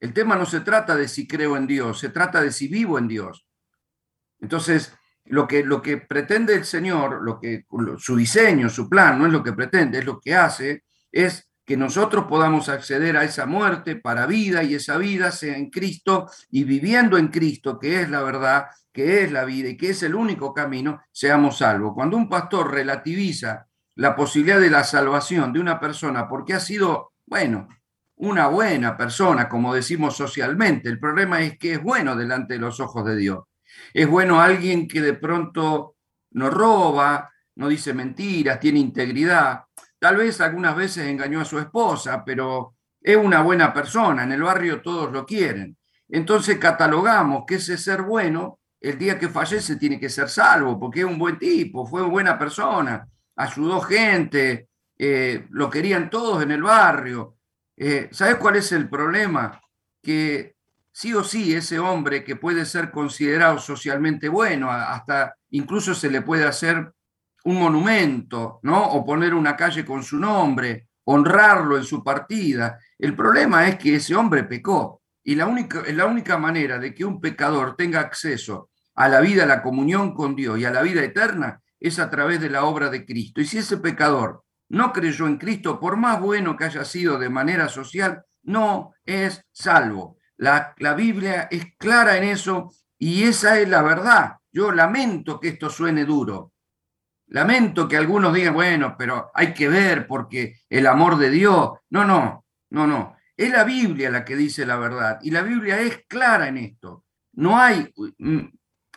El 0.00 0.12
tema 0.12 0.36
no 0.36 0.44
se 0.44 0.60
trata 0.60 0.96
de 0.96 1.08
si 1.08 1.26
creo 1.26 1.56
en 1.56 1.66
Dios, 1.66 1.98
se 1.98 2.10
trata 2.10 2.42
de 2.42 2.52
si 2.52 2.68
vivo 2.68 2.98
en 2.98 3.08
Dios. 3.08 3.46
Entonces, 4.40 4.92
lo 5.26 5.46
que, 5.46 5.64
lo 5.64 5.80
que 5.80 5.98
pretende 5.98 6.54
el 6.54 6.64
Señor, 6.64 7.22
lo 7.22 7.38
que, 7.38 7.64
su 7.98 8.16
diseño, 8.16 8.68
su 8.68 8.88
plan, 8.88 9.18
no 9.18 9.26
es 9.26 9.32
lo 9.32 9.42
que 9.42 9.52
pretende, 9.52 9.98
es 9.98 10.04
lo 10.04 10.20
que 10.20 10.34
hace, 10.34 10.84
es 11.10 11.50
que 11.64 11.76
nosotros 11.76 12.26
podamos 12.26 12.68
acceder 12.68 13.16
a 13.16 13.24
esa 13.24 13.46
muerte 13.46 13.96
para 13.96 14.26
vida 14.26 14.62
y 14.62 14.74
esa 14.74 14.98
vida 14.98 15.32
sea 15.32 15.56
en 15.56 15.70
Cristo 15.70 16.28
y 16.50 16.64
viviendo 16.64 17.16
en 17.16 17.28
Cristo, 17.28 17.78
que 17.78 18.02
es 18.02 18.10
la 18.10 18.22
verdad, 18.22 18.66
que 18.92 19.24
es 19.24 19.32
la 19.32 19.44
vida 19.44 19.70
y 19.70 19.76
que 19.76 19.90
es 19.90 20.02
el 20.02 20.14
único 20.14 20.52
camino, 20.52 21.00
seamos 21.10 21.58
salvos. 21.58 21.92
Cuando 21.94 22.16
un 22.16 22.28
pastor 22.28 22.70
relativiza 22.70 23.66
la 23.96 24.14
posibilidad 24.14 24.60
de 24.60 24.70
la 24.70 24.84
salvación 24.84 25.52
de 25.52 25.60
una 25.60 25.80
persona 25.80 26.28
porque 26.28 26.52
ha 26.52 26.60
sido, 26.60 27.12
bueno, 27.24 27.68
una 28.16 28.46
buena 28.48 28.96
persona, 28.96 29.48
como 29.48 29.74
decimos 29.74 30.16
socialmente, 30.16 30.88
el 30.88 31.00
problema 31.00 31.40
es 31.40 31.58
que 31.58 31.74
es 31.74 31.82
bueno 31.82 32.14
delante 32.14 32.54
de 32.54 32.60
los 32.60 32.78
ojos 32.78 33.04
de 33.06 33.16
Dios. 33.16 33.44
Es 33.92 34.08
bueno 34.08 34.40
alguien 34.40 34.88
que 34.88 35.00
de 35.00 35.14
pronto 35.14 35.96
no 36.32 36.50
roba, 36.50 37.30
no 37.56 37.68
dice 37.68 37.94
mentiras, 37.94 38.60
tiene 38.60 38.80
integridad. 38.80 39.64
Tal 39.98 40.16
vez 40.16 40.40
algunas 40.40 40.76
veces 40.76 41.06
engañó 41.06 41.40
a 41.40 41.44
su 41.44 41.58
esposa, 41.58 42.24
pero 42.24 42.74
es 43.00 43.16
una 43.16 43.42
buena 43.42 43.72
persona. 43.72 44.24
En 44.24 44.32
el 44.32 44.42
barrio 44.42 44.82
todos 44.82 45.12
lo 45.12 45.24
quieren. 45.24 45.76
Entonces 46.08 46.58
catalogamos 46.58 47.44
que 47.46 47.56
ese 47.56 47.78
ser 47.78 48.02
bueno, 48.02 48.60
el 48.80 48.98
día 48.98 49.18
que 49.18 49.28
fallece, 49.28 49.76
tiene 49.76 49.98
que 49.98 50.10
ser 50.10 50.28
salvo, 50.28 50.78
porque 50.78 51.00
es 51.00 51.06
un 51.06 51.18
buen 51.18 51.38
tipo, 51.38 51.86
fue 51.86 52.02
una 52.02 52.10
buena 52.10 52.38
persona, 52.38 53.08
ayudó 53.36 53.80
gente, 53.80 54.68
eh, 54.98 55.46
lo 55.50 55.70
querían 55.70 56.10
todos 56.10 56.42
en 56.42 56.50
el 56.50 56.62
barrio. 56.62 57.36
Eh, 57.76 58.08
¿Sabes 58.12 58.36
cuál 58.36 58.56
es 58.56 58.70
el 58.72 58.88
problema? 58.88 59.60
Que 60.02 60.53
sí 60.94 61.12
o 61.12 61.24
sí 61.24 61.52
ese 61.54 61.80
hombre 61.80 62.22
que 62.22 62.36
puede 62.36 62.64
ser 62.64 62.92
considerado 62.92 63.58
socialmente 63.58 64.28
bueno, 64.28 64.70
hasta 64.70 65.34
incluso 65.50 65.92
se 65.92 66.08
le 66.08 66.22
puede 66.22 66.44
hacer 66.44 66.92
un 67.44 67.58
monumento, 67.58 68.60
¿no? 68.62 68.92
O 68.92 69.04
poner 69.04 69.34
una 69.34 69.56
calle 69.56 69.84
con 69.84 70.04
su 70.04 70.18
nombre, 70.18 70.88
honrarlo 71.04 71.76
en 71.76 71.82
su 71.82 72.02
partida. 72.04 72.78
El 72.96 73.16
problema 73.16 73.66
es 73.66 73.76
que 73.76 73.96
ese 73.96 74.14
hombre 74.14 74.44
pecó 74.44 75.02
y 75.24 75.34
la 75.34 75.46
única, 75.46 75.82
la 75.92 76.06
única 76.06 76.38
manera 76.38 76.78
de 76.78 76.94
que 76.94 77.04
un 77.04 77.20
pecador 77.20 77.74
tenga 77.74 77.98
acceso 77.98 78.70
a 78.94 79.08
la 79.08 79.20
vida, 79.20 79.42
a 79.42 79.46
la 79.46 79.62
comunión 79.62 80.14
con 80.14 80.36
Dios 80.36 80.60
y 80.60 80.64
a 80.64 80.70
la 80.70 80.82
vida 80.82 81.02
eterna 81.02 81.60
es 81.80 81.98
a 81.98 82.08
través 82.08 82.40
de 82.40 82.50
la 82.50 82.64
obra 82.64 82.88
de 82.88 83.04
Cristo. 83.04 83.40
Y 83.40 83.46
si 83.46 83.58
ese 83.58 83.78
pecador 83.78 84.44
no 84.68 84.92
creyó 84.92 85.26
en 85.26 85.38
Cristo, 85.38 85.80
por 85.80 85.96
más 85.96 86.20
bueno 86.20 86.56
que 86.56 86.64
haya 86.64 86.84
sido 86.84 87.18
de 87.18 87.30
manera 87.30 87.68
social, 87.68 88.22
no 88.44 88.94
es 89.04 89.44
salvo. 89.50 90.18
La, 90.36 90.94
Biblia 90.96 91.48
es 91.50 91.76
clara 91.76 92.16
en 92.16 92.24
eso 92.24 92.72
y 92.98 93.24
esa 93.24 93.58
es 93.58 93.68
la 93.68 93.82
verdad. 93.82 94.36
Yo 94.50 94.72
lamento 94.72 95.38
que 95.38 95.48
esto 95.48 95.70
suene 95.70 96.04
duro. 96.04 96.52
Lamento 97.28 97.88
que 97.88 97.96
algunos 97.96 98.34
digan, 98.34 98.54
bueno, 98.54 98.96
pero 98.98 99.30
hay 99.34 99.54
que 99.54 99.68
ver 99.68 100.06
porque 100.06 100.60
el 100.68 100.86
amor 100.86 101.16
de 101.18 101.30
Dios. 101.30 101.70
No, 101.90 102.04
no, 102.04 102.44
no, 102.70 102.86
no. 102.86 103.16
Es 103.36 103.50
la 103.50 103.64
Biblia 103.64 104.10
la 104.10 104.24
que 104.24 104.36
dice 104.36 104.64
la 104.66 104.76
verdad 104.76 105.18
y 105.22 105.30
la 105.30 105.42
Biblia 105.42 105.80
es 105.80 106.04
clara 106.06 106.48
en 106.48 106.58
esto. 106.58 107.04
No 107.32 107.58
hay, 107.58 107.92
mm, 108.18 108.40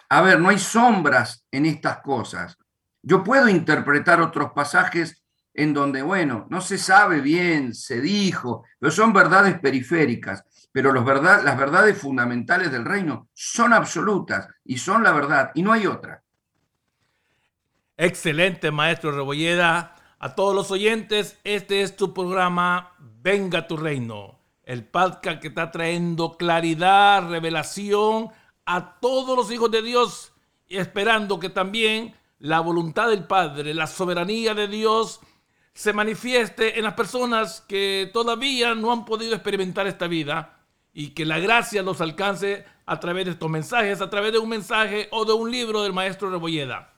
a 0.09 0.21
ver, 0.21 0.39
no 0.39 0.49
hay 0.49 0.59
sombras 0.59 1.45
en 1.51 1.65
estas 1.65 1.99
cosas. 2.01 2.57
Yo 3.01 3.23
puedo 3.23 3.47
interpretar 3.47 4.21
otros 4.21 4.51
pasajes 4.53 5.23
en 5.53 5.73
donde, 5.73 6.03
bueno, 6.03 6.45
no 6.49 6.61
se 6.61 6.77
sabe 6.77 7.19
bien, 7.19 7.73
se 7.73 7.99
dijo, 7.99 8.63
pero 8.79 8.91
son 8.91 9.11
verdades 9.11 9.59
periféricas 9.59 10.43
pero 10.77 10.93
las 10.93 11.57
verdades 11.57 11.97
fundamentales 11.97 12.71
del 12.71 12.85
reino 12.85 13.29
son 13.33 13.73
absolutas 13.73 14.47
y 14.63 14.77
son 14.77 15.01
la 15.01 15.11
verdad 15.11 15.49
y 15.55 15.63
no 15.63 15.73
hay 15.73 15.87
otra. 15.87 16.21
Excelente, 17.97 18.69
maestro 18.69 19.11
Rebolleda. 19.11 19.95
A 20.19 20.35
todos 20.35 20.53
los 20.53 20.69
oyentes, 20.69 21.39
este 21.43 21.81
es 21.81 21.95
tu 21.95 22.13
programa 22.13 22.91
Venga 22.99 23.65
tu 23.65 23.75
reino, 23.75 24.37
el 24.61 24.85
podcast 24.85 25.41
que 25.41 25.47
está 25.47 25.71
trayendo 25.71 26.37
claridad, 26.37 27.27
revelación 27.27 28.29
a 28.63 28.99
todos 28.99 29.35
los 29.35 29.51
hijos 29.51 29.71
de 29.71 29.81
Dios 29.81 30.31
esperando 30.69 31.39
que 31.39 31.49
también 31.49 32.13
la 32.37 32.59
voluntad 32.59 33.09
del 33.09 33.23
Padre, 33.23 33.73
la 33.73 33.87
soberanía 33.87 34.53
de 34.53 34.67
Dios 34.67 35.21
se 35.73 35.91
manifieste 35.91 36.77
en 36.77 36.83
las 36.83 36.93
personas 36.93 37.61
que 37.67 38.11
todavía 38.13 38.75
no 38.75 38.91
han 38.91 39.05
podido 39.05 39.33
experimentar 39.33 39.87
esta 39.87 40.05
vida 40.05 40.53
y 40.99 41.09
que 41.09 41.25
la 41.25 41.37
gracia 41.37 41.83
los 41.83 42.01
alcance 42.01 42.65
a 42.87 42.99
través 42.99 43.25
de 43.25 43.31
estos 43.33 43.51
mensajes, 43.51 44.01
a 44.01 44.09
través 44.09 44.31
de 44.31 44.39
un 44.39 44.49
mensaje 44.49 45.07
o 45.11 45.25
de 45.25 45.33
un 45.33 45.51
libro 45.51 45.83
del 45.83 45.93
maestro 45.93 46.31
Rebolleda. 46.31 46.91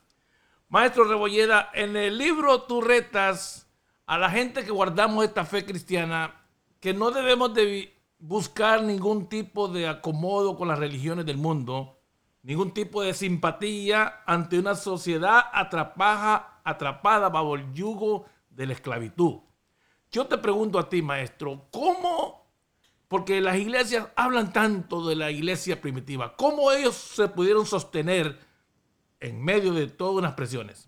Maestro 0.69 1.03
Rebolleda, 1.03 1.69
en 1.73 1.97
el 1.97 2.17
libro 2.17 2.61
tú 2.61 2.79
retas 2.79 3.69
a 4.05 4.17
la 4.17 4.29
gente 4.29 4.63
que 4.63 4.71
guardamos 4.71 5.25
esta 5.25 5.43
fe 5.43 5.65
cristiana 5.65 6.45
que 6.79 6.93
no 6.93 7.11
debemos 7.11 7.53
de 7.53 7.93
buscar 8.19 8.83
ningún 8.83 9.27
tipo 9.27 9.67
de 9.67 9.89
acomodo 9.89 10.55
con 10.55 10.69
las 10.69 10.79
religiones 10.79 11.25
del 11.25 11.35
mundo, 11.35 11.99
ningún 12.41 12.73
tipo 12.73 13.01
de 13.01 13.13
simpatía 13.13 14.23
ante 14.25 14.57
una 14.57 14.75
sociedad 14.75 15.43
atrapada, 15.51 16.61
atrapada 16.63 17.27
bajo 17.27 17.55
el 17.55 17.73
yugo 17.73 18.27
de 18.49 18.65
la 18.65 18.71
esclavitud. 18.71 19.41
Yo 20.09 20.25
te 20.25 20.37
pregunto 20.37 20.79
a 20.79 20.87
ti, 20.87 21.01
maestro, 21.01 21.67
¿cómo 21.69 22.48
porque 23.09 23.41
las 23.41 23.57
iglesias 23.57 24.07
hablan 24.15 24.53
tanto 24.53 25.05
de 25.05 25.15
la 25.15 25.31
iglesia 25.31 25.81
primitiva. 25.81 26.35
¿Cómo 26.37 26.71
ellos 26.71 26.95
se 26.95 27.27
pudieron 27.27 27.65
sostener 27.65 28.39
en 29.19 29.43
medio 29.43 29.73
de 29.73 29.87
todas 29.87 30.15
unas 30.15 30.33
presiones? 30.33 30.87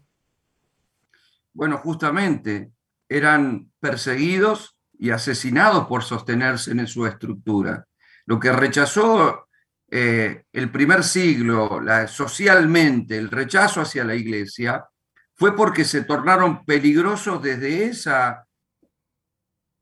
Bueno, 1.52 1.80
justamente 1.80 2.72
eran 3.10 3.72
perseguidos 3.80 4.78
y 4.98 5.10
asesinados 5.10 5.88
por 5.88 6.04
sostenerse 6.04 6.72
en 6.72 6.86
su 6.86 7.08
estructura. 7.08 7.88
Lo 8.28 8.40
que 8.40 8.52
rechazó 8.52 9.48
eh, 9.90 10.44
el 10.54 10.72
primer 10.72 11.04
siglo 11.04 11.82
socialmente, 12.08 13.18
el 13.18 13.32
rechazo 13.32 13.82
hacia 13.82 14.06
la 14.06 14.14
iglesia, 14.14 14.86
fue 15.34 15.56
porque 15.56 15.84
se 15.84 16.04
tornaron 16.04 16.64
peligrosos 16.66 17.42
desde 17.42 17.86
esa 17.86 18.46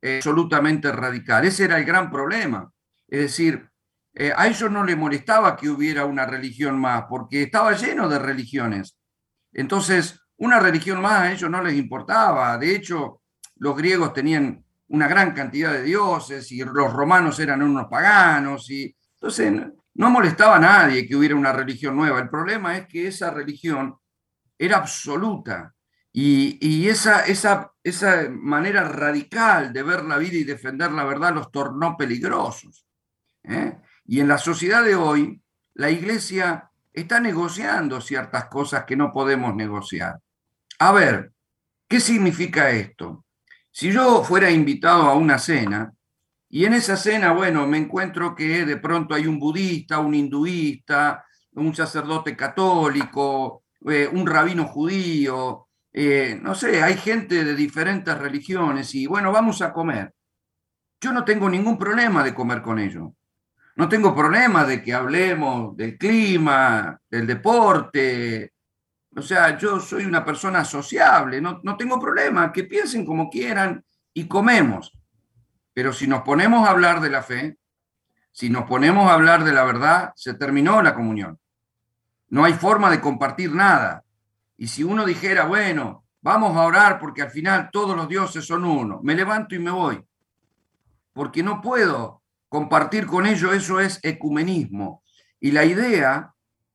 absolutamente 0.02 0.90
radical. 0.92 1.44
Ese 1.44 1.64
era 1.64 1.78
el 1.78 1.84
gran 1.84 2.10
problema. 2.10 2.70
Es 3.08 3.20
decir, 3.20 3.70
eh, 4.14 4.32
a 4.36 4.46
ellos 4.48 4.70
no 4.70 4.84
les 4.84 4.96
molestaba 4.96 5.56
que 5.56 5.68
hubiera 5.68 6.04
una 6.04 6.26
religión 6.26 6.78
más, 6.78 7.04
porque 7.08 7.42
estaba 7.42 7.72
lleno 7.72 8.08
de 8.08 8.18
religiones. 8.18 8.96
Entonces, 9.52 10.20
una 10.36 10.58
religión 10.58 11.00
más 11.00 11.20
a 11.20 11.32
ellos 11.32 11.50
no 11.50 11.62
les 11.62 11.74
importaba. 11.74 12.56
De 12.58 12.74
hecho, 12.74 13.22
los 13.56 13.76
griegos 13.76 14.12
tenían 14.12 14.64
una 14.88 15.06
gran 15.06 15.32
cantidad 15.32 15.72
de 15.72 15.82
dioses 15.82 16.50
y 16.50 16.64
los 16.64 16.92
romanos 16.92 17.38
eran 17.38 17.62
unos 17.62 17.86
paganos. 17.88 18.70
Y, 18.70 18.96
entonces, 19.14 19.52
no 19.94 20.10
molestaba 20.10 20.56
a 20.56 20.60
nadie 20.60 21.06
que 21.06 21.14
hubiera 21.14 21.36
una 21.36 21.52
religión 21.52 21.96
nueva. 21.96 22.20
El 22.20 22.30
problema 22.30 22.76
es 22.76 22.86
que 22.86 23.06
esa 23.06 23.30
religión 23.30 23.96
era 24.58 24.78
absoluta. 24.78 25.74
Y, 26.12 26.88
esa, 26.88 27.24
esa, 27.26 27.72
esa 27.84 28.28
manera 28.30 28.84
radical 28.84 29.72
de 29.72 29.82
ver 29.82 30.04
la 30.04 30.18
vida 30.18 30.36
y 30.36 30.44
defender 30.44 30.90
la 30.90 31.04
verdad 31.04 31.32
los 31.32 31.52
tornó 31.52 31.96
peligrosos. 31.96 32.84
¿eh? 33.44 33.78
Y 34.06 34.20
en 34.20 34.28
la 34.28 34.38
sociedad 34.38 34.82
de 34.82 34.96
hoy, 34.96 35.40
la 35.74 35.90
iglesia 35.90 36.70
está 36.92 37.20
negociando 37.20 38.00
ciertas 38.00 38.46
cosas 38.46 38.84
que 38.84 38.96
no 38.96 39.12
podemos 39.12 39.54
negociar. 39.54 40.18
A 40.80 40.92
ver, 40.92 41.32
¿qué 41.88 42.00
significa 42.00 42.70
esto? 42.70 43.24
Si 43.70 43.92
yo 43.92 44.24
fuera 44.24 44.50
invitado 44.50 45.02
a 45.04 45.14
una 45.14 45.38
cena 45.38 45.92
y 46.48 46.64
en 46.64 46.74
esa 46.74 46.96
cena, 46.96 47.32
bueno, 47.32 47.66
me 47.68 47.78
encuentro 47.78 48.34
que 48.34 48.66
de 48.66 48.76
pronto 48.78 49.14
hay 49.14 49.28
un 49.28 49.38
budista, 49.38 50.00
un 50.00 50.14
hinduista, 50.14 51.24
un 51.52 51.74
sacerdote 51.74 52.36
católico, 52.36 53.62
eh, 53.88 54.08
un 54.12 54.26
rabino 54.26 54.66
judío, 54.66 55.68
eh, 55.92 56.38
no 56.40 56.54
sé, 56.54 56.82
hay 56.82 56.96
gente 56.96 57.44
de 57.44 57.54
diferentes 57.54 58.16
religiones 58.16 58.94
y 58.94 59.06
bueno, 59.06 59.32
vamos 59.32 59.60
a 59.62 59.72
comer. 59.72 60.14
Yo 61.00 61.12
no 61.12 61.24
tengo 61.24 61.48
ningún 61.48 61.78
problema 61.78 62.22
de 62.22 62.34
comer 62.34 62.62
con 62.62 62.78
ellos. 62.78 63.10
No 63.76 63.88
tengo 63.88 64.14
problema 64.14 64.64
de 64.64 64.82
que 64.82 64.92
hablemos 64.92 65.76
del 65.76 65.96
clima, 65.96 67.00
del 67.08 67.26
deporte. 67.26 68.52
O 69.16 69.22
sea, 69.22 69.56
yo 69.56 69.80
soy 69.80 70.04
una 70.04 70.24
persona 70.24 70.64
sociable, 70.64 71.40
no, 71.40 71.60
no 71.62 71.76
tengo 71.76 71.98
problema, 71.98 72.52
que 72.52 72.64
piensen 72.64 73.06
como 73.06 73.30
quieran 73.30 73.84
y 74.12 74.28
comemos. 74.28 74.92
Pero 75.72 75.92
si 75.92 76.06
nos 76.06 76.22
ponemos 76.22 76.66
a 76.66 76.70
hablar 76.70 77.00
de 77.00 77.10
la 77.10 77.22
fe, 77.22 77.58
si 78.32 78.50
nos 78.50 78.64
ponemos 78.64 79.10
a 79.10 79.14
hablar 79.14 79.44
de 79.44 79.52
la 79.52 79.64
verdad, 79.64 80.12
se 80.14 80.34
terminó 80.34 80.82
la 80.82 80.94
comunión. 80.94 81.38
No 82.28 82.44
hay 82.44 82.52
forma 82.52 82.90
de 82.90 83.00
compartir 83.00 83.52
nada. 83.52 84.04
Y 84.60 84.66
si 84.66 84.84
uno 84.84 85.06
dijera, 85.06 85.46
bueno, 85.46 86.04
vamos 86.20 86.54
a 86.54 86.64
orar 86.64 86.98
porque 87.00 87.22
al 87.22 87.30
final 87.30 87.70
todos 87.72 87.96
los 87.96 88.06
dioses 88.06 88.44
son 88.44 88.66
uno, 88.66 89.00
me 89.02 89.14
levanto 89.14 89.54
y 89.54 89.58
me 89.58 89.70
voy. 89.70 90.04
Porque 91.14 91.42
no 91.42 91.62
puedo 91.62 92.22
compartir 92.46 93.06
con 93.06 93.24
ellos, 93.24 93.54
eso 93.54 93.80
es 93.80 93.98
ecumenismo. 94.02 95.02
Y 95.40 95.52
la 95.52 95.64
idea, 95.64 96.34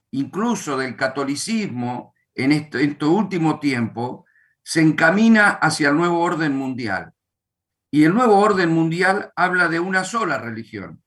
incluso 0.10 0.78
del 0.78 0.96
catolicismo, 0.96 2.16
en 2.34 2.54
este, 2.54 3.06
último 3.06 3.60
tiempo, 3.60 4.26
se 4.64 4.82
encamina 4.82 5.50
hacia 5.50 5.90
el 5.90 5.96
nuevo 5.96 6.22
orden 6.22 6.58
mundial. 6.58 7.14
Y 7.92 8.06
el 8.06 8.16
nuevo 8.16 8.40
orden 8.40 8.72
mundial 8.72 9.32
habla 9.36 9.68
de 9.68 9.80
una 9.80 10.06
sola 10.06 10.40
religión. 10.40 11.04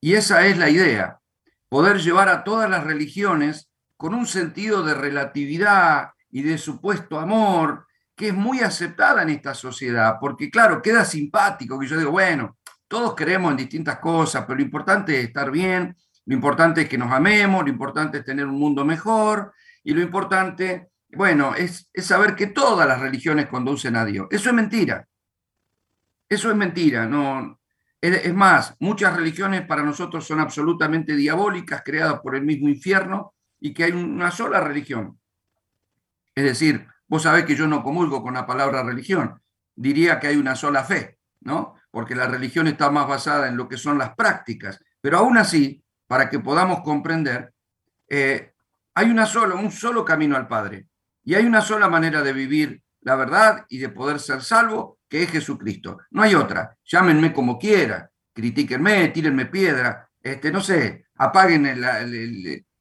Y 0.00 0.14
esa 0.14 0.46
es 0.46 0.56
la 0.56 0.70
idea, 0.70 1.20
poder 1.68 2.00
llevar 2.00 2.30
a 2.30 2.42
todas 2.42 2.70
las 2.70 2.84
religiones 2.84 3.68
con 3.98 4.14
un 4.14 4.26
sentido 4.26 4.82
de 4.82 4.94
relatividad 4.94 6.12
y 6.32 6.42
de 6.42 6.58
supuesto 6.58 7.20
amor, 7.20 7.86
que 8.16 8.28
es 8.28 8.34
muy 8.34 8.60
aceptada 8.60 9.22
en 9.22 9.28
esta 9.28 9.54
sociedad, 9.54 10.16
porque 10.20 10.50
claro, 10.50 10.82
queda 10.82 11.04
simpático 11.04 11.78
que 11.78 11.86
yo 11.86 11.98
digo, 11.98 12.10
bueno, 12.10 12.56
todos 12.88 13.14
creemos 13.14 13.52
en 13.52 13.58
distintas 13.58 13.98
cosas, 13.98 14.44
pero 14.46 14.56
lo 14.56 14.64
importante 14.64 15.18
es 15.18 15.26
estar 15.26 15.50
bien, 15.50 15.96
lo 16.24 16.34
importante 16.34 16.82
es 16.82 16.88
que 16.88 16.98
nos 16.98 17.12
amemos, 17.12 17.62
lo 17.62 17.68
importante 17.68 18.18
es 18.18 18.24
tener 18.24 18.46
un 18.46 18.58
mundo 18.58 18.84
mejor 18.84 19.52
y 19.84 19.92
lo 19.92 20.00
importante, 20.00 20.90
bueno, 21.10 21.54
es, 21.54 21.90
saber 21.96 22.34
que 22.34 22.48
todas 22.48 22.88
las 22.88 23.00
religiones 23.00 23.46
conducen 23.46 23.96
a 23.96 24.04
Dios. 24.04 24.26
Eso 24.30 24.48
es 24.48 24.54
mentira. 24.54 25.06
Eso 26.28 26.50
es 26.50 26.56
mentira. 26.56 27.06
No, 27.06 27.60
es 28.00 28.34
más, 28.34 28.74
muchas 28.78 29.16
religiones 29.16 29.66
para 29.66 29.82
nosotros 29.82 30.26
son 30.26 30.40
absolutamente 30.40 31.14
diabólicas, 31.14 31.82
creadas 31.84 32.20
por 32.20 32.36
el 32.36 32.42
mismo 32.42 32.68
infierno 32.68 33.34
y 33.60 33.74
que 33.74 33.84
hay 33.84 33.92
una 33.92 34.30
sola 34.30 34.60
religión. 34.60 35.18
Es 36.34 36.44
decir, 36.44 36.86
vos 37.06 37.22
sabés 37.22 37.44
que 37.44 37.56
yo 37.56 37.66
no 37.66 37.82
comulgo 37.82 38.22
con 38.22 38.34
la 38.34 38.46
palabra 38.46 38.82
religión, 38.82 39.40
diría 39.74 40.18
que 40.18 40.28
hay 40.28 40.36
una 40.36 40.56
sola 40.56 40.84
fe, 40.84 41.18
¿no? 41.40 41.74
porque 41.92 42.14
la 42.14 42.26
religión 42.26 42.66
está 42.66 42.90
más 42.90 43.06
basada 43.06 43.46
en 43.46 43.56
lo 43.56 43.68
que 43.68 43.76
son 43.76 43.98
las 43.98 44.16
prácticas. 44.16 44.82
Pero 45.00 45.18
aún 45.18 45.36
así, 45.36 45.84
para 46.08 46.28
que 46.28 46.40
podamos 46.40 46.80
comprender, 46.80 47.52
eh, 48.08 48.54
hay 48.94 49.10
una 49.10 49.26
sola, 49.26 49.54
un 49.54 49.70
solo 49.70 50.04
camino 50.04 50.36
al 50.36 50.48
Padre 50.48 50.86
y 51.22 51.34
hay 51.34 51.44
una 51.44 51.60
sola 51.60 51.88
manera 51.88 52.22
de 52.22 52.32
vivir 52.32 52.82
la 53.02 53.14
verdad 53.14 53.66
y 53.68 53.78
de 53.78 53.90
poder 53.90 54.20
ser 54.20 54.42
salvo, 54.42 54.98
que 55.06 55.22
es 55.22 55.30
Jesucristo. 55.30 55.98
No 56.10 56.22
hay 56.22 56.34
otra. 56.34 56.76
Llámenme 56.84 57.32
como 57.32 57.58
quiera, 57.58 58.10
critíquenme, 58.32 59.08
tírenme 59.08 59.46
piedra, 59.46 60.08
este, 60.20 60.50
no 60.50 60.60
sé, 60.62 61.06
apaguen 61.16 61.80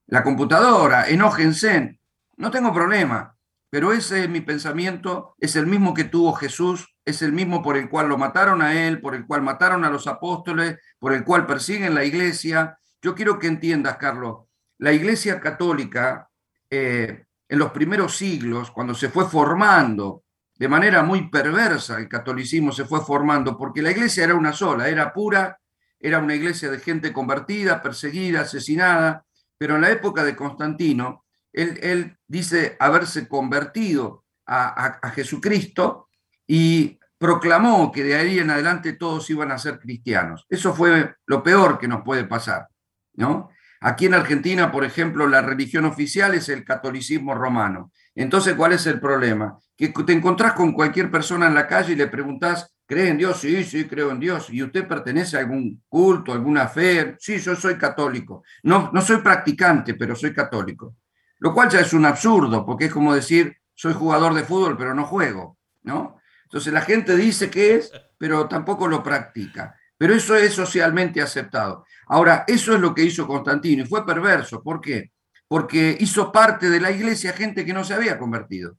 la 0.08 0.24
computadora, 0.24 1.10
enójense. 1.10 2.00
No 2.38 2.50
tengo 2.50 2.74
problema, 2.74 3.36
pero 3.72 3.92
ese 3.92 4.26
es 4.26 4.30
mi 4.30 4.42
pensamiento, 4.42 5.34
es 5.40 5.56
el 5.56 5.66
mismo 5.66 5.96
que 5.96 6.04
tuvo 6.04 6.34
Jesús 6.34 6.92
es 7.06 7.22
el 7.22 7.32
mismo 7.34 7.64
por 7.64 7.78
el 7.78 7.90
cual 7.90 8.10
lo 8.10 8.18
mataron 8.18 8.62
a 8.62 8.86
él, 8.86 9.02
por 9.02 9.16
el 9.16 9.26
cual 9.26 9.42
mataron 9.42 9.84
a 9.84 9.90
los 9.90 10.08
apóstoles, 10.08 10.78
por 11.00 11.14
el 11.14 11.24
cual 11.24 11.46
persiguen 11.46 11.96
la 11.96 12.04
iglesia. 12.04 12.78
Yo 13.02 13.16
quiero 13.16 13.40
que 13.40 13.48
entiendas, 13.48 13.98
Carlos, 13.98 14.46
la 14.78 14.94
iglesia 14.94 15.40
católica 15.40 16.30
eh, 16.70 17.26
en 17.50 17.60
los 17.60 17.72
primeros 17.72 18.16
siglos, 18.16 18.72
cuando 18.72 18.94
se 18.94 19.10
fue 19.10 19.28
formando 19.28 20.24
de 20.56 20.68
manera 20.68 21.02
muy 21.02 21.28
perversa, 21.30 21.98
el 21.98 22.08
catolicismo 22.08 22.72
se 22.72 22.86
fue 22.86 23.04
formando, 23.04 23.58
porque 23.58 23.82
la 23.82 23.90
iglesia 23.90 24.26
era 24.26 24.36
una 24.36 24.54
sola, 24.54 24.88
era 24.88 25.12
pura, 25.12 25.60
era 26.00 26.20
una 26.20 26.36
iglesia 26.36 26.70
de 26.70 26.80
gente 26.80 27.12
convertida, 27.12 27.82
perseguida, 27.82 28.42
asesinada, 28.42 29.26
pero 29.58 29.76
en 29.76 29.82
la 29.82 29.90
época 29.90 30.24
de 30.24 30.36
Constantino, 30.36 31.21
él, 31.54 32.18
dice 32.28 32.76
haberse 32.80 33.28
convertido 33.28 34.26
a 34.46 35.12
Jesucristo 35.16 36.10
y 36.46 37.00
proclamó 37.22 37.92
que 37.92 38.04
de 38.04 38.16
ahí 38.16 38.40
en 38.40 38.50
adelante 38.50 38.94
todos 38.94 39.30
iban 39.30 39.52
a 39.52 39.60
ser 39.60 39.80
cristianos. 39.80 40.48
Eso 40.50 40.74
fue 40.74 41.14
lo 41.28 41.44
peor 41.44 41.78
que 41.78 41.88
nos 41.88 42.02
puede 42.02 42.24
pasar, 42.24 42.68
¿no? 43.14 43.52
Aquí 43.80 44.08
en 44.08 44.16
Argentina, 44.16 44.72
por 44.72 44.84
ejemplo, 44.84 45.28
la 45.28 45.42
religión 45.42 45.86
oficial 45.86 46.34
es 46.34 46.50
el 46.50 46.66
catolicismo 46.66 47.36
romano. 47.36 47.92
Entonces, 48.16 48.56
¿cuál 48.56 48.74
es 48.74 48.88
el 48.88 49.00
problema? 49.00 49.58
Que 49.78 49.90
te 49.90 50.14
encontrás 50.14 50.54
con 50.54 50.72
cualquier 50.74 51.12
persona 51.12 51.46
en 51.46 51.54
la 51.54 51.68
calle 51.68 51.94
y 51.94 51.96
le 51.96 52.08
preguntás, 52.08 52.76
¿cree 52.88 53.10
en 53.10 53.20
Dios? 53.20 53.40
Sí, 53.40 53.64
sí, 53.64 53.86
creo 53.86 54.12
en 54.12 54.20
Dios. 54.20 54.50
¿Y 54.50 54.64
usted 54.64 54.88
pertenece 54.88 55.38
a 55.38 55.42
algún 55.42 55.84
culto, 55.88 56.34
alguna 56.34 56.68
fe? 56.68 57.16
Sí, 57.20 57.38
yo 57.40 57.56
soy 57.56 57.76
católico. 57.76 58.44
No, 58.64 58.90
no 58.92 59.00
soy 59.00 59.18
practicante, 59.18 59.94
pero 59.94 60.16
soy 60.16 60.34
católico. 60.34 60.96
Lo 61.42 61.56
cual 61.56 61.70
ya 61.70 61.80
es 61.80 61.92
un 61.92 62.06
absurdo, 62.06 62.64
porque 62.64 62.86
es 62.86 62.94
como 62.94 63.16
decir, 63.16 63.58
soy 63.74 63.94
jugador 63.94 64.36
de 64.36 64.44
fútbol, 64.44 64.78
pero 64.78 64.94
no 64.94 65.06
juego, 65.06 65.58
¿no? 65.82 66.18
Entonces 66.44 66.72
la 66.72 66.82
gente 66.82 67.18
dice 67.18 67.50
que 67.50 67.76
es, 67.76 67.92
pero 68.16 68.48
tampoco 68.48 68.88
lo 68.88 69.02
practica. 69.02 69.76
Pero 69.98 70.14
eso 70.14 70.36
es 70.36 70.54
socialmente 70.54 71.20
aceptado. 71.20 71.86
Ahora, 72.08 72.44
eso 72.48 72.76
es 72.76 72.80
lo 72.80 72.94
que 72.94 73.04
hizo 73.04 73.26
Constantino 73.26 73.84
y 73.84 73.88
fue 73.88 74.06
perverso. 74.06 74.62
¿Por 74.62 74.82
qué? 74.82 75.14
Porque 75.48 75.98
hizo 76.00 76.32
parte 76.32 76.70
de 76.70 76.80
la 76.80 76.92
iglesia 76.92 77.34
gente 77.34 77.66
que 77.66 77.74
no 77.74 77.84
se 77.84 77.96
había 77.96 78.20
convertido. 78.20 78.78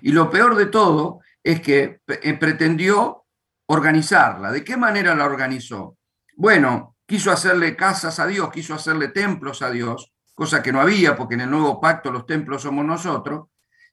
Y 0.00 0.10
lo 0.10 0.28
peor 0.28 0.56
de 0.56 0.66
todo 0.66 1.20
es 1.44 1.60
que 1.60 2.00
eh, 2.08 2.34
pretendió 2.34 3.26
organizarla. 3.66 4.50
¿De 4.50 4.64
qué 4.64 4.76
manera 4.76 5.14
la 5.14 5.24
organizó? 5.24 5.98
Bueno, 6.34 6.96
quiso 7.06 7.30
hacerle 7.30 7.76
casas 7.76 8.18
a 8.18 8.26
Dios, 8.26 8.50
quiso 8.50 8.74
hacerle 8.74 9.08
templos 9.08 9.62
a 9.62 9.70
Dios, 9.70 10.12
cosa 10.34 10.62
que 10.62 10.72
no 10.72 10.80
había 10.80 11.16
porque 11.16 11.34
en 11.34 11.42
el 11.42 11.50
nuevo 11.50 11.80
pacto 11.80 12.10
los 12.10 12.26
templos 12.26 12.62
somos 12.62 12.84
nosotros, 12.84 13.48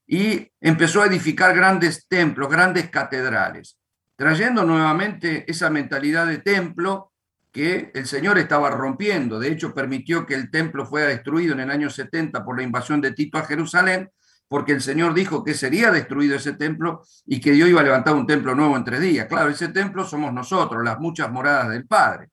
y 0.05 0.51
empezó 0.59 1.03
a 1.03 1.05
edificar 1.05 1.55
grandes 1.55 2.07
templos, 2.07 2.49
grandes 2.49 2.89
catedrales, 2.89 3.77
trayendo 4.15 4.63
nuevamente 4.63 5.49
esa 5.49 5.69
mentalidad 5.69 6.25
de 6.25 6.39
templo 6.39 7.13
que 7.51 7.91
el 7.93 8.07
Señor 8.07 8.39
estaba 8.39 8.71
rompiendo. 8.71 9.39
De 9.39 9.51
hecho, 9.51 9.73
permitió 9.73 10.25
que 10.25 10.33
el 10.33 10.49
templo 10.49 10.85
fuera 10.85 11.07
destruido 11.07 11.53
en 11.53 11.59
el 11.59 11.69
año 11.71 11.89
70 11.89 12.43
por 12.43 12.57
la 12.57 12.63
invasión 12.63 13.01
de 13.01 13.11
Tito 13.11 13.37
a 13.37 13.45
Jerusalén, 13.45 14.09
porque 14.47 14.71
el 14.71 14.81
Señor 14.81 15.13
dijo 15.13 15.43
que 15.43 15.53
sería 15.53 15.91
destruido 15.91 16.35
ese 16.35 16.53
templo 16.53 17.03
y 17.27 17.39
que 17.39 17.51
Dios 17.51 17.69
iba 17.69 17.81
a 17.81 17.83
levantar 17.83 18.15
un 18.15 18.25
templo 18.25 18.55
nuevo 18.55 18.75
en 18.75 18.83
tres 18.83 18.99
días. 19.01 19.27
Claro, 19.27 19.49
ese 19.49 19.67
templo 19.67 20.03
somos 20.03 20.33
nosotros, 20.33 20.83
las 20.83 20.99
muchas 20.99 21.31
moradas 21.31 21.69
del 21.69 21.85
Padre, 21.85 22.29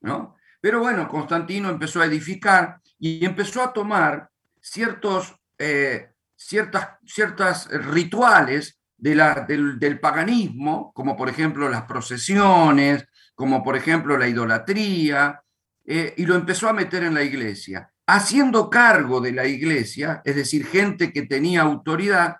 ¿no? 0.00 0.36
Pero 0.60 0.80
bueno, 0.80 1.08
Constantino 1.08 1.70
empezó 1.70 2.02
a 2.02 2.06
edificar 2.06 2.80
y 3.00 3.24
empezó 3.24 3.62
a 3.62 3.72
tomar 3.72 4.30
ciertos 4.60 5.34
eh, 5.58 6.10
ciertas, 6.40 6.88
ciertas 7.04 7.68
rituales 7.68 8.78
de 8.96 9.14
la, 9.14 9.46
del, 9.46 10.00
paganismo, 10.00 10.90
como 10.94 11.16
por 11.16 11.28
ejemplo 11.28 11.68
las 11.68 11.82
procesiones, 11.82 13.06
como 13.34 13.62
por 13.62 13.76
ejemplo 13.76 14.16
la 14.16 14.26
idolatría, 14.26 15.42
eh, 15.84 16.14
y 16.16 16.24
lo 16.24 16.34
empezó 16.34 16.68
a 16.68 16.72
meter 16.72 17.04
en 17.04 17.14
la 17.14 17.22
iglesia, 17.22 17.90
haciendo 18.06 18.70
cargo 18.70 19.20
de 19.20 19.32
la 19.32 19.46
iglesia, 19.46 20.22
es 20.24 20.34
decir, 20.34 20.66
gente 20.66 21.12
que 21.12 21.26
tenía 21.26 21.62
autoridad, 21.62 22.36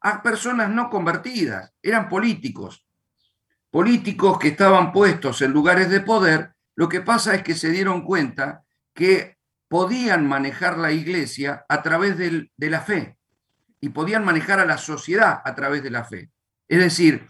a 0.00 0.22
personas 0.22 0.70
no 0.70 0.90
convertidas, 0.90 1.72
eran 1.82 2.08
políticos, 2.08 2.86
políticos 3.70 4.38
que 4.38 4.48
estaban 4.48 4.92
puestos 4.92 5.40
en 5.42 5.52
lugares 5.52 5.90
de 5.90 6.00
poder, 6.00 6.52
lo 6.76 6.88
que 6.88 7.00
pasa 7.00 7.34
es 7.34 7.42
que 7.42 7.54
se 7.54 7.70
dieron 7.70 8.02
cuenta 8.02 8.62
que 8.94 9.37
podían 9.68 10.26
manejar 10.26 10.78
la 10.78 10.92
iglesia 10.92 11.64
a 11.68 11.82
través 11.82 12.16
de 12.18 12.70
la 12.70 12.80
fe 12.80 13.18
y 13.80 13.90
podían 13.90 14.24
manejar 14.24 14.60
a 14.60 14.64
la 14.64 14.78
sociedad 14.78 15.40
a 15.44 15.54
través 15.54 15.82
de 15.82 15.90
la 15.90 16.04
fe. 16.04 16.30
Es 16.66 16.78
decir, 16.78 17.26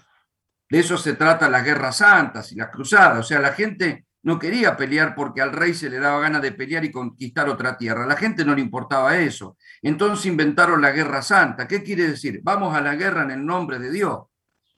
de 0.70 0.78
eso 0.78 0.98
se 0.98 1.14
trata 1.14 1.48
las 1.48 1.64
guerras 1.64 1.96
santas 1.96 2.52
y 2.52 2.56
las 2.56 2.68
cruzadas. 2.68 3.18
O 3.18 3.22
sea, 3.22 3.40
la 3.40 3.52
gente 3.52 4.06
no 4.22 4.38
quería 4.38 4.76
pelear 4.76 5.14
porque 5.14 5.40
al 5.40 5.52
rey 5.52 5.74
se 5.74 5.88
le 5.88 5.98
daba 5.98 6.20
ganas 6.20 6.42
de 6.42 6.52
pelear 6.52 6.84
y 6.84 6.92
conquistar 6.92 7.48
otra 7.48 7.76
tierra. 7.76 8.04
A 8.04 8.06
la 8.06 8.16
gente 8.16 8.44
no 8.44 8.54
le 8.54 8.60
importaba 8.60 9.16
eso. 9.16 9.56
Entonces 9.80 10.26
inventaron 10.26 10.82
la 10.82 10.90
guerra 10.90 11.22
santa. 11.22 11.66
¿Qué 11.66 11.82
quiere 11.82 12.08
decir? 12.08 12.40
Vamos 12.42 12.74
a 12.74 12.80
la 12.80 12.94
guerra 12.96 13.22
en 13.22 13.30
el 13.30 13.44
nombre 13.44 13.78
de 13.78 13.90
Dios. 13.90 14.26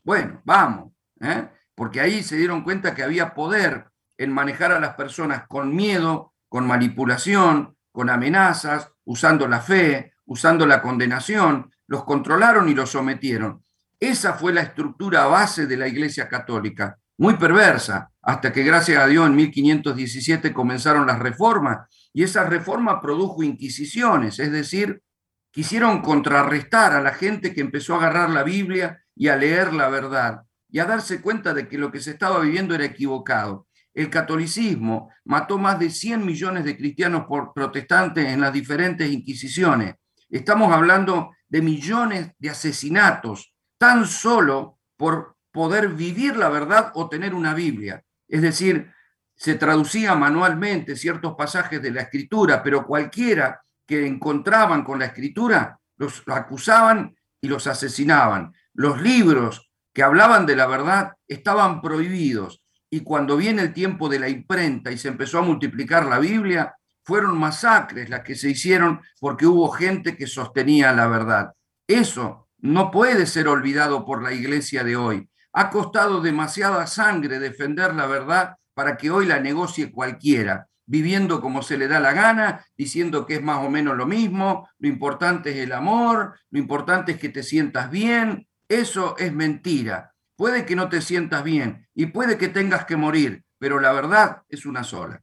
Bueno, 0.05 0.41
vamos. 0.45 0.93
¿eh? 1.21 1.49
Porque 1.75 2.01
ahí 2.01 2.23
se 2.23 2.37
dieron 2.37 2.63
cuenta 2.63 2.95
que 2.95 3.03
había 3.03 3.35
poder 3.35 3.87
en 4.19 4.33
manejar 4.33 4.73
a 4.73 4.81
las 4.81 4.95
personas 4.95 5.47
con 5.49 5.75
miedo, 5.75 6.35
con 6.51 6.67
manipulación, 6.67 7.77
con 7.93 8.11
amenazas, 8.11 8.91
usando 9.05 9.49
la 9.49 9.61
fe, 9.61 10.15
usando 10.27 10.67
la 10.67 10.83
condenación. 10.83 11.71
Los 11.87 12.05
controlaron 12.05 12.69
y 12.69 12.75
los 12.75 12.91
sometieron. 12.91 13.65
Esa 13.99 14.35
fue 14.35 14.53
la 14.53 14.63
estructura 14.63 15.27
base 15.27 15.67
de 15.67 15.77
la 15.77 15.87
Iglesia 15.87 16.29
Católica, 16.29 16.99
muy 17.19 17.35
perversa, 17.35 18.11
hasta 18.23 18.53
que 18.53 18.65
gracias 18.65 19.03
a 19.03 19.07
Dios 19.07 19.27
en 19.27 19.37
1517 19.37 20.53
comenzaron 20.53 21.07
las 21.07 21.19
reformas 21.19 21.87
y 22.13 22.23
esa 22.23 22.45
reforma 22.45 23.01
produjo 23.01 23.43
inquisiciones, 23.43 24.39
es 24.39 24.51
decir, 24.51 25.03
quisieron 25.51 26.01
contrarrestar 26.01 26.95
a 26.95 27.03
la 27.03 27.13
gente 27.13 27.55
que 27.55 27.61
empezó 27.61 27.95
a 27.95 27.99
agarrar 27.99 28.31
la 28.31 28.43
Biblia 28.43 29.05
y 29.15 29.29
a 29.29 29.37
leer 29.37 29.73
la 29.73 29.89
verdad 29.89 30.43
y 30.69 30.79
a 30.79 30.87
darse 30.87 31.21
cuenta 31.21 31.53
de 31.55 31.69
que 31.69 31.79
lo 31.79 31.93
que 31.93 32.01
se 32.01 32.13
estaba 32.13 32.41
viviendo 32.41 32.75
era 32.75 32.85
equivocado. 32.85 33.67
El 33.93 34.09
catolicismo 34.09 35.11
mató 35.25 35.59
más 35.59 35.79
de 35.79 35.91
100 35.91 36.25
millones 36.25 36.65
de 36.65 36.77
cristianos 36.77 37.25
por 37.27 37.53
protestantes 37.53 38.27
en 38.27 38.41
las 38.41 38.53
diferentes 38.53 39.11
inquisiciones. 39.11 39.97
Estamos 40.29 40.73
hablando 40.73 41.33
de 41.49 41.61
millones 41.61 42.31
de 42.39 42.51
asesinatos, 42.51 43.53
tan 43.79 44.07
solo 44.07 44.79
por 44.97 45.37
poder 45.51 45.89
vivir 45.89 46.37
la 46.37 46.49
verdad 46.49 46.93
o 46.95 47.09
tener 47.09 47.35
una 47.35 47.55
Biblia. 47.55 48.05
Es 48.29 48.43
decir, 48.43 48.93
se 49.35 49.57
traducía 49.57 50.15
manualmente 50.15 50.95
ciertos 50.95 51.35
pasajes 51.35 51.83
de 51.83 51.91
la 51.91 52.03
escritura, 52.03 52.63
pero 52.63 52.87
cualquiera 52.87 53.61
que 53.87 54.07
encontraban 54.07 54.85
con 54.85 55.01
la 55.01 55.07
escritura 55.07 55.81
los, 55.97 56.23
acusaban 56.27 57.17
y 57.41 57.49
los 57.49 57.67
asesinaban. 57.67 58.53
Los 58.75 59.01
libros 59.01 59.73
que 59.93 60.05
hablaban 60.05 60.47
de 60.47 60.55
la 60.55 60.67
verdad 60.67 61.13
estaban 61.27 61.81
prohibidos 61.81 62.60
y 62.91 63.01
cuando 63.01 63.37
viene 63.37 63.63
el 63.63 63.73
tiempo 63.73 64.09
de 64.09 64.19
la 64.19 64.29
imprenta 64.29 64.91
y 64.91 64.99
se 64.99 65.09
empezó 65.09 65.39
a 65.39 65.43
multiplicar 65.43 66.07
la 66.07 66.19
Biblia, 66.19 66.75
fueron 67.05 67.39
masacres 67.39 68.11
las 68.11 68.21
que 68.21 68.35
se 68.35 68.51
hicieron 68.51 69.01
porque 69.21 69.47
hubo 69.47 69.71
gente 69.71 70.17
que 70.17 70.27
sostenía 70.27 70.93
la 70.93 71.07
verdad. 71.07 71.53
Eso 71.87 72.49
no 72.59 72.91
puede 72.91 73.27
ser 73.27 73.49
olvidado 73.49 74.05
por 74.05 74.23
la 74.23 74.33
iglesia 74.33 74.85
de 74.85 74.97
hoy. 74.97 75.29
Ha 75.53 75.71
costado 75.71 76.21
demasiada 76.21 76.87
sangre 76.87 77.39
defender 77.39 77.95
la 77.95 78.07
verdad 78.07 78.57
para 78.75 78.97
que 78.97 79.11
hoy 79.11 79.27
la 79.27 79.41
negocie 79.41 79.91
cualquiera, 79.91 80.69
viviendo 80.87 81.41
como 81.41 81.63
se 81.63 81.79
le 81.79 81.89
da 81.89 82.01
la 82.01 82.13
gana, 82.13 82.65
diciendo 82.77 83.27
que 83.27 83.37
es 83.37 83.43
más 83.43 83.65
o 83.65 83.71
menos 83.71 83.97
lo 83.97 84.07
mismo, 84.07 84.69
lo 84.79 84.89
importante 84.89 85.51
es 85.51 85.57
el 85.59 85.73
amor, 85.73 86.39
lo 86.51 86.59
importante 86.59 87.13
es 87.13 87.19
que 87.19 87.29
te 87.29 87.43
sientas 87.43 87.91
bien. 87.91 88.47
Eso 88.69 89.17
es 89.19 89.33
mentira. 89.33 90.13
Puede 90.41 90.65
que 90.65 90.75
no 90.75 90.89
te 90.89 91.03
sientas 91.03 91.45
bien 91.45 91.87
y 91.95 92.07
puede 92.07 92.39
que 92.39 92.49
tengas 92.49 92.87
que 92.87 92.97
morir, 92.97 93.45
pero 93.59 93.79
la 93.79 93.93
verdad 93.93 94.43
es 94.49 94.65
una 94.65 94.85
sola. 94.85 95.23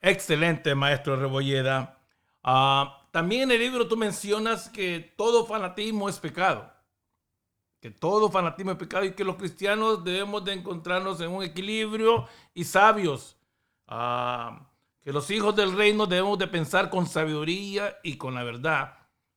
Excelente, 0.00 0.76
maestro 0.76 1.16
Rebolleda. 1.16 1.98
Ah, 2.44 3.08
también 3.10 3.42
en 3.42 3.50
el 3.50 3.58
libro 3.58 3.88
tú 3.88 3.96
mencionas 3.96 4.68
que 4.68 5.12
todo 5.16 5.46
fanatismo 5.46 6.08
es 6.08 6.20
pecado. 6.20 6.72
Que 7.80 7.90
todo 7.90 8.30
fanatismo 8.30 8.70
es 8.70 8.78
pecado 8.78 9.04
y 9.04 9.14
que 9.14 9.24
los 9.24 9.34
cristianos 9.34 10.04
debemos 10.04 10.44
de 10.44 10.52
encontrarnos 10.52 11.20
en 11.20 11.32
un 11.32 11.42
equilibrio 11.42 12.28
y 12.54 12.62
sabios. 12.62 13.36
Ah, 13.88 14.70
que 15.02 15.12
los 15.12 15.28
hijos 15.28 15.56
del 15.56 15.76
reino 15.76 16.06
debemos 16.06 16.38
de 16.38 16.46
pensar 16.46 16.88
con 16.88 17.04
sabiduría 17.04 17.98
y 18.04 18.16
con 18.16 18.36
la 18.36 18.44
verdad. 18.44 18.94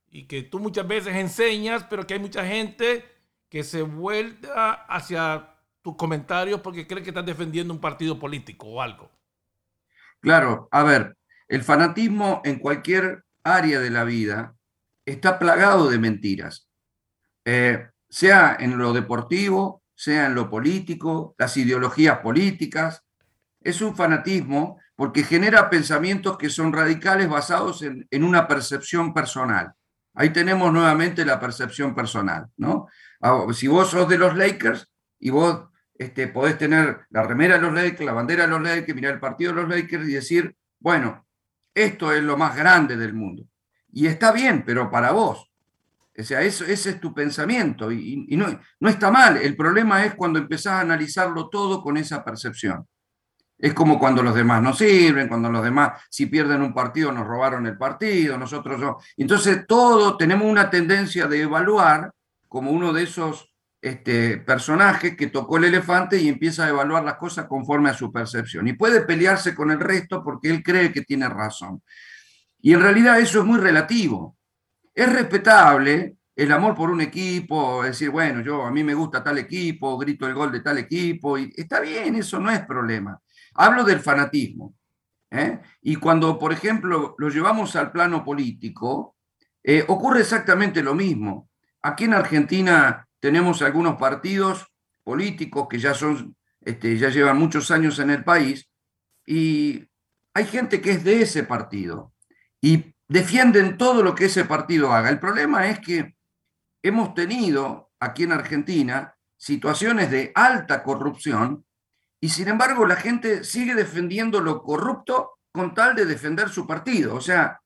Y 0.08 0.28
que 0.28 0.44
tú 0.44 0.60
muchas 0.60 0.86
veces 0.86 1.16
enseñas, 1.16 1.84
pero 1.90 2.06
que 2.06 2.14
hay 2.14 2.20
mucha 2.20 2.46
gente 2.46 3.15
que 3.48 3.64
se 3.64 3.82
vuelta 3.82 4.72
hacia 4.72 5.54
tus 5.82 5.96
comentarios 5.96 6.60
porque 6.60 6.86
cree 6.86 7.02
que 7.02 7.10
estás 7.10 7.26
defendiendo 7.26 7.72
un 7.72 7.80
partido 7.80 8.18
político 8.18 8.66
o 8.66 8.82
algo. 8.82 9.10
Claro, 10.20 10.68
a 10.72 10.82
ver, 10.82 11.16
el 11.48 11.62
fanatismo 11.62 12.42
en 12.44 12.58
cualquier 12.58 13.24
área 13.44 13.78
de 13.78 13.90
la 13.90 14.04
vida 14.04 14.56
está 15.04 15.38
plagado 15.38 15.88
de 15.88 15.98
mentiras, 15.98 16.68
eh, 17.44 17.88
sea 18.08 18.56
en 18.58 18.78
lo 18.78 18.92
deportivo, 18.92 19.82
sea 19.94 20.26
en 20.26 20.34
lo 20.34 20.50
político, 20.50 21.34
las 21.38 21.56
ideologías 21.56 22.18
políticas. 22.18 23.04
Es 23.60 23.80
un 23.80 23.94
fanatismo 23.94 24.80
porque 24.96 25.22
genera 25.22 25.70
pensamientos 25.70 26.36
que 26.36 26.50
son 26.50 26.72
radicales 26.72 27.28
basados 27.28 27.82
en, 27.82 28.06
en 28.10 28.24
una 28.24 28.48
percepción 28.48 29.14
personal. 29.14 29.72
Ahí 30.14 30.30
tenemos 30.30 30.72
nuevamente 30.72 31.24
la 31.24 31.38
percepción 31.38 31.94
personal, 31.94 32.46
¿no? 32.56 32.88
Ah, 33.20 33.46
si 33.52 33.68
vos 33.68 33.90
sos 33.90 34.08
de 34.08 34.18
los 34.18 34.36
Lakers 34.36 34.88
y 35.18 35.30
vos 35.30 35.68
este, 35.94 36.28
podés 36.28 36.58
tener 36.58 37.00
la 37.10 37.22
remera 37.22 37.56
de 37.56 37.62
los 37.62 37.74
Lakers, 37.74 38.04
la 38.04 38.12
bandera 38.12 38.44
de 38.44 38.50
los 38.50 38.62
Lakers, 38.62 38.94
mirar 38.94 39.14
el 39.14 39.20
partido 39.20 39.52
de 39.52 39.62
los 39.62 39.68
Lakers 39.68 40.08
y 40.08 40.12
decir, 40.12 40.56
bueno, 40.78 41.26
esto 41.74 42.12
es 42.12 42.22
lo 42.22 42.36
más 42.36 42.56
grande 42.56 42.96
del 42.96 43.14
mundo. 43.14 43.44
Y 43.92 44.06
está 44.06 44.32
bien, 44.32 44.62
pero 44.64 44.90
para 44.90 45.12
vos. 45.12 45.50
O 46.18 46.22
sea, 46.22 46.40
eso, 46.42 46.64
ese 46.64 46.90
es 46.90 47.00
tu 47.00 47.12
pensamiento 47.12 47.92
y, 47.92 48.26
no, 48.36 48.58
no, 48.80 48.88
está 48.88 49.10
mal. 49.10 49.36
El 49.36 49.54
problema 49.54 50.04
es 50.04 50.14
cuando 50.14 50.38
empezás 50.38 50.74
a 50.74 50.80
analizarlo 50.80 51.48
todo 51.48 51.82
con 51.82 51.96
esa 51.96 52.24
percepción. 52.24 52.86
Es 53.58 53.72
como 53.74 53.98
cuando 53.98 54.22
los 54.22 54.34
demás 54.34 54.62
no 54.62 54.74
sirven, 54.74 55.28
cuando 55.28 55.50
los 55.50 55.62
demás, 55.62 56.02
si 56.10 56.26
pierden 56.26 56.62
un 56.62 56.74
partido, 56.74 57.12
nos 57.12 57.26
robaron 57.26 57.66
el 57.66 57.76
partido, 57.76 58.36
nosotros 58.36 58.78
no. 58.78 58.98
Entonces, 59.16 59.66
todo 59.66 60.16
tenemos 60.16 60.46
una 60.46 60.68
tendencia 60.68 61.26
de 61.26 61.42
evaluar 61.42 62.10
como 62.56 62.70
uno 62.70 62.94
de 62.94 63.02
esos 63.02 63.52
este, 63.82 64.38
personaje 64.38 65.14
que 65.14 65.26
tocó 65.26 65.58
el 65.58 65.64
elefante 65.64 66.18
y 66.18 66.26
empieza 66.26 66.64
a 66.64 66.70
evaluar 66.70 67.04
las 67.04 67.16
cosas 67.16 67.44
conforme 67.44 67.90
a 67.90 67.92
su 67.92 68.10
percepción. 68.10 68.66
Y 68.66 68.72
puede 68.72 69.02
pelearse 69.02 69.54
con 69.54 69.70
el 69.70 69.78
resto 69.78 70.24
porque 70.24 70.48
él 70.48 70.62
cree 70.62 70.90
que 70.90 71.02
tiene 71.02 71.28
razón. 71.28 71.82
Y 72.62 72.72
en 72.72 72.80
realidad 72.80 73.20
eso 73.20 73.40
es 73.40 73.44
muy 73.44 73.58
relativo. 73.58 74.38
Es 74.94 75.12
respetable 75.12 76.16
el 76.34 76.50
amor 76.50 76.74
por 76.74 76.88
un 76.88 77.02
equipo, 77.02 77.82
decir, 77.82 78.08
bueno, 78.08 78.40
yo 78.40 78.64
a 78.64 78.70
mí 78.70 78.82
me 78.82 78.94
gusta 78.94 79.22
tal 79.22 79.36
equipo, 79.36 79.98
grito 79.98 80.26
el 80.26 80.32
gol 80.32 80.50
de 80.50 80.60
tal 80.60 80.78
equipo, 80.78 81.36
y 81.36 81.52
está 81.54 81.80
bien, 81.80 82.14
eso 82.14 82.40
no 82.40 82.50
es 82.50 82.64
problema. 82.64 83.20
Hablo 83.52 83.84
del 83.84 84.00
fanatismo. 84.00 84.76
¿eh? 85.30 85.60
Y 85.82 85.96
cuando, 85.96 86.38
por 86.38 86.54
ejemplo, 86.54 87.16
lo 87.18 87.28
llevamos 87.28 87.76
al 87.76 87.92
plano 87.92 88.24
político, 88.24 89.16
eh, 89.62 89.84
ocurre 89.88 90.20
exactamente 90.20 90.82
lo 90.82 90.94
mismo. 90.94 91.50
Aquí 91.86 92.02
en 92.02 92.14
Argentina 92.14 93.06
tenemos 93.20 93.62
algunos 93.62 93.96
partidos 93.96 94.66
políticos 95.04 95.68
que 95.70 95.78
ya 95.78 95.94
son, 95.94 96.36
este, 96.60 96.98
ya 96.98 97.10
llevan 97.10 97.38
muchos 97.38 97.70
años 97.70 98.00
en 98.00 98.10
el 98.10 98.24
país, 98.24 98.68
y 99.24 99.88
hay 100.34 100.46
gente 100.46 100.80
que 100.80 100.90
es 100.90 101.04
de 101.04 101.22
ese 101.22 101.44
partido 101.44 102.12
y 102.60 102.92
defienden 103.06 103.78
todo 103.78 104.02
lo 104.02 104.16
que 104.16 104.24
ese 104.24 104.44
partido 104.46 104.92
haga. 104.92 105.10
El 105.10 105.20
problema 105.20 105.68
es 105.68 105.78
que 105.78 106.16
hemos 106.82 107.14
tenido 107.14 107.92
aquí 108.00 108.24
en 108.24 108.32
Argentina 108.32 109.14
situaciones 109.36 110.10
de 110.10 110.32
alta 110.34 110.82
corrupción 110.82 111.64
y 112.20 112.30
sin 112.30 112.48
embargo 112.48 112.84
la 112.84 112.96
gente 112.96 113.44
sigue 113.44 113.76
defendiendo 113.76 114.40
lo 114.40 114.60
corrupto 114.60 115.38
con 115.52 115.72
tal 115.72 115.94
de 115.94 116.04
defender 116.04 116.48
su 116.48 116.66
partido. 116.66 117.14
O 117.14 117.20
sea, 117.20 117.60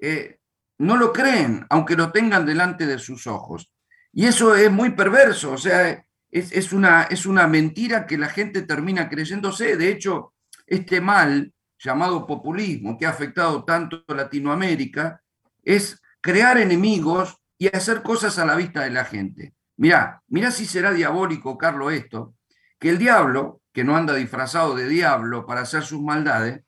eh, 0.00 0.38
no 0.84 0.96
lo 0.96 1.12
creen, 1.12 1.66
aunque 1.70 1.96
lo 1.96 2.12
tengan 2.12 2.46
delante 2.46 2.86
de 2.86 2.98
sus 2.98 3.26
ojos. 3.26 3.70
Y 4.12 4.26
eso 4.26 4.54
es 4.54 4.70
muy 4.70 4.90
perverso, 4.90 5.52
o 5.52 5.58
sea, 5.58 6.04
es, 6.30 6.72
una, 6.72 7.04
es 7.04 7.26
una 7.26 7.46
mentira 7.46 8.06
que 8.06 8.18
la 8.18 8.28
gente 8.28 8.62
termina 8.62 9.08
creyéndose. 9.08 9.76
De 9.76 9.88
hecho, 9.88 10.34
este 10.66 11.00
mal 11.00 11.52
llamado 11.78 12.26
populismo 12.26 12.98
que 12.98 13.06
ha 13.06 13.10
afectado 13.10 13.64
tanto 13.64 14.02
a 14.08 14.14
Latinoamérica 14.14 15.22
es 15.62 16.00
crear 16.20 16.58
enemigos 16.58 17.36
y 17.58 17.68
hacer 17.68 18.02
cosas 18.02 18.38
a 18.38 18.46
la 18.46 18.56
vista 18.56 18.82
de 18.82 18.90
la 18.90 19.04
gente. 19.04 19.54
Mirá, 19.76 20.22
mirá 20.28 20.50
si 20.50 20.66
será 20.66 20.92
diabólico, 20.92 21.58
Carlos, 21.58 21.92
esto, 21.92 22.34
que 22.78 22.90
el 22.90 22.98
diablo 22.98 23.60
que 23.72 23.84
no 23.84 23.96
anda 23.96 24.14
disfrazado 24.14 24.74
de 24.74 24.88
diablo 24.88 25.46
para 25.46 25.62
hacer 25.62 25.82
sus 25.82 26.00
maldades, 26.00 26.62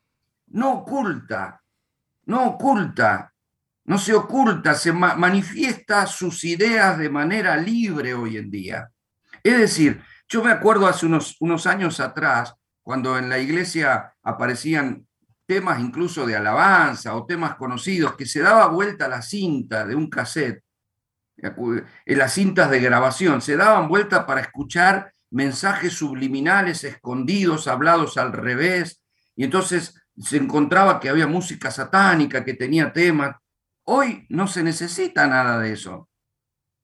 no 0.47 0.73
oculta, 0.73 1.61
no 2.25 2.47
oculta, 2.47 3.33
no 3.87 3.97
se 3.97 4.13
oculta, 4.13 4.75
se 4.75 4.93
manifiesta 4.93 6.05
sus 6.05 6.43
ideas 6.43 6.97
de 6.97 7.09
manera 7.09 7.57
libre 7.57 8.13
hoy 8.13 8.37
en 8.37 8.51
día. 8.51 8.91
Es 9.41 9.57
decir, 9.57 10.01
yo 10.27 10.43
me 10.43 10.51
acuerdo 10.51 10.87
hace 10.87 11.05
unos, 11.05 11.37
unos 11.39 11.65
años 11.65 11.99
atrás, 11.99 12.53
cuando 12.83 13.17
en 13.17 13.29
la 13.29 13.39
iglesia 13.39 14.13
aparecían 14.21 15.07
temas 15.45 15.79
incluso 15.79 16.25
de 16.25 16.35
alabanza 16.35 17.15
o 17.15 17.25
temas 17.25 17.55
conocidos, 17.55 18.15
que 18.15 18.25
se 18.25 18.41
daba 18.41 18.67
vuelta 18.67 19.07
la 19.07 19.21
cinta 19.21 19.85
de 19.85 19.95
un 19.95 20.09
cassette, 20.09 20.63
en 21.37 22.17
las 22.17 22.33
cintas 22.33 22.69
de 22.69 22.79
grabación, 22.79 23.41
se 23.41 23.55
daban 23.55 23.87
vuelta 23.87 24.25
para 24.25 24.41
escuchar 24.41 25.13
mensajes 25.29 25.93
subliminales 25.93 26.83
escondidos, 26.83 27.67
hablados 27.67 28.17
al 28.17 28.33
revés, 28.33 29.01
y 29.35 29.45
entonces 29.45 30.01
se 30.17 30.37
encontraba 30.37 30.99
que 30.99 31.09
había 31.09 31.27
música 31.27 31.71
satánica, 31.71 32.43
que 32.43 32.55
tenía 32.55 32.91
temas. 32.91 33.35
Hoy 33.89 34.25
no 34.29 34.47
se 34.47 34.63
necesita 34.63 35.27
nada 35.27 35.59
de 35.59 35.71
eso. 35.71 36.09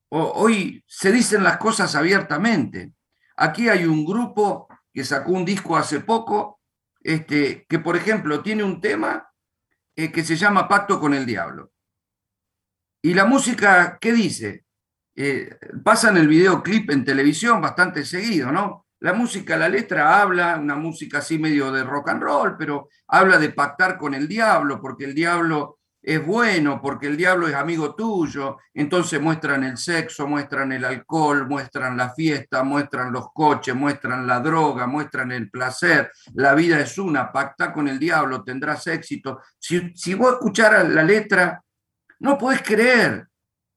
Hoy 0.09 0.83
se 0.87 1.11
dicen 1.11 1.43
las 1.43 1.57
cosas 1.57 1.95
abiertamente. 1.95 2.93
Aquí 3.35 3.67
hay 3.67 3.85
un 3.85 4.05
grupo 4.05 4.69
que 4.93 5.03
sacó 5.03 5.33
un 5.33 5.43
disco 5.43 5.75
hace 5.75 5.99
poco, 5.99 6.61
este, 7.01 7.65
que 7.67 7.79
por 7.79 7.97
ejemplo 7.97 8.41
tiene 8.41 8.63
un 8.63 8.79
tema 8.79 9.29
eh, 9.97 10.13
que 10.13 10.23
se 10.23 10.37
llama 10.37 10.67
Pacto 10.69 10.97
con 10.99 11.13
el 11.13 11.25
Diablo. 11.25 11.73
Y 13.01 13.13
la 13.13 13.25
música, 13.25 13.97
¿qué 13.99 14.13
dice? 14.13 14.65
Eh, 15.13 15.57
pasan 15.83 16.15
el 16.15 16.29
videoclip 16.29 16.89
en 16.91 17.03
televisión 17.03 17.59
bastante 17.59 18.05
seguido, 18.05 18.49
¿no? 18.49 18.87
La 19.01 19.11
música, 19.11 19.57
la 19.57 19.67
letra 19.67 20.21
habla, 20.21 20.57
una 20.57 20.75
música 20.75 21.17
así 21.17 21.37
medio 21.37 21.69
de 21.69 21.83
rock 21.83 22.09
and 22.09 22.23
roll, 22.23 22.55
pero 22.57 22.87
habla 23.07 23.39
de 23.39 23.49
pactar 23.49 23.97
con 23.97 24.13
el 24.13 24.29
diablo, 24.29 24.79
porque 24.79 25.03
el 25.03 25.13
diablo 25.13 25.79
es 26.03 26.25
bueno, 26.25 26.81
porque 26.81 27.07
el 27.07 27.15
diablo 27.15 27.47
es 27.47 27.55
amigo 27.55 27.95
tuyo. 27.95 28.57
Entonces 28.73 29.21
muestran 29.21 29.63
el 29.63 29.77
sexo, 29.77 30.27
muestran 30.27 30.73
el 30.73 30.83
alcohol, 30.83 31.47
muestran 31.47 31.95
la 31.95 32.13
fiesta, 32.13 32.61
muestran 32.63 33.13
los 33.13 33.31
coches, 33.33 33.73
muestran 33.73 34.27
la 34.27 34.41
droga, 34.41 34.85
muestran 34.85 35.31
el 35.31 35.49
placer. 35.49 36.11
La 36.33 36.53
vida 36.53 36.79
es 36.81 36.97
una, 36.97 37.31
pacta 37.31 37.71
con 37.71 37.87
el 37.87 37.97
diablo, 37.97 38.43
tendrás 38.43 38.85
éxito. 38.87 39.39
Si, 39.57 39.93
si 39.95 40.13
vos 40.13 40.33
escucharas 40.33 40.89
la 40.89 41.03
letra, 41.03 41.63
no 42.19 42.37
podés 42.37 42.61
creer. 42.61 43.27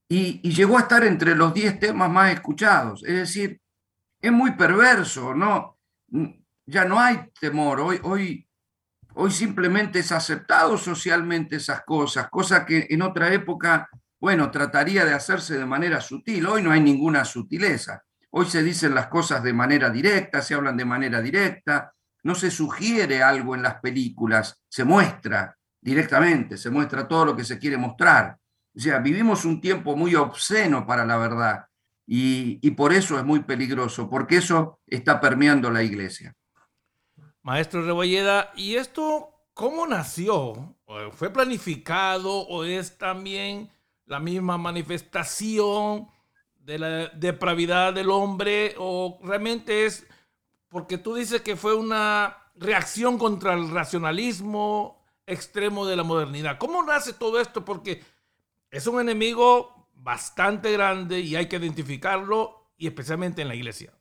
Y, 0.09 0.41
llegó 0.51 0.79
a 0.79 0.83
estar 0.83 1.05
entre 1.05 1.35
los 1.35 1.55
10 1.55 1.79
temas 1.79 2.11
más 2.11 2.33
escuchados. 2.33 3.05
Es 3.05 3.15
decir, 3.15 3.61
es 4.21 4.33
muy 4.33 4.53
perverso, 4.53 5.35
¿no? 5.35 5.79
Ya 6.65 6.85
no 6.85 6.99
hay 6.99 7.31
temor. 7.41 7.81
Hoy, 7.81 8.01
hoy, 8.03 8.46
hoy 9.17 9.31
simplemente 9.31 10.01
es 10.01 10.13
aceptado 10.13 10.77
socialmente 10.77 11.57
esas 11.57 11.83
cosas, 11.85 12.29
cosa 12.31 12.65
que 12.65 12.87
en 12.91 13.03
otra 13.03 13.33
época, 13.33 13.89
bueno, 14.21 14.51
trataría 14.51 15.05
de 15.05 15.15
hacerse 15.15 15.59
de 15.59 15.67
manera 15.67 16.01
sutil. 16.01 16.47
Hoy 16.47 16.63
no 16.63 16.71
hay 16.71 16.81
ninguna 16.81 17.25
sutileza. 17.25 18.03
Hoy 18.31 18.47
se 18.47 18.63
dicen 18.63 18.95
las 18.95 19.09
cosas 19.09 19.43
de 19.43 19.53
manera 19.53 19.91
directa, 19.91 20.43
se 20.43 20.55
hablan 20.55 20.77
de 20.77 20.85
manera 20.85 21.21
directa, 21.23 21.93
no 22.25 22.35
se 22.35 22.51
sugiere 22.51 23.23
algo 23.23 23.55
en 23.55 23.63
las 23.63 23.81
películas, 23.81 24.63
se 24.69 24.85
muestra 24.85 25.57
directamente, 25.81 26.57
se 26.57 26.71
muestra 26.71 27.09
todo 27.09 27.27
lo 27.27 27.37
que 27.37 27.45
se 27.45 27.59
quiere 27.59 27.77
mostrar. 27.77 28.37
O 28.77 28.81
sea, 28.81 28.99
vivimos 28.99 29.45
un 29.45 29.61
tiempo 29.61 29.97
muy 29.97 30.15
obsceno 30.15 30.87
para 30.87 31.07
la 31.07 31.17
verdad 31.17 31.65
y, 32.07 32.71
por 32.73 32.93
eso 32.93 33.19
es 33.19 33.25
muy 33.25 33.41
peligroso, 33.41 34.09
porque 34.09 34.37
eso 34.37 34.81
está 34.87 35.21
permeando 35.21 35.71
la 35.71 35.83
iglesia. 35.83 36.35
Maestro 37.47 37.81
Rebolleda, 37.83 38.51
¿y 38.57 38.75
esto 38.75 39.33
cómo 39.55 39.87
nació? 39.87 40.75
¿Fue 41.13 41.31
planificado 41.31 42.41
o 42.41 42.65
es 42.65 42.99
también 42.99 43.71
la 44.05 44.19
misma 44.19 44.59
manifestación 44.59 46.09
de 46.57 46.79
la 46.81 46.89
depravidad 47.11 47.95
del 47.95 48.11
hombre 48.11 48.75
o 48.79 49.21
realmente 49.23 49.87
es 49.87 50.09
porque 50.69 50.99
tú 50.99 51.15
dices 51.15 51.43
que 51.43 51.55
fue 51.55 51.77
una 51.77 52.37
reacción 52.57 53.17
contra 53.17 53.55
el 53.55 53.71
racionalismo 53.71 55.07
extremo 55.25 55.87
de 55.87 55.95
la 55.95 56.03
modernidad. 56.03 56.59
¿Cómo 56.59 56.83
nace 56.83 57.13
todo 57.13 57.39
esto? 57.39 57.65
Porque 57.65 58.03
es 58.73 58.89
un 58.89 59.01
enemigo 59.01 59.87
bastante 59.95 60.73
grande 60.73 61.21
y 61.21 61.37
hay 61.37 61.47
que 61.47 61.59
identificarlo 61.59 62.73
y 62.77 62.89
especialmente 62.89 63.43
en 63.43 63.47
la 63.47 63.55
iglesia. 63.55 63.96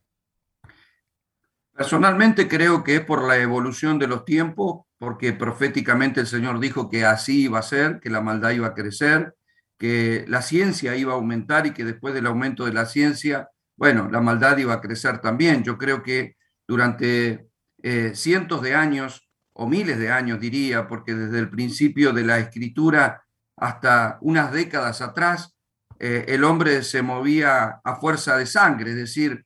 Personalmente 1.75 2.47
creo 2.47 2.85
que 2.85 2.95
es 2.95 3.01
por 3.01 3.27
la 3.27 3.37
evolución 3.37 3.99
de 3.99 4.07
los 4.07 4.23
tiempos, 4.23 4.85
porque 4.97 5.33
proféticamente 5.33 6.21
el 6.21 6.27
Señor 6.27 6.61
dijo 6.61 6.89
que 6.89 7.03
así 7.03 7.43
iba 7.43 7.59
a 7.59 7.63
ser, 7.63 7.99
que 7.99 8.09
la 8.09 8.21
maldad 8.21 8.51
iba 8.51 8.67
a 8.67 8.73
crecer, 8.73 9.35
que 9.77 10.23
la 10.29 10.41
ciencia 10.41 10.95
iba 10.95 11.11
a 11.11 11.15
aumentar 11.15 11.67
y 11.67 11.73
que 11.73 11.83
después 11.83 12.13
del 12.13 12.27
aumento 12.27 12.63
de 12.65 12.71
la 12.71 12.85
ciencia, 12.85 13.49
bueno, 13.75 14.09
la 14.09 14.21
maldad 14.21 14.57
iba 14.57 14.73
a 14.73 14.79
crecer 14.79 15.19
también. 15.19 15.65
Yo 15.65 15.77
creo 15.77 16.01
que 16.01 16.37
durante 16.65 17.49
eh, 17.83 18.11
cientos 18.15 18.61
de 18.61 18.73
años 18.73 19.27
o 19.51 19.67
miles 19.67 19.99
de 19.99 20.11
años 20.11 20.39
diría, 20.39 20.87
porque 20.87 21.13
desde 21.13 21.39
el 21.39 21.49
principio 21.49 22.13
de 22.13 22.23
la 22.23 22.39
escritura 22.39 23.21
hasta 23.57 24.17
unas 24.21 24.53
décadas 24.53 25.01
atrás, 25.01 25.53
eh, 25.99 26.23
el 26.29 26.45
hombre 26.45 26.83
se 26.83 27.01
movía 27.01 27.81
a 27.83 27.95
fuerza 27.97 28.37
de 28.37 28.45
sangre, 28.45 28.91
es 28.91 28.97
decir, 28.97 29.45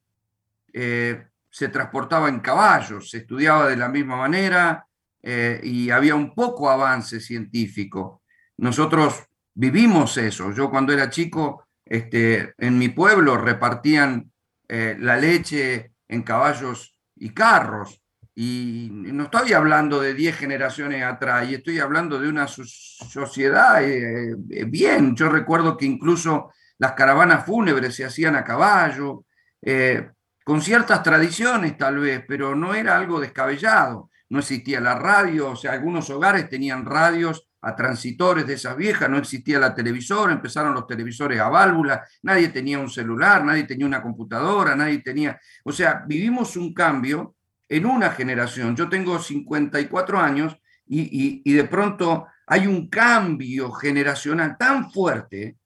eh, 0.73 1.28
se 1.59 1.67
transportaba 1.67 2.29
en 2.29 2.39
caballos, 2.39 3.09
se 3.09 3.17
estudiaba 3.19 3.67
de 3.67 3.75
la 3.75 3.89
misma 3.89 4.15
manera 4.15 4.85
eh, 5.21 5.59
y 5.61 5.89
había 5.89 6.15
un 6.15 6.33
poco 6.33 6.69
avance 6.69 7.19
científico. 7.19 8.23
Nosotros 8.57 9.25
vivimos 9.53 10.17
eso. 10.17 10.51
Yo 10.51 10.69
cuando 10.69 10.93
era 10.93 11.09
chico, 11.09 11.67
este, 11.85 12.53
en 12.57 12.77
mi 12.77 12.89
pueblo 12.89 13.37
repartían 13.37 14.31
la 14.69 15.17
leche 15.17 15.93
en 16.07 16.21
caballos 16.21 16.95
y 17.15 17.29
carros. 17.31 18.01
Y 18.35 18.87
no 18.91 19.25
estoy 19.25 19.51
hablando 19.51 19.99
de 19.99 20.13
10 20.13 20.37
generaciones 20.37 21.03
atrás, 21.03 21.49
y 21.49 21.55
estoy 21.55 21.79
hablando 21.79 22.19
de 22.19 22.29
una 22.29 22.47
sociedad 22.47 23.83
eh, 23.83 24.33
eh, 24.49 24.63
bien. 24.63 25.13
Yo 25.13 25.27
recuerdo 25.27 25.75
que 25.75 25.85
incluso 25.85 26.53
las 26.77 26.93
caravanas 26.93 27.45
fúnebres 27.45 27.95
se 27.95 28.05
hacían 28.05 28.37
a 28.37 28.45
caballo, 28.45 29.25
eh, 29.61 30.09
con 30.49 30.63
ciertas 30.63 31.03
tradiciones 31.03 31.77
tal 31.77 31.99
vez, 31.99 32.23
pero 32.27 32.55
no 32.55 32.73
era 32.73 32.97
algo 32.97 33.19
descabellado. 33.19 34.09
No 34.29 34.39
existía 34.39 34.81
la 34.81 34.95
radio, 34.95 35.51
o 35.51 35.55
sea, 35.55 35.73
algunos 35.73 36.09
hogares 36.09 36.49
tenían 36.49 36.87
radios 36.87 37.47
a 37.61 37.75
transitores 37.75 38.47
de 38.47 38.55
esas 38.55 38.75
viejas, 38.75 39.11
no 39.11 39.19
existía 39.19 39.59
la 39.59 39.75
televisora, 39.75 40.33
empezaron 40.33 40.73
los 40.73 40.87
televisores 40.87 41.39
a 41.39 41.49
válvula, 41.49 42.03
nadie 42.23 42.47
tenía 42.47 42.79
un 42.79 42.89
celular, 42.89 43.45
nadie 43.45 43.65
tenía 43.65 43.85
una 43.85 44.01
computadora, 44.01 44.75
nadie 44.75 45.03
tenía, 45.03 45.39
o 45.63 45.71
sea, 45.71 46.03
vivimos 46.07 46.57
un 46.57 46.73
cambio 46.73 47.35
en 47.67 47.85
una 47.85 48.09
generación. 48.09 48.75
Yo 48.75 48.89
tengo 48.89 49.19
54 49.19 50.19
años 50.19 50.57
y, 50.87 51.53
de 51.53 51.63
pronto 51.65 52.25
hay 52.47 52.65
un 52.65 52.89
cambio 52.89 53.71
generacional 53.71 54.57
tan 54.57 54.89
fuerte 54.91 55.58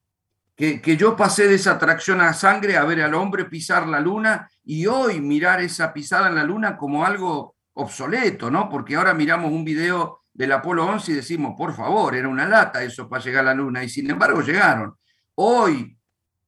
que, 0.55 0.97
yo 0.97 1.15
pasé 1.15 1.47
de 1.47 1.55
esa 1.55 1.71
atracción 1.71 2.21
a 2.21 2.33
sangre 2.33 2.77
a 2.77 2.85
ver 2.85 3.01
al 3.01 3.13
hombre 3.13 3.45
pisar 3.45 3.87
la 3.87 3.99
luna 3.99 4.47
y 4.63 4.85
hoy 4.85 5.19
mirar 5.19 5.61
esa 5.61 5.93
pisada 5.93 6.29
en 6.29 6.35
la 6.35 6.43
luna 6.43 6.77
como 6.77 7.05
algo 7.05 7.55
obsoleto, 7.73 8.51
¿no? 8.51 8.69
Porque 8.69 8.95
ahora 8.95 9.13
miramos 9.13 9.51
un 9.51 9.65
video 9.65 10.21
del 10.31 10.51
Apolo 10.51 10.85
11 10.85 11.11
y 11.11 11.15
decimos, 11.15 11.55
por 11.57 11.75
favor, 11.75 12.15
era 12.15 12.27
una 12.27 12.47
lata 12.47 12.83
eso 12.83 13.09
para 13.09 13.23
llegar 13.23 13.41
a 13.41 13.47
la 13.47 13.53
luna 13.55 13.83
y 13.83 13.89
sin 13.89 14.09
embargo 14.09 14.41
llegaron. 14.41 14.95
Hoy 15.35 15.97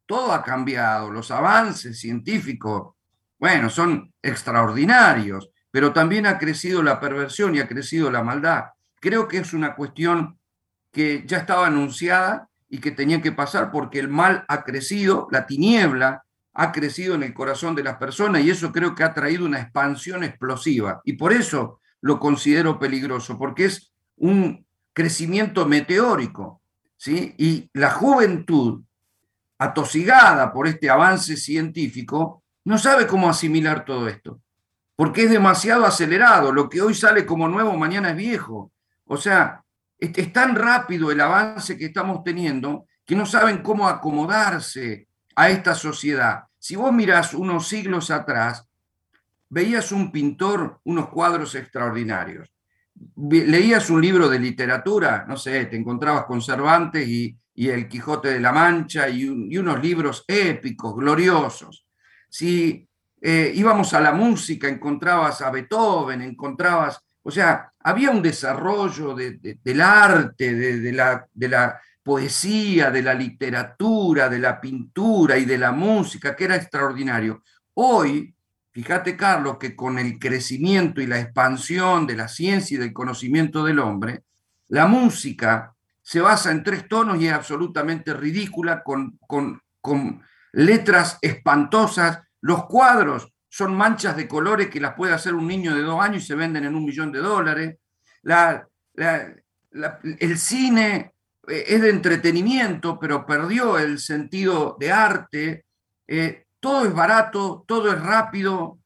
todo 0.06 0.34
ha 0.34 0.44
cambiado, 0.44 1.10
los 1.10 1.32
avances 1.32 2.00
científicos 2.00 2.96
bueno, 3.38 3.70
son 3.70 4.14
extraordinarios, 4.22 5.52
pero 5.70 5.94
también 5.94 6.26
ha 6.26 6.38
crecido 6.38 6.82
la 6.82 7.00
perversión 7.00 7.56
y 7.56 7.60
ha 7.60 7.68
crecido 7.68 8.10
la 8.10 8.24
maldad. 8.24 8.66
Creo 9.00 9.28
que 9.28 9.38
es 9.38 9.54
una 9.54 9.76
cuestión 9.76 10.40
que 10.92 11.24
ya 11.26 11.38
estaba 11.38 11.68
anunciada 11.68 12.50
y 12.76 12.80
que 12.80 12.92
tenía 12.92 13.22
que 13.22 13.32
pasar 13.32 13.72
porque 13.72 14.00
el 14.00 14.10
mal 14.10 14.44
ha 14.50 14.66
crecido, 14.66 15.30
la 15.32 15.46
tiniebla 15.46 16.26
ha 16.54 16.74
crecido 16.74 17.16
en 17.16 17.24
el 17.24 17.34
corazón 17.34 17.74
de 17.74 17.84
las 17.84 17.96
personas 17.96 18.44
y 18.44 18.50
eso 18.50 18.74
creo 18.74 18.94
que 18.94 19.06
ha 19.06 19.14
traído 19.14 19.46
una 19.46 19.62
expansión 19.62 20.26
explosiva. 20.26 21.00
Y 21.06 21.14
por 21.14 21.32
eso 21.32 21.80
lo 22.02 22.20
considero 22.20 22.78
peligroso, 22.78 23.38
porque 23.38 23.66
es 23.66 23.94
un 24.18 24.66
crecimiento 24.92 25.66
meteórico. 25.66 26.62
¿sí? 26.98 27.34
Y 27.38 27.70
la 27.72 27.92
juventud, 27.92 28.84
atosigada 29.58 30.52
por 30.52 30.68
este 30.68 30.90
avance 30.90 31.38
científico, 31.38 32.44
no 32.66 32.78
sabe 32.78 33.08
cómo 33.08 33.30
asimilar 33.30 33.86
todo 33.86 34.10
esto, 34.10 34.42
porque 34.98 35.24
es 35.24 35.30
demasiado 35.30 35.86
acelerado. 35.86 36.52
Lo 36.52 36.68
que 36.68 36.82
hoy 36.82 36.94
sale 36.94 37.26
como 37.26 37.48
nuevo, 37.48 37.78
mañana 37.78 38.10
es 38.10 38.18
viejo. 38.18 38.74
O 39.06 39.16
sea, 39.16 39.64
es, 40.14 40.34
tan 40.34 40.56
rápido 40.56 41.12
el 41.12 41.22
avance 41.22 41.78
que 41.78 41.86
estamos 41.86 42.24
teniendo 42.24 42.88
que 43.06 43.16
no 43.16 43.26
saben 43.26 43.60
cómo 43.60 43.88
acomodarse 43.88 45.08
a 45.36 45.50
esta 45.50 45.76
sociedad. 45.76 46.44
Si 46.58 46.76
vos 46.76 46.92
mirás 46.92 47.34
unos 47.34 47.68
siglos 47.68 48.10
atrás, 48.10 48.68
veías 49.50 49.92
un 49.92 50.12
pintor, 50.12 50.80
unos 50.84 51.10
cuadros 51.10 51.56
extraordinarios. 51.56 52.52
Leías 53.18 53.90
un 53.90 54.02
libro 54.02 54.30
de 54.30 54.40
literatura, 54.40 55.26
no 55.28 55.38
sé, 55.38 55.66
te 55.66 55.76
encontrabas 55.76 56.26
con 56.26 56.42
Cervantes 56.42 57.08
y, 57.08 57.38
El 57.56 57.88
Quijote 57.88 58.30
de 58.30 58.40
la 58.40 58.52
Mancha 58.52 59.08
y, 59.08 59.28
unos 59.28 59.82
libros 59.82 60.26
épicos, 60.28 60.96
gloriosos. 60.96 61.86
Si 62.30 62.88
eh, 63.22 63.52
íbamos 63.56 63.94
a 63.94 64.02
la 64.02 64.12
música, 64.12 64.68
encontrabas 64.68 65.42
a 65.42 65.52
Beethoven, 65.52 66.22
encontrabas, 66.22 67.00
o 67.22 67.32
sea, 67.32 67.72
había 67.86 68.10
un 68.12 68.22
desarrollo 68.22 69.14
del 69.14 69.82
arte, 69.82 70.54
de, 70.54 70.92
la, 70.92 71.26
de 71.32 71.48
la 71.48 71.80
poesía, 72.02 72.90
de 72.90 73.02
la 73.02 73.14
literatura, 73.14 74.28
de 74.28 74.40
la 74.40 74.60
pintura 74.60 75.38
y 75.38 75.46
de 75.46 75.58
la 75.58 75.72
música, 75.72 76.36
que 76.36 76.46
era 76.46 76.56
extraordinario. 76.56 77.44
Hoy 77.76 78.36
Fíjate, 78.76 79.16
Carlos, 79.16 79.56
que 79.58 79.74
con 79.74 79.98
el 79.98 80.20
crecimiento 80.20 81.00
y 81.00 81.08
la 81.08 81.18
expansión 81.18 82.06
de 82.06 82.18
la 82.18 82.28
ciencia 82.28 82.76
y 82.76 82.78
del 82.78 82.92
conocimiento 82.92 83.64
del 83.64 83.80
hombre, 83.80 84.24
la 84.68 84.86
música 84.86 85.74
se 86.02 86.20
basa 86.20 86.52
en 86.52 86.62
tres 86.62 86.86
tonos 86.90 87.22
y 87.22 87.28
es 87.28 87.32
absolutamente 87.32 88.14
ridícula, 88.14 88.84
con, 88.84 89.18
con, 89.28 90.22
letras 90.52 91.18
espantosas. 91.22 92.20
Los 92.42 92.66
cuadros 92.66 93.32
son 93.56 93.74
manchas 93.74 94.18
de 94.18 94.28
colores 94.28 94.68
que 94.68 94.82
las 94.82 94.96
puede 94.96 95.14
hacer 95.14 95.34
un 95.34 95.48
niño 95.48 95.74
de 95.74 95.82
dos 95.82 96.04
años 96.04 96.24
y 96.24 96.28
se 96.28 96.36
venden 96.36 96.66
en 96.66 96.76
un 96.76 96.84
millón 96.84 97.10
de 97.10 97.20
dólares. 97.20 97.78
el 100.20 100.38
cine 100.38 101.14
eh, 101.48 101.64
es 101.66 101.82
de 101.82 101.90
entretenimiento, 101.90 103.00
pero 103.00 103.26
perdió 103.26 103.80
el 103.80 104.00
sentido 104.00 104.76
de 104.78 104.92
arte. 104.92 105.66
Eh, 106.06 106.48
todo 106.60 106.86
es 106.86 106.94
barato, 106.94 107.64
todo 107.66 107.94
es 107.94 108.02
rápido, 108.02 108.78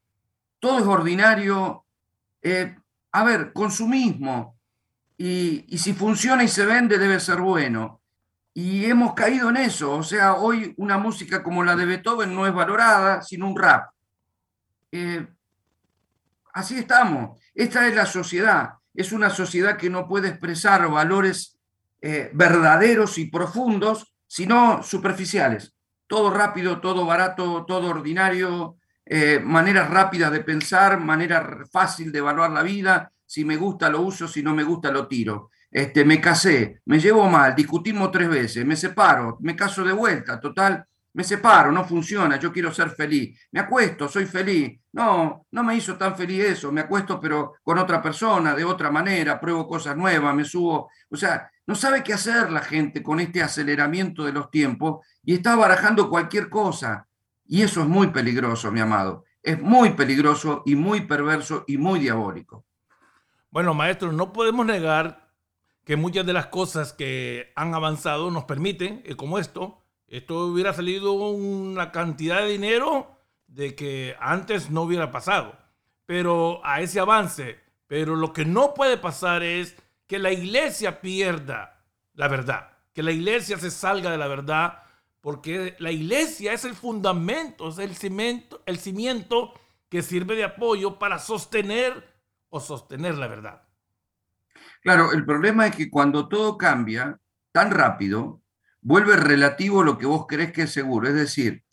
todo 0.59 0.77
es 0.77 0.85
ordinario. 0.85 1.85
Eh, 2.43 2.75
a 3.11 3.23
ver, 3.23 3.51
consumismo. 3.53 4.55
Y, 5.17 5.65
y 5.67 5.79
si 5.79 5.93
funciona 5.93 6.43
y 6.43 6.47
se 6.47 6.67
vende, 6.67 6.99
debe 6.99 7.19
ser 7.19 7.41
bueno. 7.41 8.01
Y 8.53 8.85
hemos 8.85 9.15
caído 9.15 9.49
en 9.49 9.57
eso. 9.57 9.93
O 9.93 10.03
sea, 10.03 10.35
hoy 10.35 10.75
una 10.77 10.99
música 10.99 11.41
como 11.41 11.63
la 11.63 11.75
de 11.75 11.85
Beethoven 11.85 12.35
no 12.35 12.45
es 12.45 12.53
valorada, 12.53 13.23
sino 13.23 13.47
un 13.47 13.57
rap. 13.57 13.89
Eh, 14.91 15.27
así 16.53 16.79
estamos. 16.79 17.39
Esta 17.53 17.87
es 17.87 17.95
la 17.95 18.05
sociedad. 18.05 18.73
Es 18.93 19.11
una 19.11 19.29
sociedad 19.29 19.77
que 19.77 19.89
no 19.89 20.07
puede 20.07 20.29
expresar 20.29 20.89
valores 20.89 21.59
eh, 22.01 22.31
verdaderos 22.33 23.17
y 23.17 23.25
profundos, 23.29 24.13
sino 24.27 24.83
superficiales 24.83 25.73
todo 26.09 26.31
rápido, 26.31 26.81
todo 26.81 27.05
barato, 27.05 27.65
todo 27.67 27.87
ordinario, 27.87 28.77
eh, 29.05 29.39
maneras 29.39 29.91
rápidas 29.91 30.31
de 30.31 30.39
pensar, 30.39 30.99
manera 30.99 31.59
fácil 31.71 32.11
de 32.11 32.17
evaluar 32.17 32.49
la 32.49 32.63
vida, 32.63 33.11
si 33.27 33.45
me 33.45 33.57
gusta 33.57 33.91
lo 33.91 34.01
uso, 34.01 34.27
si 34.27 34.41
no 34.41 34.55
me 34.55 34.63
gusta 34.63 34.91
lo 34.91 35.07
tiro. 35.07 35.51
Este, 35.69 36.03
me 36.03 36.19
casé, 36.19 36.81
me 36.85 36.99
llevo 36.99 37.29
mal, 37.29 37.53
discutimos 37.55 38.09
tres 38.11 38.27
veces, 38.27 38.65
me 38.65 38.75
separo, 38.75 39.37
me 39.41 39.55
caso 39.55 39.83
de 39.83 39.93
vuelta, 39.93 40.39
total, 40.39 40.83
me 41.13 41.23
separo, 41.23 41.71
no 41.71 41.85
funciona, 41.85 42.37
yo 42.37 42.51
quiero 42.51 42.71
ser 42.71 42.91
feliz. 42.91 43.39
Me 43.51 43.59
acuesto, 43.59 44.07
soy 44.07 44.25
feliz. 44.25 44.79
No, 44.91 45.45
no 45.51 45.63
me 45.63 45.75
hizo 45.75 45.97
tan 45.97 46.15
feliz 46.15 46.43
eso, 46.43 46.71
me 46.71 46.81
acuesto 46.81 47.19
pero 47.19 47.55
con 47.63 47.77
otra 47.77 48.01
persona, 48.01 48.55
de 48.55 48.63
otra 48.63 48.91
manera, 48.91 49.39
pruebo 49.39 49.67
cosas 49.67 49.95
nuevas, 49.95 50.35
me 50.35 50.45
subo. 50.45 50.89
O 51.09 51.15
sea, 51.15 51.49
no 51.65 51.75
sabe 51.75 52.03
qué 52.03 52.13
hacer 52.13 52.51
la 52.51 52.61
gente 52.61 53.03
con 53.03 53.19
este 53.19 53.41
aceleramiento 53.41 54.23
de 54.23 54.33
los 54.33 54.49
tiempos 54.49 55.05
y 55.23 55.35
está 55.35 55.55
barajando 55.55 56.09
cualquier 56.09 56.49
cosa. 56.49 57.07
Y 57.45 57.61
eso 57.63 57.81
es 57.81 57.87
muy 57.87 58.07
peligroso, 58.07 58.71
mi 58.71 58.79
amado. 58.79 59.25
Es 59.41 59.59
muy 59.61 59.91
peligroso 59.91 60.63
y 60.65 60.75
muy 60.75 61.01
perverso 61.01 61.63
y 61.67 61.77
muy 61.77 61.99
diabólico. 61.99 62.65
Bueno, 63.51 63.73
maestro, 63.73 64.11
no 64.11 64.31
podemos 64.31 64.65
negar 64.65 65.29
que 65.83 65.95
muchas 65.95 66.23
de 66.25 66.33
las 66.33 66.47
cosas 66.47 66.93
que 66.93 67.51
han 67.55 67.73
avanzado 67.73 68.29
nos 68.29 68.43
permiten, 68.43 69.01
eh, 69.05 69.15
como 69.15 69.39
esto, 69.39 69.78
esto 70.09 70.47
hubiera 70.47 70.73
salido 70.73 71.13
una 71.13 71.91
cantidad 71.91 72.41
de 72.41 72.49
dinero 72.49 73.19
de 73.47 73.75
que 73.75 74.15
antes 74.19 74.69
no 74.69 74.83
hubiera 74.83 75.11
pasado. 75.11 75.57
Pero 76.05 76.61
a 76.65 76.81
ese 76.81 76.99
avance, 76.99 77.59
pero 77.87 78.15
lo 78.15 78.33
que 78.33 78.45
no 78.45 78.73
puede 78.73 78.97
pasar 78.97 79.43
es 79.43 79.75
que 80.07 80.19
la 80.19 80.31
iglesia 80.31 81.01
pierda 81.01 81.83
la 82.13 82.27
verdad, 82.27 82.71
que 82.93 83.03
la 83.03 83.11
iglesia 83.11 83.57
se 83.57 83.71
salga 83.71 84.11
de 84.11 84.17
la 84.17 84.27
verdad, 84.27 84.79
porque 85.21 85.75
la 85.79 85.91
iglesia 85.91 86.53
es 86.53 86.65
el 86.65 86.73
fundamento, 86.73 87.69
es 87.69 87.77
el 87.77 87.95
cimiento, 87.95 88.63
el 88.65 88.79
cimiento 88.79 89.53
que 89.89 90.01
sirve 90.01 90.35
de 90.35 90.43
apoyo 90.45 90.97
para 90.97 91.19
sostener 91.19 92.21
o 92.49 92.59
sostener 92.59 93.15
la 93.15 93.27
verdad. 93.27 93.61
Claro, 94.81 95.11
el 95.11 95.25
problema 95.25 95.67
es 95.67 95.75
que 95.75 95.89
cuando 95.89 96.27
todo 96.27 96.57
cambia 96.57 97.19
tan 97.51 97.71
rápido, 97.71 98.38
vuelve 98.81 99.15
relativo 99.15 99.83
lo 99.83 99.97
que 99.97 100.05
vos 100.05 100.25
crees 100.27 100.51
que 100.51 100.63
es 100.63 100.71
seguro. 100.71 101.07
Es 101.07 101.15
decir, 101.15 101.63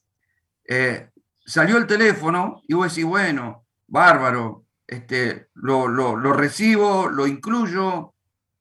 eh, 0.69 1.11
salió 1.45 1.77
el 1.77 1.87
teléfono 1.87 2.63
y 2.67 2.75
vos 2.75 2.89
decís, 2.89 3.05
bueno, 3.05 3.67
bárbaro, 3.87 4.65
este, 4.87 5.49
lo, 5.55 5.89
lo 5.89 6.33
recibo, 6.33 7.09
lo 7.09 7.27
incluyo, 7.27 8.15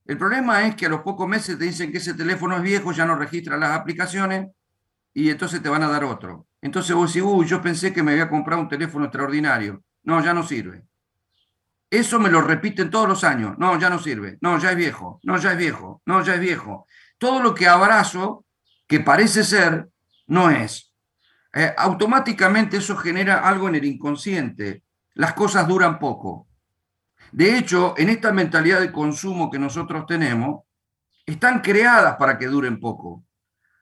el 0.05 0.19
problema 0.19 0.67
es 0.67 0.75
que 0.75 0.85
a 0.85 0.89
los 0.89 1.01
pocos 1.01 1.27
meses 1.27 1.57
te 1.57 1.65
dicen 1.65 1.91
que 1.91 1.97
ese 1.97 2.13
teléfono 2.13 2.55
es 2.55 2.61
viejo, 2.61 2.91
ya 2.91 3.05
no 3.05 3.15
registra 3.15 3.57
las 3.57 3.71
aplicaciones 3.71 4.51
y 5.13 5.31
entonces 5.31 5.63
te 5.63 5.69
van 5.69 5.81
a 5.81 5.87
dar 5.87 6.03
otro. 6.03 6.47
Entonces 6.61 6.95
vos 6.95 7.11
decís, 7.11 7.27
uy, 7.27 7.47
yo 7.47 7.61
pensé 7.61 7.91
que 7.91 8.03
me 8.03 8.11
había 8.11 8.29
comprado 8.29 8.61
un 8.61 8.69
teléfono 8.69 9.05
extraordinario. 9.05 9.83
No, 10.03 10.23
ya 10.23 10.33
no 10.33 10.43
sirve. 10.43 10.83
Eso 11.89 12.19
me 12.19 12.29
lo 12.29 12.41
repiten 12.41 12.91
todos 12.91 13.07
los 13.09 13.23
años. 13.23 13.57
No, 13.57 13.79
ya 13.79 13.89
no 13.89 13.97
sirve. 13.97 14.37
No, 14.41 14.59
ya 14.59 14.71
es 14.71 14.77
viejo. 14.77 15.19
No, 15.23 15.37
ya 15.37 15.53
es 15.53 15.57
viejo. 15.57 16.01
No, 16.05 16.23
ya 16.23 16.35
es 16.35 16.39
viejo. 16.39 16.85
Todo 17.17 17.41
lo 17.41 17.53
que 17.55 17.67
abrazo, 17.67 18.45
que 18.87 18.99
parece 18.99 19.43
ser, 19.43 19.89
no 20.27 20.49
es. 20.49 20.93
Eh, 21.53 21.73
automáticamente 21.77 22.77
eso 22.77 22.97
genera 22.97 23.47
algo 23.47 23.69
en 23.69 23.75
el 23.75 23.85
inconsciente. 23.85 24.83
Las 25.13 25.33
cosas 25.33 25.67
duran 25.67 25.99
poco. 25.99 26.47
De 27.31 27.57
hecho, 27.57 27.95
en 27.97 28.09
esta 28.09 28.31
mentalidad 28.31 28.79
de 28.79 28.91
consumo 28.91 29.49
que 29.49 29.59
nosotros 29.59 30.05
tenemos, 30.05 30.63
están 31.25 31.61
creadas 31.61 32.17
para 32.17 32.37
que 32.37 32.47
duren 32.47 32.79
poco. 32.79 33.23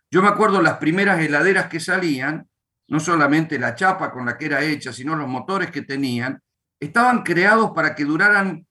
Yo 0.10 0.22
me 0.22 0.30
acuerdo 0.30 0.62
las 0.62 0.78
primeras 0.78 1.20
heladeras 1.20 1.68
que 1.68 1.80
salían, 1.80 2.48
no 2.88 3.00
solamente 3.00 3.58
la 3.58 3.76
chapa 3.76 4.12
con 4.12 4.26
la 4.26 4.38
que 4.38 4.46
era 4.46 4.62
hecha, 4.62 4.94
sino 4.94 5.16
los 5.16 5.28
motores 5.28 5.72
que 5.72 5.82
tenían, 5.82 6.42
estaban 6.80 7.24
creados 7.24 7.72
para 7.72 7.96
que 7.96 8.06
duraran 8.06 8.66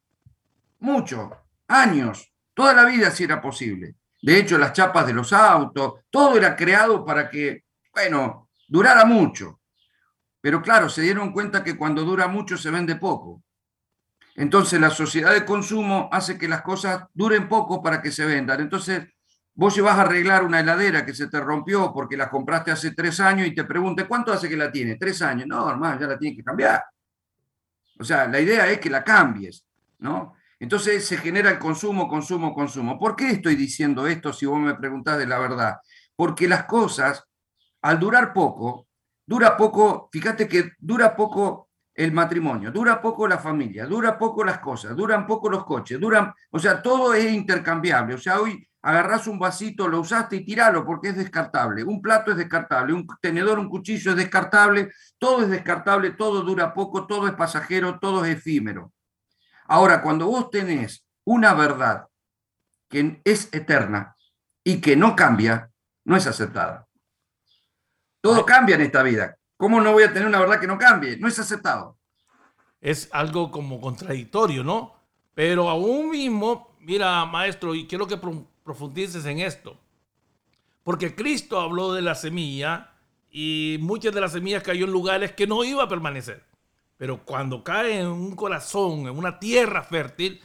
mucho, 0.79 1.31
años, 1.67 2.33
toda 2.55 2.75
la 2.75 2.85
vida 2.85 3.11
si 3.11 3.25
era 3.25 3.41
posible. 3.41 3.97
De 4.23 4.39
hecho, 4.39 4.57
las 4.57 4.73
chapas 4.73 5.07
de 5.07 5.13
los 5.13 5.33
autos, 5.33 5.95
todo 6.09 6.37
era 6.37 6.55
creado 6.55 7.05
para 7.05 7.29
que, 7.29 7.65
bueno, 7.93 8.49
durara 8.69 9.05
mucho. 9.05 9.61
Pero 10.41 10.63
claro, 10.63 10.89
se 10.89 11.03
dieron 11.03 11.33
cuenta 11.33 11.65
que 11.65 11.77
cuando 11.77 12.05
dura 12.05 12.29
mucho 12.29 12.57
se 12.57 12.71
vende 12.71 12.97
poco. 12.97 13.43
Entonces 14.37 14.81
la 14.81 14.91
sociedad 14.91 15.33
de 15.33 15.45
consumo 15.45 16.09
hace 16.13 16.39
que 16.39 16.49
las 16.49 16.63
cosas 16.63 17.05
duren 17.13 17.49
poco 17.49 17.83
para 17.83 18.01
que 18.01 18.13
se 18.13 18.25
vendan. 18.25 18.61
Entonces 18.61 19.09
vos 19.55 19.79
vas 19.81 19.99
a 19.99 20.03
arreglar 20.03 20.45
una 20.45 20.61
heladera 20.61 21.05
que 21.05 21.15
se 21.15 21.27
te 21.27 21.41
rompió 21.41 21.93
porque 21.93 22.17
la 22.17 22.31
compraste 22.31 22.71
hace 22.71 22.93
tres 22.93 23.21
años 23.21 23.47
y 23.47 23.55
te 23.55 23.65
pregunte, 23.65 24.07
¿cuánto 24.07 24.33
hace 24.33 24.49
que 24.49 24.57
la 24.57 24.71
tiene? 24.71 24.97
Tres 24.97 25.21
años. 25.21 25.47
No, 25.49 25.69
hermano, 25.69 26.01
ya 26.01 26.07
la 26.07 26.19
tienes 26.19 26.39
que 26.39 26.45
cambiar. 26.45 26.83
O 27.99 28.05
sea, 28.05 28.27
la 28.27 28.41
idea 28.41 28.71
es 28.71 28.79
que 28.79 28.89
la 28.89 29.05
cambies, 29.05 29.65
¿no? 29.99 30.35
Entonces 30.63 31.05
se 31.05 31.17
genera 31.17 31.51
el 31.51 31.59
consumo, 31.59 32.07
consumo, 32.07 32.55
consumo. 32.55 32.97
¿Por 32.97 33.17
qué 33.17 33.31
estoy 33.31 33.57
diciendo 33.57 34.07
esto 34.07 34.33
si 34.33 34.47
vos 34.47 34.61
me 34.61 34.77
preguntás 34.77 35.19
de 35.19 35.27
la 35.27 35.41
verdad? 35.41 35.79
Porque 36.15 36.47
las 36.47 36.67
cosas, 36.67 37.25
al 37.81 37.99
durar 37.99 38.33
poco, 38.33 38.87
dura 39.27 39.57
poco, 39.57 40.09
fíjate 40.13 40.47
que 40.47 40.71
dura 40.79 41.17
poco 41.17 41.71
el 41.93 42.13
matrimonio, 42.13 42.71
dura 42.71 43.03
poco 43.03 43.27
la 43.27 43.39
familia, 43.39 43.87
dura 43.87 44.17
poco 44.17 44.45
las 44.45 44.61
cosas, 44.61 44.95
duran 44.95 45.27
poco 45.27 45.51
los 45.51 45.65
coches, 45.65 45.99
duran, 45.99 46.33
o 46.53 46.61
sea, 46.61 46.81
todo 46.81 47.13
es 47.13 47.33
intercambiable. 47.33 48.15
O 48.15 48.19
sea, 48.19 48.41
hoy 48.41 48.65
agarras 48.83 49.27
un 49.27 49.41
vasito, 49.41 49.89
lo 49.89 49.99
usaste 49.99 50.37
y 50.37 50.45
tiralo 50.45 50.87
porque 50.87 51.09
es 51.09 51.17
descartable. 51.17 51.83
Un 51.83 52.01
plato 52.01 52.31
es 52.31 52.37
descartable, 52.37 52.93
un 52.93 53.05
tenedor, 53.21 53.59
un 53.59 53.69
cuchillo 53.69 54.13
es 54.13 54.17
descartable, 54.17 54.93
todo 55.19 55.43
es 55.43 55.51
descartable, 55.51 56.13
todo 56.13 56.43
dura 56.43 56.73
poco, 56.73 57.05
todo 57.09 57.27
es 57.27 57.35
pasajero, 57.35 57.99
todo 57.99 58.25
es 58.25 58.37
efímero. 58.37 58.93
Ahora, 59.73 60.03
cuando 60.03 60.27
vos 60.27 60.51
tenés 60.51 61.03
una 61.25 61.55
verdad 61.55 62.07
que 62.91 63.23
es 63.25 63.49
eterna 63.55 64.15
y 64.63 64.83
que 64.83 64.97
no 64.97 65.17
cambia, 65.17 65.71
no 66.05 66.15
es 66.15 66.27
aceptada. 66.27 66.87
Todo 68.21 68.45
cambia 68.45 68.75
en 68.75 68.83
esta 68.83 69.03
vida. 69.03 69.39
¿Cómo 69.57 69.81
no 69.81 69.95
voy 69.95 70.03
a 70.03 70.13
tener 70.13 70.29
una 70.29 70.41
verdad 70.41 70.61
que 70.61 70.67
no 70.67 70.77
cambie? 70.77 71.17
No 71.17 71.27
es 71.27 71.39
aceptado. 71.39 71.97
Es 72.83 73.09
algo 73.13 73.51
como 73.51 73.81
contradictorio, 73.81 74.63
¿no? 74.63 74.93
Pero 75.33 75.71
aún 75.71 76.11
mismo, 76.11 76.77
mira, 76.81 77.25
maestro, 77.25 77.75
y 77.75 77.87
quiero 77.87 78.07
que 78.07 78.21
profundices 78.63 79.25
en 79.25 79.39
esto. 79.39 79.81
Porque 80.85 81.15
Cristo 81.15 81.59
habló 81.59 81.95
de 81.95 82.03
la 82.03 82.15
semilla 82.15 82.93
y 83.31 83.79
muchas 83.81 84.13
de 84.13 84.21
las 84.21 84.33
semillas 84.33 84.63
cayó 84.63 84.85
en 84.85 84.93
lugares 84.93 85.33
que 85.33 85.47
no 85.47 85.65
iba 85.65 85.85
a 85.85 85.89
permanecer. 85.89 86.52
Pero 87.03 87.25
cuando 87.25 87.65
cae 87.65 87.99
en 87.99 88.07
un 88.07 88.37
corazón, 88.37 89.09
en 89.09 89.19
una 89.19 89.41
tierra 89.41 89.83
fértil, 89.83 90.41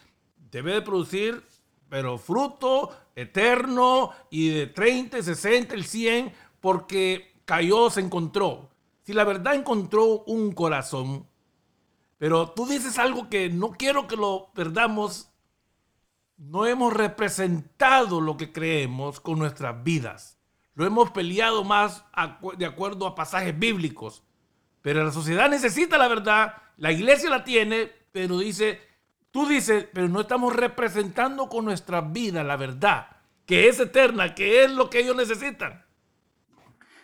debe 0.49 0.74
de 0.74 0.82
producir, 0.82 1.45
pero 1.88 2.18
fruto 2.18 2.97
eterno 3.16 4.10
y 4.32 4.49
de 4.49 4.66
30, 4.66 5.22
60, 5.22 5.76
el 5.76 5.86
100, 5.86 6.34
porque 6.60 7.41
cayó, 7.45 7.91
se 7.91 8.01
encontró. 8.01 8.72
Si 9.03 9.14
la 9.14 9.24
verdad 9.24 9.53
encontró 9.53 10.24
un 10.24 10.51
corazón, 10.51 11.28
pero 12.18 12.49
tú 12.49 12.66
dices 12.66 12.97
algo 12.97 13.30
que 13.30 13.49
no 13.49 13.74
quiero 13.74 14.08
que 14.08 14.16
lo 14.16 14.49
perdamos, 14.55 15.30
no 16.38 16.66
hemos 16.66 16.91
representado 16.91 18.20
lo 18.20 18.36
que 18.36 18.51
creemos 18.51 19.20
con 19.20 19.38
nuestras 19.38 19.84
vidas. 19.84 20.39
Lo 20.74 20.88
hemos 20.88 21.12
peleado 21.12 21.64
más 21.64 22.03
de 22.58 22.66
acuerdo 22.66 23.05
a 23.05 23.14
pasajes 23.14 23.60
bíblicos. 23.60 24.24
Pero 24.82 25.03
la 25.03 25.11
sociedad 25.11 25.49
necesita 25.49 25.97
la 25.97 26.07
verdad, 26.07 26.53
la 26.78 26.91
iglesia 26.91 27.30
la 27.30 27.43
tiene, 27.43 27.91
pero 28.11 28.38
dice, 28.39 28.82
tú 29.32 29.47
dices, 29.47 29.88
pero 29.93 30.07
no 30.07 30.21
estamos 30.21 30.55
representando 30.55 31.49
con 31.49 31.65
nuestra 31.65 32.01
vida 32.01 32.43
la 32.43 32.55
verdad, 32.55 33.07
que 33.45 33.67
es 33.67 33.80
eterna, 33.80 34.36
que 34.36 34.63
es 34.63 34.71
lo 34.71 34.89
que 34.89 34.99
ellos 34.99 35.15
necesitan. 35.15 35.86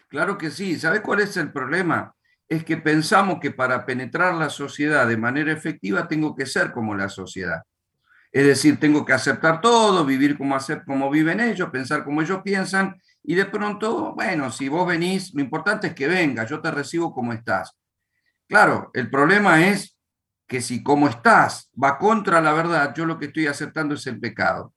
Claro 0.08 0.38
que 0.38 0.52
sí. 0.52 0.78
¿Sabes 0.80 1.02
cuál 1.02 1.22
es 1.22 1.36
el 1.38 1.52
problema? 1.52 2.14
Es 2.48 2.64
que 2.64 2.78
pensamos 2.78 3.40
que 3.40 3.50
para 3.50 3.84
penetrar 3.84 4.36
la 4.36 4.50
sociedad 4.50 5.08
de 5.08 5.18
manera 5.18 5.52
efectiva 5.52 6.08
tengo 6.08 6.36
que 6.36 6.46
ser 6.46 6.72
como 6.72 6.94
la 6.94 7.10
sociedad. 7.10 7.64
Es 8.32 8.46
decir, 8.46 8.80
tengo 8.80 9.06
que 9.06 9.14
aceptar 9.14 9.60
todo, 9.60 10.06
vivir 10.06 10.38
como, 10.38 10.58
como 10.86 11.10
viven 11.10 11.40
ellos, 11.40 11.70
pensar 11.72 12.04
como 12.04 12.22
ellos 12.22 12.42
piensan, 12.44 12.96
y 13.24 13.36
de 13.36 13.46
pronto, 13.46 14.14
bueno, 14.14 14.52
si 14.52 14.68
vos 14.68 14.86
venís, 14.86 15.34
lo 15.34 15.42
importante 15.42 15.88
es 15.88 15.96
que 15.96 16.08
venga, 16.08 16.46
yo 16.46 16.62
te 16.62 16.72
recibo 16.72 17.14
como 17.14 17.32
estás. 17.32 17.78
Claro, 18.48 18.92
el 18.94 19.10
problema 19.10 19.66
es 19.68 19.98
que 20.48 20.62
si 20.62 20.84
como 20.84 21.08
estás 21.08 21.72
va 21.82 21.98
contra 21.98 22.42
la 22.42 22.54
verdad, 22.54 22.94
yo 22.96 23.06
lo 23.06 23.18
que 23.18 23.28
estoy 23.28 23.48
aceptando 23.48 23.96
es 23.96 24.06
el 24.08 24.20
pecado. 24.20 24.74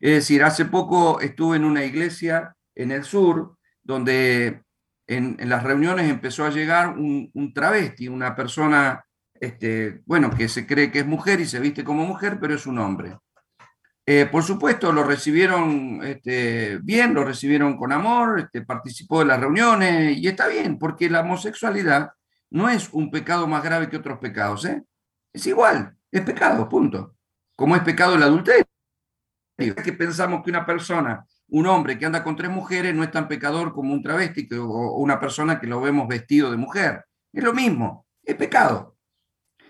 Es 0.00 0.12
decir, 0.12 0.44
hace 0.44 0.64
poco 0.64 1.20
estuve 1.20 1.56
en 1.56 1.64
una 1.64 1.84
iglesia 1.84 2.54
en 2.76 2.92
el 2.92 3.02
sur, 3.02 3.56
donde 3.82 4.62
en, 5.08 5.36
las 5.48 5.64
reuniones 5.64 6.08
empezó 6.08 6.44
a 6.44 6.50
llegar 6.50 6.90
un, 6.90 7.30
un 7.34 7.52
travesti, 7.52 8.06
una 8.06 8.36
persona 8.36 9.04
este, 9.40 10.02
bueno, 10.06 10.30
que 10.30 10.48
se 10.48 10.66
cree 10.66 10.90
que 10.90 11.00
es 11.00 11.06
mujer 11.06 11.40
y 11.40 11.46
se 11.46 11.60
viste 11.60 11.84
como 11.84 12.04
mujer, 12.04 12.38
pero 12.40 12.54
es 12.54 12.66
un 12.66 12.78
hombre. 12.78 13.16
Eh, 14.10 14.24
por 14.24 14.42
supuesto, 14.42 14.90
lo 14.90 15.04
recibieron 15.04 16.00
este, 16.02 16.78
bien, 16.78 17.12
lo 17.12 17.24
recibieron 17.24 17.76
con 17.76 17.92
amor, 17.92 18.40
este, 18.40 18.62
participó 18.62 19.18
de 19.18 19.26
las 19.26 19.38
reuniones 19.38 20.16
y 20.16 20.26
está 20.26 20.48
bien, 20.48 20.78
porque 20.78 21.10
la 21.10 21.20
homosexualidad 21.20 22.12
no 22.48 22.70
es 22.70 22.88
un 22.94 23.10
pecado 23.10 23.46
más 23.46 23.62
grave 23.62 23.90
que 23.90 23.98
otros 23.98 24.18
pecados, 24.18 24.64
¿eh? 24.64 24.82
Es 25.30 25.46
igual, 25.46 25.94
es 26.10 26.22
pecado, 26.22 26.66
punto. 26.70 27.16
Como 27.54 27.76
es 27.76 27.82
pecado 27.82 28.14
el 28.14 28.22
adulterio. 28.22 28.64
Que 29.58 29.92
pensamos 29.92 30.42
que 30.42 30.48
una 30.48 30.64
persona, 30.64 31.26
un 31.48 31.66
hombre 31.66 31.98
que 31.98 32.06
anda 32.06 32.24
con 32.24 32.34
tres 32.34 32.50
mujeres 32.50 32.94
no 32.94 33.04
es 33.04 33.10
tan 33.10 33.28
pecador 33.28 33.74
como 33.74 33.92
un 33.92 34.02
travesti 34.02 34.48
o 34.54 34.96
una 35.02 35.20
persona 35.20 35.60
que 35.60 35.66
lo 35.66 35.82
vemos 35.82 36.08
vestido 36.08 36.50
de 36.50 36.56
mujer. 36.56 37.04
Es 37.30 37.44
lo 37.44 37.52
mismo, 37.52 38.06
es 38.22 38.36
pecado. 38.36 38.96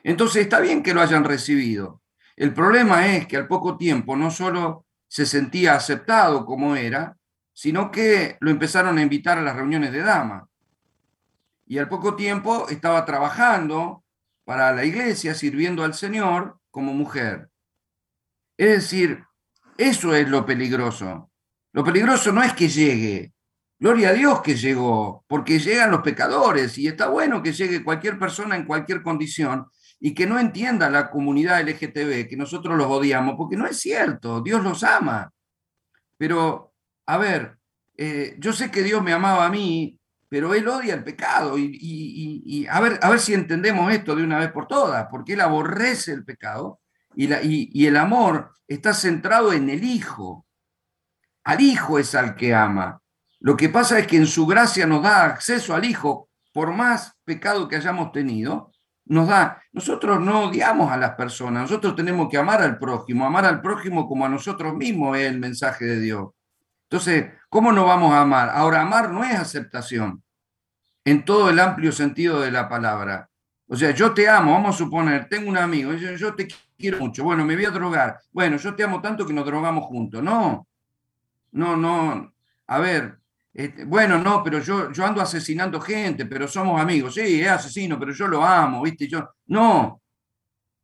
Entonces 0.04 0.42
está 0.42 0.60
bien 0.60 0.84
que 0.84 0.94
lo 0.94 1.00
hayan 1.00 1.24
recibido. 1.24 2.02
El 2.38 2.54
problema 2.54 3.04
es 3.16 3.26
que 3.26 3.36
al 3.36 3.48
poco 3.48 3.76
tiempo 3.76 4.14
no 4.14 4.30
solo 4.30 4.86
se 5.08 5.26
sentía 5.26 5.74
aceptado 5.74 6.46
como 6.46 6.76
era, 6.76 7.16
sino 7.52 7.90
que 7.90 8.36
lo 8.38 8.52
empezaron 8.52 8.96
a 8.96 9.02
invitar 9.02 9.38
a 9.38 9.42
las 9.42 9.56
reuniones 9.56 9.90
de 9.90 10.02
dama. 10.02 10.48
Y 11.66 11.78
al 11.78 11.88
poco 11.88 12.14
tiempo 12.14 12.68
estaba 12.68 13.04
trabajando 13.04 14.04
para 14.44 14.72
la 14.72 14.84
iglesia, 14.84 15.34
sirviendo 15.34 15.82
al 15.82 15.94
Señor 15.94 16.60
como 16.70 16.94
mujer. 16.94 17.50
Es 18.56 18.68
decir, 18.68 19.24
eso 19.76 20.14
es 20.14 20.28
lo 20.28 20.46
peligroso. 20.46 21.32
Lo 21.72 21.82
peligroso 21.82 22.30
no 22.30 22.44
es 22.44 22.52
que 22.52 22.68
llegue. 22.68 23.32
Gloria 23.80 24.10
a 24.10 24.12
Dios 24.12 24.42
que 24.42 24.54
llegó, 24.54 25.24
porque 25.26 25.58
llegan 25.58 25.90
los 25.90 26.02
pecadores 26.02 26.78
y 26.78 26.86
está 26.86 27.08
bueno 27.08 27.42
que 27.42 27.52
llegue 27.52 27.82
cualquier 27.82 28.16
persona 28.16 28.54
en 28.54 28.64
cualquier 28.64 29.02
condición, 29.02 29.66
y 30.00 30.14
que 30.14 30.26
no 30.26 30.38
entienda 30.38 30.90
la 30.90 31.10
comunidad 31.10 31.60
LGTB 31.62 32.28
que 32.28 32.36
nosotros 32.36 32.76
los 32.76 32.86
odiamos, 32.86 33.34
porque 33.36 33.56
no 33.56 33.66
es 33.66 33.78
cierto, 33.78 34.40
Dios 34.40 34.62
los 34.62 34.84
ama. 34.84 35.32
Pero, 36.16 36.72
a 37.06 37.18
ver, 37.18 37.58
eh, 37.96 38.36
yo 38.38 38.52
sé 38.52 38.70
que 38.70 38.82
Dios 38.82 39.02
me 39.02 39.12
amaba 39.12 39.46
a 39.46 39.50
mí, 39.50 39.98
pero 40.28 40.54
Él 40.54 40.68
odia 40.68 40.94
el 40.94 41.04
pecado. 41.04 41.56
Y, 41.58 42.66
a, 42.70 42.80
ver, 42.80 42.98
a 43.02 43.10
ver 43.10 43.20
si 43.20 43.34
entendemos 43.34 43.92
esto 43.92 44.14
de 44.14 44.22
una 44.22 44.38
vez 44.38 44.52
por 44.52 44.66
todas, 44.66 45.06
porque 45.10 45.32
Él 45.32 45.40
aborrece 45.40 46.12
el 46.12 46.24
pecado 46.24 46.80
y, 47.14 47.26
la, 47.26 47.40
y 47.42 47.86
el 47.86 47.96
amor 47.96 48.52
está 48.68 48.94
centrado 48.94 49.52
en 49.52 49.68
el 49.68 49.82
Hijo. 49.82 50.46
Al 51.44 51.60
Hijo 51.60 51.98
es 51.98 52.14
al 52.14 52.36
que 52.36 52.54
ama. 52.54 53.00
Lo 53.40 53.56
que 53.56 53.68
pasa 53.68 53.98
es 53.98 54.06
que 54.06 54.16
en 54.16 54.26
su 54.26 54.46
gracia 54.46 54.86
nos 54.86 55.02
da 55.02 55.24
acceso 55.24 55.74
al 55.74 55.84
Hijo, 55.84 56.28
por 56.52 56.72
más 56.72 57.14
pecado 57.24 57.68
que 57.68 57.76
hayamos 57.76 58.12
tenido, 58.12 58.72
nos 59.08 59.28
da. 59.28 59.62
Nosotros 59.72 60.20
no 60.20 60.44
odiamos 60.44 60.90
a 60.90 60.96
las 60.96 61.12
personas, 61.12 61.62
nosotros 61.62 61.96
tenemos 61.96 62.28
que 62.28 62.38
amar 62.38 62.62
al 62.62 62.78
prójimo, 62.78 63.26
amar 63.26 63.44
al 63.44 63.60
prójimo 63.60 64.06
como 64.06 64.24
a 64.24 64.28
nosotros 64.28 64.74
mismos 64.74 65.18
es 65.18 65.26
el 65.26 65.38
mensaje 65.38 65.84
de 65.84 66.00
Dios. 66.00 66.28
Entonces, 66.84 67.32
¿cómo 67.48 67.72
no 67.72 67.84
vamos 67.84 68.12
a 68.12 68.22
amar? 68.22 68.50
Ahora, 68.50 68.82
amar 68.82 69.10
no 69.10 69.24
es 69.24 69.34
aceptación 69.34 70.22
en 71.04 71.24
todo 71.24 71.50
el 71.50 71.58
amplio 71.58 71.92
sentido 71.92 72.40
de 72.40 72.50
la 72.50 72.68
palabra. 72.68 73.28
O 73.66 73.76
sea, 73.76 73.90
yo 73.90 74.14
te 74.14 74.28
amo, 74.28 74.52
vamos 74.52 74.74
a 74.74 74.78
suponer, 74.78 75.28
tengo 75.28 75.48
un 75.48 75.58
amigo, 75.58 75.92
yo, 75.92 76.12
yo 76.12 76.34
te 76.34 76.48
quiero 76.78 76.98
mucho, 76.98 77.24
bueno, 77.24 77.44
me 77.44 77.54
voy 77.54 77.66
a 77.66 77.70
drogar, 77.70 78.20
bueno, 78.32 78.56
yo 78.56 78.74
te 78.74 78.82
amo 78.82 79.00
tanto 79.02 79.26
que 79.26 79.32
nos 79.32 79.44
drogamos 79.44 79.84
juntos. 79.84 80.22
No, 80.22 80.66
no, 81.52 81.76
no. 81.76 82.32
A 82.66 82.78
ver, 82.78 83.18
este, 83.52 83.84
bueno, 83.84 84.18
no, 84.18 84.42
pero 84.44 84.60
yo, 84.60 84.92
yo 84.92 85.04
ando 85.04 85.20
asesinando 85.20 85.80
gente, 85.80 86.26
pero 86.26 86.46
somos 86.46 86.80
amigos. 86.80 87.14
Sí, 87.14 87.40
es 87.40 87.48
asesino, 87.48 87.98
pero 87.98 88.12
yo 88.12 88.28
lo 88.28 88.44
amo, 88.44 88.82
¿viste? 88.82 89.08
Yo, 89.08 89.30
no, 89.46 90.00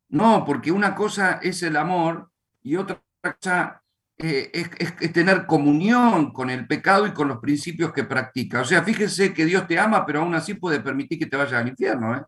no, 0.08 0.44
porque 0.44 0.72
una 0.72 0.94
cosa 0.94 1.40
es 1.42 1.62
el 1.62 1.76
amor 1.76 2.30
y 2.62 2.76
otra 2.76 3.00
cosa 3.20 3.82
eh, 4.16 4.50
es, 4.52 5.12
tener 5.12 5.44
comunión 5.46 6.32
con 6.32 6.48
el 6.48 6.66
pecado 6.66 7.06
y 7.06 7.12
con 7.12 7.28
los 7.28 7.38
principios 7.38 7.92
que 7.92 8.04
practica. 8.04 8.60
O 8.60 8.64
sea, 8.64 8.82
fíjese 8.82 9.34
que 9.34 9.44
Dios 9.44 9.66
te 9.66 9.78
ama, 9.78 10.06
pero 10.06 10.20
aún 10.20 10.34
así 10.34 10.54
puede 10.54 10.80
permitir 10.80 11.18
que 11.18 11.26
te 11.26 11.36
vayas 11.36 11.54
al 11.54 11.68
infierno. 11.68 12.16
¿eh? 12.16 12.22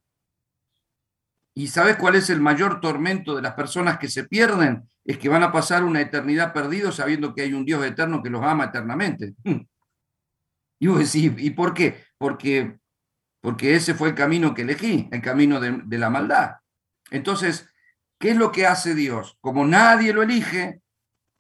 ¿Y 1.55 1.68
sabes 1.68 1.97
cuál 1.97 2.16
es 2.16 2.28
el 2.28 2.41
mayor 2.41 2.80
tormento 2.80 3.37
de 3.37 3.43
las 3.43 3.55
personas 3.55 3.99
que 3.99 4.09
se 4.09 4.24
pierden? 4.24 4.89
Es 5.05 5.18
que 5.18 5.28
van 5.28 5.45
a 5.45 5.53
pasar 5.53 5.84
una 5.84 6.01
eternidad 6.01 6.53
perdidos 6.53 6.97
sabiendo 6.97 7.34
que 7.34 7.43
hay 7.43 7.53
un 7.53 7.64
Dios 7.64 7.84
eterno 7.84 8.22
que 8.22 8.30
los 8.30 8.43
ama 8.43 8.64
eternamente. 8.64 9.34
Y 10.79 10.89
vos 10.89 10.99
decís, 10.99 11.33
¿y 11.39 11.51
por 11.51 11.74
qué? 11.74 12.05
Porque, 12.18 12.79
porque 13.41 13.74
ese 13.74 13.95
fue 13.95 14.09
el 14.09 14.14
camino 14.14 14.55
que 14.55 14.62
elegí, 14.62 15.09
el 15.11 15.22
camino 15.22 15.61
de, 15.61 15.83
de 15.85 15.99
la 15.99 16.11
maldad. 16.11 16.57
Entonces, 17.11 17.70
¿qué 18.18 18.31
es 18.31 18.37
lo 18.37 18.53
que 18.53 18.66
hace 18.66 18.95
Dios? 18.95 19.39
Como 19.41 19.64
nadie 19.64 20.12
lo 20.12 20.22
elige, 20.22 20.83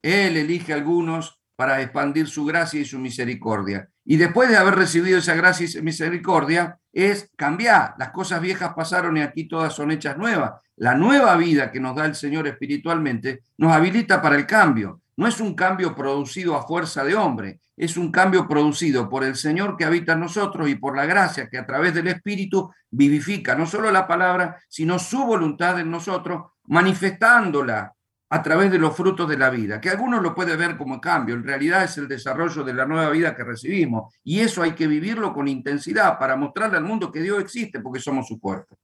Él 0.02 0.36
elige 0.36 0.72
a 0.72 0.76
algunos 0.76 1.40
para 1.56 1.80
expandir 1.80 2.28
su 2.28 2.44
gracia 2.44 2.80
y 2.80 2.84
su 2.84 2.98
misericordia. 2.98 3.88
Y 4.04 4.18
después 4.18 4.48
de 4.48 4.56
haber 4.56 4.74
recibido 4.74 5.18
esa 5.18 5.34
gracia 5.34 5.66
y 5.66 5.82
misericordia, 5.82 6.78
es 6.92 7.30
cambiar. 7.36 7.94
Las 7.98 8.10
cosas 8.10 8.40
viejas 8.40 8.72
pasaron 8.74 9.16
y 9.16 9.22
aquí 9.22 9.48
todas 9.48 9.74
son 9.74 9.90
hechas 9.90 10.16
nuevas. 10.16 10.52
La 10.76 10.94
nueva 10.94 11.36
vida 11.36 11.72
que 11.72 11.80
nos 11.80 11.96
da 11.96 12.04
el 12.04 12.14
Señor 12.14 12.46
espiritualmente 12.46 13.42
nos 13.56 13.72
habilita 13.72 14.20
para 14.20 14.36
el 14.36 14.46
cambio. 14.46 15.00
No 15.16 15.26
es 15.26 15.40
un 15.40 15.54
cambio 15.54 15.94
producido 15.94 16.54
a 16.54 16.66
fuerza 16.66 17.02
de 17.02 17.14
hombre, 17.14 17.60
es 17.76 17.96
un 17.96 18.12
cambio 18.12 18.46
producido 18.46 19.08
por 19.08 19.24
el 19.24 19.34
Señor 19.34 19.76
que 19.76 19.84
habita 19.84 20.12
en 20.12 20.20
nosotros 20.20 20.68
y 20.68 20.74
por 20.74 20.94
la 20.96 21.06
gracia 21.06 21.48
que 21.48 21.58
a 21.58 21.66
través 21.66 21.94
del 21.94 22.08
Espíritu 22.08 22.70
vivifica 22.90 23.54
no 23.54 23.66
solo 23.66 23.90
la 23.90 24.06
palabra, 24.06 24.62
sino 24.68 24.98
su 24.98 25.24
voluntad 25.24 25.80
en 25.80 25.90
nosotros, 25.90 26.52
manifestándola 26.64 27.92
a 28.28 28.42
través 28.42 28.70
de 28.70 28.78
los 28.78 28.96
frutos 28.96 29.28
de 29.28 29.38
la 29.38 29.50
vida, 29.50 29.80
que 29.80 29.88
algunos 29.88 30.20
lo 30.22 30.34
pueden 30.34 30.58
ver 30.58 30.76
como 30.76 31.00
cambio, 31.00 31.34
en 31.34 31.44
realidad 31.44 31.84
es 31.84 31.96
el 31.96 32.08
desarrollo 32.08 32.64
de 32.64 32.74
la 32.74 32.84
nueva 32.84 33.10
vida 33.10 33.36
que 33.36 33.44
recibimos, 33.44 34.12
y 34.24 34.40
eso 34.40 34.62
hay 34.62 34.72
que 34.72 34.86
vivirlo 34.86 35.32
con 35.32 35.46
intensidad 35.46 36.18
para 36.18 36.34
mostrarle 36.34 36.78
al 36.78 36.84
mundo 36.84 37.12
que 37.12 37.20
Dios 37.20 37.40
existe 37.40 37.80
porque 37.80 38.00
somos 38.00 38.26
su 38.26 38.40
cuerpo. 38.40 38.76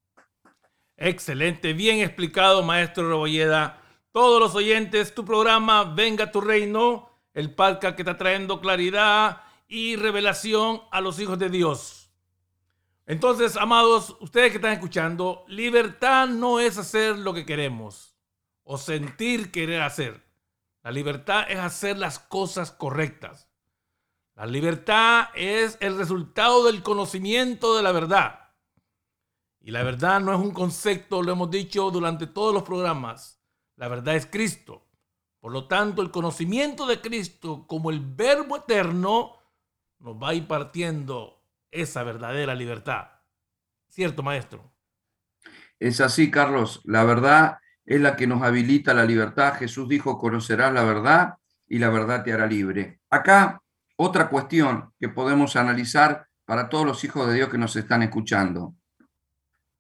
Excelente, 0.97 1.73
bien 1.73 1.99
explicado, 1.99 2.63
maestro 2.63 3.09
Rebolleda. 3.09 3.82
Todos 4.13 4.41
los 4.41 4.55
oyentes, 4.55 5.15
tu 5.15 5.25
programa 5.25 5.85
Venga 5.85 6.31
tu 6.31 6.43
Reino 6.43 7.09
el 7.33 7.55
podcast 7.55 7.97
que 7.97 8.03
está 8.03 8.19
trayendo 8.19 8.61
claridad 8.61 9.43
y 9.69 9.97
revelación 9.97 10.83
a 10.91 11.01
los 11.01 11.19
hijos 11.19 11.39
de 11.39 11.49
Dios. 11.49 12.11
Entonces, 13.07 13.57
amados, 13.57 14.15
ustedes 14.21 14.51
que 14.51 14.57
están 14.57 14.75
escuchando, 14.75 15.45
libertad 15.49 16.29
no 16.29 16.61
es 16.61 16.77
hacer 16.77 17.17
lo 17.19 17.33
que 17.33 17.47
queremos 17.47 18.15
o 18.65 18.77
sentir 18.77 19.51
querer 19.51 19.81
hacer. 19.81 20.23
La 20.83 20.91
libertad 20.91 21.47
es 21.49 21.59
hacer 21.59 21.97
las 21.97 22.19
cosas 22.19 22.71
correctas. 22.71 23.49
La 24.35 24.45
libertad 24.45 25.29
es 25.35 25.79
el 25.81 25.97
resultado 25.97 26.67
del 26.67 26.83
conocimiento 26.83 27.77
de 27.79 27.83
la 27.83 27.93
verdad. 27.93 28.51
Y 29.59 29.71
la 29.71 29.83
verdad 29.83 30.21
no 30.21 30.35
es 30.35 30.39
un 30.39 30.51
concepto, 30.51 31.23
lo 31.23 31.33
hemos 31.33 31.51
dicho 31.51 31.91
durante 31.91 32.27
todos 32.27 32.53
los 32.53 32.63
programas. 32.63 33.42
La 33.77 33.89
verdad 33.89 34.17
es 34.17 34.27
Cristo. 34.27 34.87
Por 35.41 35.53
lo 35.53 35.67
tanto, 35.67 36.03
el 36.03 36.11
conocimiento 36.11 36.87
de 36.87 37.01
Cristo 37.01 37.67
como 37.67 37.91
el 37.91 38.01
verbo 38.01 38.57
eterno 38.57 39.37
nos 39.99 40.17
va 40.17 40.35
impartiendo 40.35 41.43
esa 41.71 42.03
verdadera 42.03 42.55
libertad. 42.55 43.09
¿Cierto, 43.89 44.23
maestro? 44.23 44.73
Es 45.79 46.01
así, 46.01 46.31
Carlos. 46.31 46.81
La 46.85 47.05
verdad 47.05 47.59
es 47.85 48.01
la 48.01 48.17
que 48.17 48.27
nos 48.27 48.43
habilita 48.43 48.95
la 48.95 49.05
libertad. 49.05 49.55
Jesús 49.55 49.89
dijo, 49.89 50.19
conocerás 50.19 50.73
la 50.73 50.85
verdad 50.85 51.35
y 51.67 51.79
la 51.79 51.91
verdad 51.91 52.23
te 52.23 52.33
hará 52.33 52.47
libre. 52.47 53.01
Acá, 53.11 53.61
otra 53.97 54.29
cuestión 54.29 54.93
que 54.99 55.09
podemos 55.09 55.57
analizar 55.57 56.29
para 56.45 56.69
todos 56.69 56.87
los 56.87 57.03
hijos 57.05 57.27
de 57.27 57.35
Dios 57.35 57.49
que 57.49 57.59
nos 57.59 57.75
están 57.77 58.03
escuchando. 58.03 58.75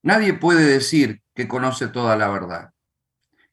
Nadie 0.03 0.34
puede 0.34 0.64
decir 0.64 1.22
que 1.34 1.47
conoce 1.47 1.88
toda 1.88 2.16
la 2.16 2.28
verdad. 2.28 2.71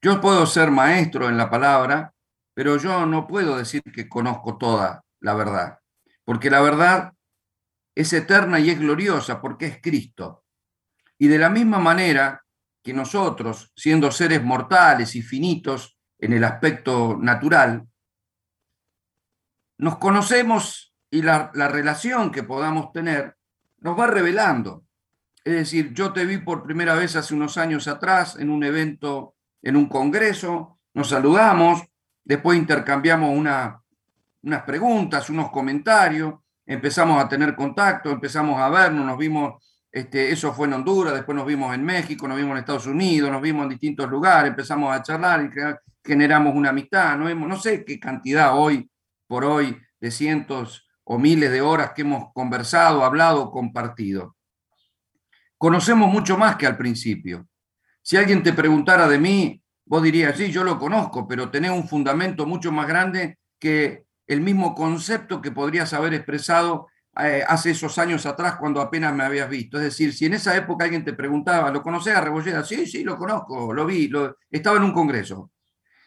Yo 0.01 0.21
puedo 0.21 0.45
ser 0.45 0.71
maestro 0.71 1.27
en 1.27 1.37
la 1.37 1.49
palabra, 1.49 2.13
pero 2.53 2.77
yo 2.77 3.05
no 3.05 3.27
puedo 3.27 3.57
decir 3.57 3.81
que 3.83 4.07
conozco 4.07 4.57
toda 4.57 5.03
la 5.19 5.33
verdad, 5.33 5.79
porque 6.23 6.49
la 6.49 6.61
verdad 6.61 7.13
es 7.95 8.13
eterna 8.13 8.59
y 8.59 8.69
es 8.69 8.79
gloriosa 8.79 9.41
porque 9.41 9.65
es 9.65 9.81
Cristo. 9.81 10.45
Y 11.17 11.27
de 11.27 11.37
la 11.37 11.49
misma 11.49 11.79
manera 11.79 12.45
que 12.81 12.93
nosotros, 12.93 13.73
siendo 13.75 14.09
seres 14.09 14.41
mortales 14.41 15.15
y 15.15 15.21
finitos 15.21 15.97
en 16.17 16.31
el 16.31 16.45
aspecto 16.45 17.17
natural, 17.19 17.85
nos 19.79 19.97
conocemos 19.97 20.95
y 21.11 21.21
la, 21.21 21.51
la 21.53 21.67
relación 21.67 22.31
que 22.31 22.43
podamos 22.43 22.93
tener 22.93 23.35
nos 23.79 23.99
va 23.99 24.07
revelando. 24.07 24.85
Es 25.43 25.53
decir, 25.53 25.93
yo 25.93 26.13
te 26.13 26.25
vi 26.25 26.37
por 26.37 26.63
primera 26.63 26.95
vez 26.95 27.15
hace 27.15 27.33
unos 27.33 27.57
años 27.57 27.87
atrás 27.87 28.37
en 28.37 28.49
un 28.49 28.63
evento, 28.63 29.35
en 29.61 29.75
un 29.75 29.87
congreso, 29.87 30.79
nos 30.93 31.09
saludamos, 31.09 31.83
después 32.23 32.57
intercambiamos 32.57 33.35
una, 33.35 33.81
unas 34.43 34.63
preguntas, 34.63 35.29
unos 35.29 35.51
comentarios, 35.51 36.35
empezamos 36.65 37.23
a 37.23 37.27
tener 37.27 37.55
contacto, 37.55 38.09
empezamos 38.11 38.59
a 38.59 38.69
vernos, 38.69 39.05
nos 39.05 39.17
vimos, 39.17 39.63
este, 39.91 40.31
eso 40.31 40.53
fue 40.53 40.67
en 40.67 40.73
Honduras, 40.73 41.13
después 41.13 41.35
nos 41.35 41.45
vimos 41.45 41.73
en 41.73 41.83
México, 41.83 42.27
nos 42.27 42.37
vimos 42.37 42.51
en 42.51 42.57
Estados 42.59 42.87
Unidos, 42.87 43.31
nos 43.31 43.41
vimos 43.41 43.63
en 43.63 43.69
distintos 43.69 44.09
lugares, 44.09 44.49
empezamos 44.49 44.95
a 44.95 45.01
charlar 45.01 45.43
y 45.43 45.49
generamos 46.03 46.55
una 46.55 46.69
amistad, 46.69 47.17
no, 47.17 47.33
no 47.33 47.59
sé 47.59 47.83
qué 47.83 47.99
cantidad 47.99 48.57
hoy 48.57 48.89
por 49.27 49.45
hoy 49.45 49.77
de 49.99 50.11
cientos 50.11 50.87
o 51.03 51.17
miles 51.17 51.51
de 51.51 51.61
horas 51.61 51.91
que 51.95 52.01
hemos 52.01 52.31
conversado, 52.33 53.03
hablado, 53.03 53.51
compartido 53.51 54.35
conocemos 55.59 56.09
mucho 56.11 56.37
más 56.37 56.55
que 56.55 56.65
al 56.65 56.77
principio. 56.77 57.47
Si 58.09 58.17
alguien 58.17 58.41
te 58.41 58.53
preguntara 58.53 59.07
de 59.07 59.19
mí, 59.19 59.61
vos 59.85 60.01
dirías, 60.01 60.35
sí, 60.35 60.51
yo 60.51 60.63
lo 60.63 60.79
conozco, 60.79 61.27
pero 61.27 61.51
tenés 61.51 61.69
un 61.69 61.87
fundamento 61.87 62.47
mucho 62.47 62.71
más 62.71 62.87
grande 62.87 63.37
que 63.59 64.05
el 64.25 64.41
mismo 64.41 64.73
concepto 64.73 65.39
que 65.39 65.51
podrías 65.51 65.93
haber 65.93 66.15
expresado 66.15 66.87
eh, 67.19 67.43
hace 67.47 67.69
esos 67.69 67.99
años 67.99 68.25
atrás 68.25 68.55
cuando 68.55 68.81
apenas 68.81 69.13
me 69.13 69.23
habías 69.23 69.47
visto. 69.47 69.77
Es 69.77 69.83
decir, 69.83 70.11
si 70.11 70.25
en 70.25 70.33
esa 70.33 70.57
época 70.57 70.85
alguien 70.85 71.05
te 71.05 71.13
preguntaba, 71.13 71.69
¿lo 71.69 71.83
conocés 71.83 72.15
a 72.15 72.21
Rebolleda? 72.21 72.63
Sí, 72.63 72.87
sí, 72.87 73.03
lo 73.03 73.15
conozco, 73.15 73.71
lo 73.71 73.85
vi, 73.85 74.11
estaba 74.49 74.77
en 74.77 74.85
un 74.85 74.93
congreso. 74.93 75.51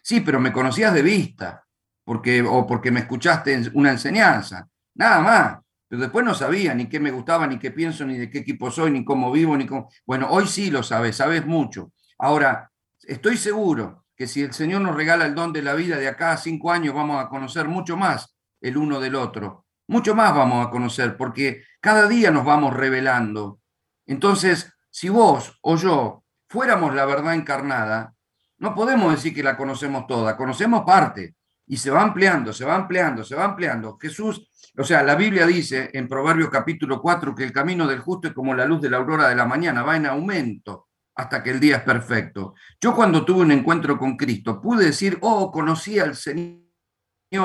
Sí, 0.02 0.22
pero 0.22 0.40
me 0.40 0.50
conocías 0.50 0.92
de 0.92 1.02
vista, 1.02 1.64
porque, 2.02 2.42
o 2.42 2.66
porque 2.66 2.90
me 2.90 2.98
escuchaste 2.98 3.70
una 3.74 3.92
enseñanza, 3.92 4.68
nada 4.94 5.20
más 5.20 5.61
pero 5.92 6.00
después 6.00 6.24
no 6.24 6.32
sabía 6.32 6.72
ni 6.72 6.86
qué 6.86 6.98
me 6.98 7.10
gustaba, 7.10 7.46
ni 7.46 7.58
qué 7.58 7.70
pienso, 7.70 8.06
ni 8.06 8.16
de 8.16 8.30
qué 8.30 8.38
equipo 8.38 8.70
soy, 8.70 8.90
ni 8.90 9.04
cómo 9.04 9.30
vivo, 9.30 9.54
ni 9.58 9.66
cómo... 9.66 9.90
Bueno, 10.06 10.26
hoy 10.30 10.46
sí 10.46 10.70
lo 10.70 10.82
sabes, 10.82 11.16
sabes 11.16 11.44
mucho. 11.44 11.92
Ahora, 12.16 12.72
estoy 13.02 13.36
seguro 13.36 14.06
que 14.16 14.26
si 14.26 14.40
el 14.40 14.54
Señor 14.54 14.80
nos 14.80 14.96
regala 14.96 15.26
el 15.26 15.34
don 15.34 15.52
de 15.52 15.60
la 15.60 15.74
vida 15.74 15.98
de 15.98 16.08
acá 16.08 16.32
a 16.32 16.38
cinco 16.38 16.72
años, 16.72 16.94
vamos 16.94 17.22
a 17.22 17.28
conocer 17.28 17.68
mucho 17.68 17.98
más 17.98 18.34
el 18.62 18.78
uno 18.78 19.00
del 19.00 19.16
otro. 19.16 19.66
Mucho 19.86 20.14
más 20.14 20.34
vamos 20.34 20.66
a 20.66 20.70
conocer, 20.70 21.14
porque 21.14 21.62
cada 21.78 22.08
día 22.08 22.30
nos 22.30 22.46
vamos 22.46 22.72
revelando. 22.72 23.60
Entonces, 24.06 24.72
si 24.88 25.10
vos 25.10 25.58
o 25.60 25.76
yo 25.76 26.24
fuéramos 26.48 26.94
la 26.94 27.04
verdad 27.04 27.34
encarnada, 27.34 28.14
no 28.56 28.74
podemos 28.74 29.12
decir 29.12 29.34
que 29.34 29.42
la 29.42 29.58
conocemos 29.58 30.06
toda, 30.06 30.38
conocemos 30.38 30.84
parte 30.86 31.34
y 31.66 31.76
se 31.76 31.90
va 31.90 32.00
ampliando, 32.00 32.54
se 32.54 32.64
va 32.64 32.76
ampliando, 32.76 33.24
se 33.24 33.34
va 33.34 33.44
ampliando. 33.44 33.98
Jesús 34.00 34.48
o 34.78 34.84
sea, 34.84 35.02
la 35.02 35.16
Biblia 35.16 35.46
dice 35.46 35.90
en 35.92 36.08
Proverbios 36.08 36.48
capítulo 36.48 37.02
4 37.02 37.34
que 37.34 37.44
el 37.44 37.52
camino 37.52 37.86
del 37.86 38.00
justo 38.00 38.28
es 38.28 38.34
como 38.34 38.54
la 38.54 38.64
luz 38.64 38.80
de 38.80 38.88
la 38.88 38.96
aurora 38.96 39.28
de 39.28 39.34
la 39.34 39.44
mañana, 39.44 39.82
va 39.82 39.96
en 39.96 40.06
aumento 40.06 40.88
hasta 41.14 41.42
que 41.42 41.50
el 41.50 41.60
día 41.60 41.76
es 41.76 41.82
perfecto. 41.82 42.54
Yo 42.80 42.94
cuando 42.94 43.22
tuve 43.22 43.42
un 43.42 43.52
encuentro 43.52 43.98
con 43.98 44.16
Cristo 44.16 44.62
pude 44.62 44.86
decir, 44.86 45.18
oh, 45.20 45.52
conocí 45.52 45.98
al 45.98 46.16
Señor, 46.16 46.62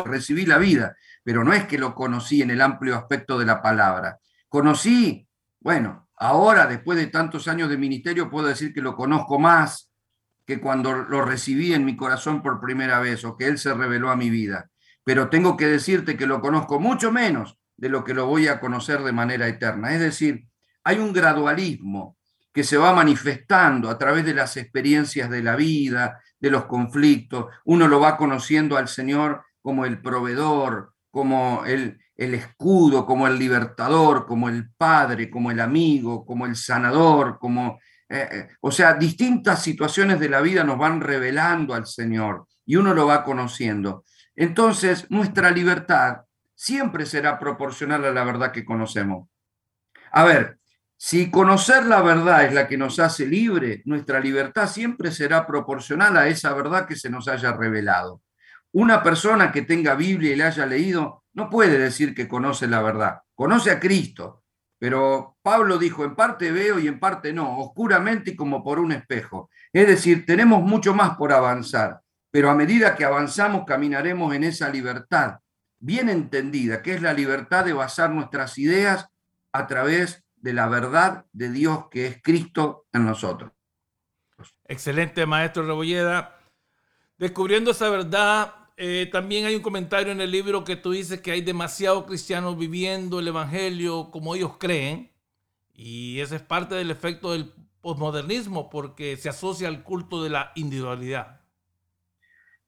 recibí 0.05 0.45
la 0.45 0.57
vida, 0.57 0.95
pero 1.21 1.43
no 1.43 1.51
es 1.51 1.65
que 1.65 1.77
lo 1.77 1.93
conocí 1.93 2.41
en 2.41 2.51
el 2.51 2.61
amplio 2.61 2.95
aspecto 2.95 3.37
de 3.37 3.45
la 3.45 3.61
palabra. 3.61 4.19
Conocí, 4.47 5.27
bueno, 5.59 6.07
ahora 6.15 6.65
después 6.65 6.97
de 6.97 7.07
tantos 7.07 7.49
años 7.49 7.69
de 7.69 7.77
ministerio 7.77 8.29
puedo 8.29 8.47
decir 8.47 8.73
que 8.73 8.81
lo 8.81 8.95
conozco 8.95 9.37
más 9.37 9.91
que 10.45 10.61
cuando 10.61 10.93
lo 10.93 11.25
recibí 11.25 11.73
en 11.73 11.83
mi 11.83 11.97
corazón 11.97 12.41
por 12.41 12.61
primera 12.61 13.01
vez 13.01 13.25
o 13.25 13.35
que 13.35 13.47
Él 13.47 13.57
se 13.57 13.73
reveló 13.73 14.11
a 14.11 14.15
mi 14.15 14.29
vida 14.29 14.69
pero 15.07 15.29
tengo 15.29 15.55
que 15.55 15.67
decirte 15.67 16.17
que 16.17 16.25
lo 16.25 16.41
conozco 16.41 16.81
mucho 16.81 17.13
menos 17.13 17.57
de 17.77 17.87
lo 17.87 18.03
que 18.03 18.13
lo 18.13 18.25
voy 18.25 18.49
a 18.49 18.59
conocer 18.59 18.99
de 19.03 19.13
manera 19.13 19.47
eterna. 19.47 19.93
Es 19.93 20.01
decir, 20.01 20.49
hay 20.83 20.99
un 20.99 21.13
gradualismo 21.13 22.17
que 22.51 22.65
se 22.65 22.75
va 22.75 22.91
manifestando 22.91 23.89
a 23.89 23.97
través 23.97 24.25
de 24.25 24.33
las 24.33 24.57
experiencias 24.57 25.29
de 25.29 25.41
la 25.41 25.55
vida, 25.55 26.19
de 26.41 26.51
los 26.51 26.65
conflictos. 26.65 27.45
Uno 27.63 27.87
lo 27.87 28.01
va 28.01 28.17
conociendo 28.17 28.75
al 28.75 28.89
Señor 28.89 29.45
como 29.61 29.85
el 29.85 30.01
proveedor, 30.01 30.91
como 31.09 31.63
el, 31.65 32.01
el 32.17 32.33
escudo, 32.33 33.05
como 33.05 33.27
el 33.27 33.39
libertador, 33.39 34.25
como 34.25 34.49
el 34.49 34.71
padre, 34.71 35.29
como 35.29 35.51
el 35.51 35.61
amigo, 35.61 36.25
como 36.25 36.45
el 36.45 36.57
sanador, 36.57 37.39
como... 37.39 37.79
Eh, 38.09 38.27
eh, 38.29 38.47
o 38.59 38.71
sea, 38.71 38.95
distintas 38.95 39.63
situaciones 39.63 40.19
de 40.19 40.27
la 40.27 40.41
vida 40.41 40.65
nos 40.65 40.77
van 40.77 40.99
revelando 40.99 41.73
al 41.73 41.85
Señor 41.85 42.45
y 42.65 42.75
uno 42.75 42.93
lo 42.93 43.07
va 43.07 43.23
conociendo. 43.23 44.03
Entonces, 44.37 45.09
nuestra 45.09 45.49
libertad 45.49 46.21
siempre 46.53 47.07
será 47.07 47.39
proporcional 47.39 48.05
a 48.05 48.11
la 48.11 48.23
verdad 48.23 48.51
que 48.51 48.63
conocemos. 48.63 49.27
A 50.11 50.23
ver, 50.23 50.59
si 50.95 51.31
conocer 51.31 51.85
la 51.85 52.01
verdad 52.03 52.45
es 52.45 52.53
la 52.53 52.67
que 52.67 52.77
nos 52.77 52.99
hace 52.99 53.25
libre, 53.25 53.81
nuestra 53.85 54.19
libertad 54.19 54.67
siempre 54.67 55.11
será 55.11 55.45
proporcional 55.47 56.15
a 56.17 56.27
esa 56.27 56.53
verdad 56.53 56.87
que 56.87 56.95
se 56.95 57.09
nos 57.09 57.27
haya 57.27 57.51
revelado. 57.51 58.21
Una 58.73 59.01
persona 59.01 59.51
que 59.51 59.63
tenga 59.63 59.95
Biblia 59.95 60.33
y 60.33 60.35
le 60.35 60.43
haya 60.43 60.67
leído 60.67 61.23
no 61.33 61.49
puede 61.49 61.79
decir 61.79 62.13
que 62.13 62.27
conoce 62.27 62.67
la 62.67 62.83
verdad. 62.83 63.21
Conoce 63.33 63.71
a 63.71 63.79
Cristo, 63.79 64.43
pero 64.77 65.37
Pablo 65.41 65.79
dijo, 65.79 66.05
en 66.05 66.15
parte 66.15 66.51
veo 66.51 66.77
y 66.77 66.87
en 66.87 66.99
parte 66.99 67.33
no, 67.33 67.57
oscuramente 67.57 68.31
y 68.31 68.35
como 68.35 68.63
por 68.63 68.77
un 68.77 68.91
espejo. 68.91 69.49
Es 69.73 69.87
decir, 69.87 70.27
tenemos 70.27 70.61
mucho 70.61 70.93
más 70.93 71.17
por 71.17 71.33
avanzar 71.33 72.01
pero 72.37 72.51
a 72.51 72.53
medida 72.53 72.95
que 72.95 73.03
avanzamos 73.03 73.65
caminaremos 73.65 74.31
en 74.35 74.43
esa 74.43 74.69
libertad 74.69 75.39
bien 75.79 76.07
entendida, 76.07 76.83
que 76.83 76.93
es 76.93 77.01
la 77.01 77.11
libertad 77.11 77.65
de 77.65 77.73
basar 77.73 78.11
nuestras 78.11 78.59
ideas 78.59 79.09
a 79.51 79.65
través 79.65 80.23
de 80.35 80.53
la 80.53 80.67
verdad 80.67 81.25
de 81.33 81.49
Dios 81.49 81.85
que 81.89 82.05
es 82.05 82.21
Cristo 82.21 82.85
en 82.93 83.07
nosotros. 83.07 83.51
Excelente, 84.67 85.25
maestro 85.25 85.65
Rebolleda. 85.65 86.37
Descubriendo 87.17 87.71
esa 87.71 87.89
verdad, 87.89 88.53
eh, 88.75 89.09
también 89.11 89.47
hay 89.47 89.55
un 89.55 89.63
comentario 89.63 90.11
en 90.11 90.21
el 90.21 90.29
libro 90.29 90.63
que 90.63 90.75
tú 90.75 90.91
dices 90.91 91.19
que 91.21 91.31
hay 91.31 91.41
demasiados 91.41 92.05
cristianos 92.05 92.55
viviendo 92.55 93.17
el 93.19 93.29
Evangelio 93.29 94.11
como 94.11 94.35
ellos 94.35 94.57
creen, 94.59 95.11
y 95.73 96.19
ese 96.19 96.35
es 96.35 96.43
parte 96.43 96.75
del 96.75 96.91
efecto 96.91 97.31
del 97.31 97.51
posmodernismo, 97.81 98.69
porque 98.69 99.17
se 99.17 99.27
asocia 99.27 99.67
al 99.69 99.81
culto 99.81 100.21
de 100.21 100.29
la 100.29 100.51
individualidad. 100.53 101.36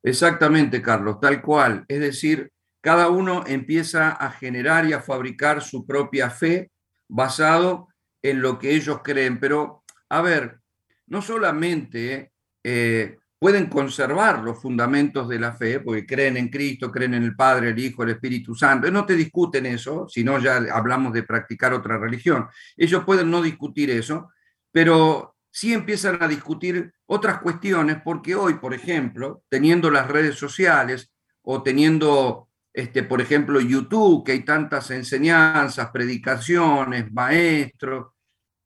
Exactamente, 0.04 0.82
Carlos, 0.82 1.20
tal 1.20 1.42
cual. 1.42 1.86
Es 1.88 2.00
decir, 2.00 2.52
cada 2.82 3.10
uno 3.10 3.44
empieza 3.46 4.12
a 4.12 4.32
generar 4.32 4.86
y 4.86 4.94
a 4.94 5.02
fabricar 5.02 5.62
su 5.62 5.86
propia 5.86 6.30
fe 6.30 6.72
basado 7.08 7.90
en 8.22 8.42
lo 8.42 8.58
que 8.60 8.76
ellos 8.76 9.02
creen. 9.04 9.40
Pero, 9.40 9.84
a 10.10 10.22
ver, 10.22 10.60
no 11.08 11.22
solamente 11.22 12.32
eh, 12.64 13.18
pueden 13.40 13.68
conservar 13.68 14.44
los 14.44 14.62
fundamentos 14.62 15.28
de 15.28 15.40
la 15.40 15.54
fe, 15.54 15.80
porque 15.80 16.06
creen 16.06 16.38
en 16.38 16.50
Cristo, 16.50 16.92
creen 16.92 17.14
en 17.14 17.24
el 17.24 17.36
Padre, 17.36 17.70
el 17.70 17.80
Hijo, 17.80 18.04
el 18.04 18.12
Espíritu 18.12 18.56
Santo. 18.56 18.90
No 18.92 19.06
te 19.06 19.16
discuten 19.16 19.66
eso, 19.66 20.08
si 20.08 20.24
no 20.24 20.40
ya 20.40 20.58
hablamos 20.72 21.14
de 21.14 21.24
practicar 21.24 21.74
otra 21.74 21.98
religión. 21.98 22.48
Ellos 22.78 23.04
pueden 23.06 23.32
no 23.32 23.42
discutir 23.42 23.90
eso, 23.90 24.32
pero 24.72 25.36
sí 25.50 25.74
empiezan 25.74 26.22
a 26.22 26.28
discutir 26.28 26.94
otras 27.12 27.40
cuestiones, 27.40 27.98
porque 28.04 28.36
hoy, 28.36 28.54
por 28.56 28.72
ejemplo, 28.72 29.44
teniendo 29.50 29.90
las 29.90 30.08
redes 30.08 30.36
sociales 30.36 31.12
o 31.42 31.64
teniendo, 31.64 32.50
este, 32.72 33.02
por 33.02 33.20
ejemplo, 33.20 33.60
YouTube, 33.60 34.24
que 34.24 34.34
hay 34.34 34.46
tantas 34.46 34.92
enseñanzas, 34.92 35.90
predicaciones, 35.90 37.12
maestros, 37.12 38.14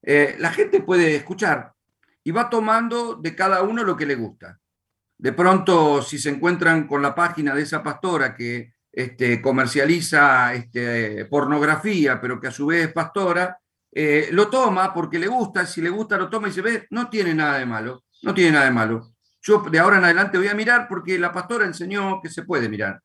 eh, 0.02 0.36
la 0.40 0.52
gente 0.52 0.82
puede 0.82 1.16
escuchar 1.16 1.72
y 2.22 2.32
va 2.32 2.50
tomando 2.50 3.16
de 3.16 3.34
cada 3.34 3.62
uno 3.62 3.82
lo 3.82 3.96
que 3.96 4.06
le 4.06 4.16
gusta. 4.16 4.60
De 5.18 5.32
pronto, 5.32 6.02
si 6.02 6.20
se 6.20 6.30
encuentran 6.30 6.86
con 6.86 7.02
la 7.02 7.16
página 7.16 7.56
de 7.56 7.62
esa 7.62 7.82
pastora 7.82 8.36
que 8.36 8.74
este, 8.92 9.42
comercializa 9.42 10.54
este, 10.54 11.24
pornografía, 11.26 12.20
pero 12.20 12.42
que 12.42 12.48
a 12.48 12.52
su 12.52 12.66
vez 12.66 12.88
es 12.88 12.94
pastora, 12.94 13.58
eh, 13.90 14.28
lo 14.32 14.50
toma 14.50 14.94
porque 14.94 15.18
le 15.18 15.28
gusta, 15.28 15.66
si 15.66 15.82
le 15.82 15.90
gusta 15.90 16.18
lo 16.18 16.30
toma 16.30 16.50
y 16.50 16.52
se 16.52 16.62
ve, 16.62 16.88
no 16.90 17.10
tiene 17.10 17.34
nada 17.34 17.60
de 17.60 17.66
malo, 17.66 18.04
no 18.24 18.34
tiene 18.34 18.52
nada 18.52 18.66
de 18.66 18.72
malo. 18.72 19.14
Yo 19.42 19.60
de 19.60 19.80
ahora 19.80 19.98
en 19.98 20.06
adelante 20.06 20.38
voy 20.38 20.48
a 20.48 20.56
mirar 20.56 20.88
porque 20.88 21.20
la 21.20 21.32
pastora 21.32 21.66
enseñó 21.66 22.22
que 22.22 22.30
se 22.30 22.44
puede 22.44 22.70
mirar. 22.70 23.02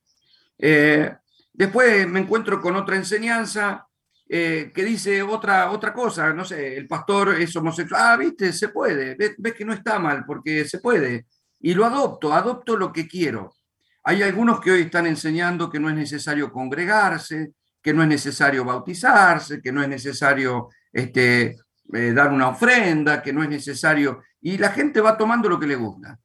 Eh, 0.56 1.14
después 1.52 2.08
me 2.08 2.20
encuentro 2.20 2.60
con 2.60 2.76
otra 2.76 2.96
enseñanza 2.96 3.88
eh, 4.30 4.70
que 4.74 4.84
dice 4.84 5.22
otra, 5.22 5.70
otra 5.70 5.92
cosa, 5.92 6.34
no 6.34 6.44
sé, 6.44 6.76
el 6.76 6.86
pastor 6.86 7.40
es 7.40 7.56
homosexual, 7.56 8.02
ah, 8.04 8.16
viste, 8.16 8.52
se 8.52 8.68
puede, 8.68 9.14
ves, 9.14 9.54
que 9.54 9.64
no 9.64 9.72
está 9.72 9.98
mal 9.98 10.24
porque 10.26 10.66
se 10.66 10.80
puede, 10.80 11.26
y 11.60 11.72
lo 11.72 11.86
adopto, 11.86 12.34
adopto 12.34 12.76
lo 12.76 12.92
que 12.92 13.08
quiero. 13.08 13.54
Hay 14.04 14.22
algunos 14.22 14.60
que 14.60 14.70
hoy 14.70 14.82
están 14.82 15.06
enseñando 15.06 15.70
que 15.70 15.80
no 15.80 15.88
es 15.88 15.96
necesario 15.96 16.52
congregarse, 16.52 17.52
que 17.82 17.94
no 17.94 18.02
es 18.02 18.08
necesario 18.08 18.66
bautizarse, 18.66 19.62
que 19.62 19.72
no 19.72 19.82
es 19.82 19.88
necesario 19.88 20.68
este, 20.92 21.56
eh, 21.94 22.12
dar 22.12 22.30
una 22.30 22.48
ofrenda, 22.48 23.22
que 23.22 23.32
no 23.32 23.42
es 23.42 23.48
necesario, 23.48 24.22
y 24.40 24.58
la 24.58 24.70
gente 24.70 25.00
va 25.00 25.16
tomando 25.16 25.48
lo 25.48 25.58
que 25.58 25.66
le 25.66 25.76
gusta, 25.76 26.18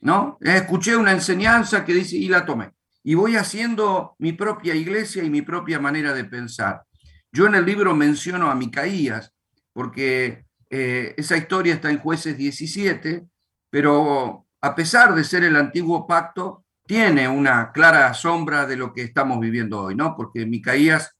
¿no? 0.00 0.38
Escuché 0.40 0.96
una 0.96 1.12
enseñanza 1.12 1.84
que 1.84 1.94
dice, 1.94 2.16
y 2.16 2.28
la 2.28 2.44
tomé, 2.44 2.72
y 3.02 3.14
voy 3.14 3.36
haciendo 3.36 4.16
mi 4.18 4.32
propia 4.32 4.74
iglesia 4.74 5.22
y 5.22 5.30
mi 5.30 5.42
propia 5.42 5.78
manera 5.78 6.12
de 6.12 6.24
pensar. 6.24 6.84
Yo 7.32 7.46
en 7.46 7.54
el 7.54 7.64
libro 7.64 7.94
menciono 7.94 8.50
a 8.50 8.54
Micaías, 8.54 9.32
porque 9.72 10.44
eh, 10.68 11.14
esa 11.16 11.36
historia 11.36 11.74
está 11.74 11.90
en 11.90 11.98
jueces 11.98 12.36
17, 12.36 13.26
pero 13.70 14.46
a 14.60 14.74
pesar 14.74 15.14
de 15.14 15.24
ser 15.24 15.44
el 15.44 15.56
antiguo 15.56 16.06
pacto, 16.06 16.64
tiene 16.86 17.28
una 17.28 17.70
clara 17.70 18.12
sombra 18.14 18.66
de 18.66 18.76
lo 18.76 18.92
que 18.92 19.02
estamos 19.02 19.38
viviendo 19.38 19.82
hoy, 19.82 19.94
¿no? 19.94 20.16
Porque 20.16 20.44
Micaías, 20.44 21.16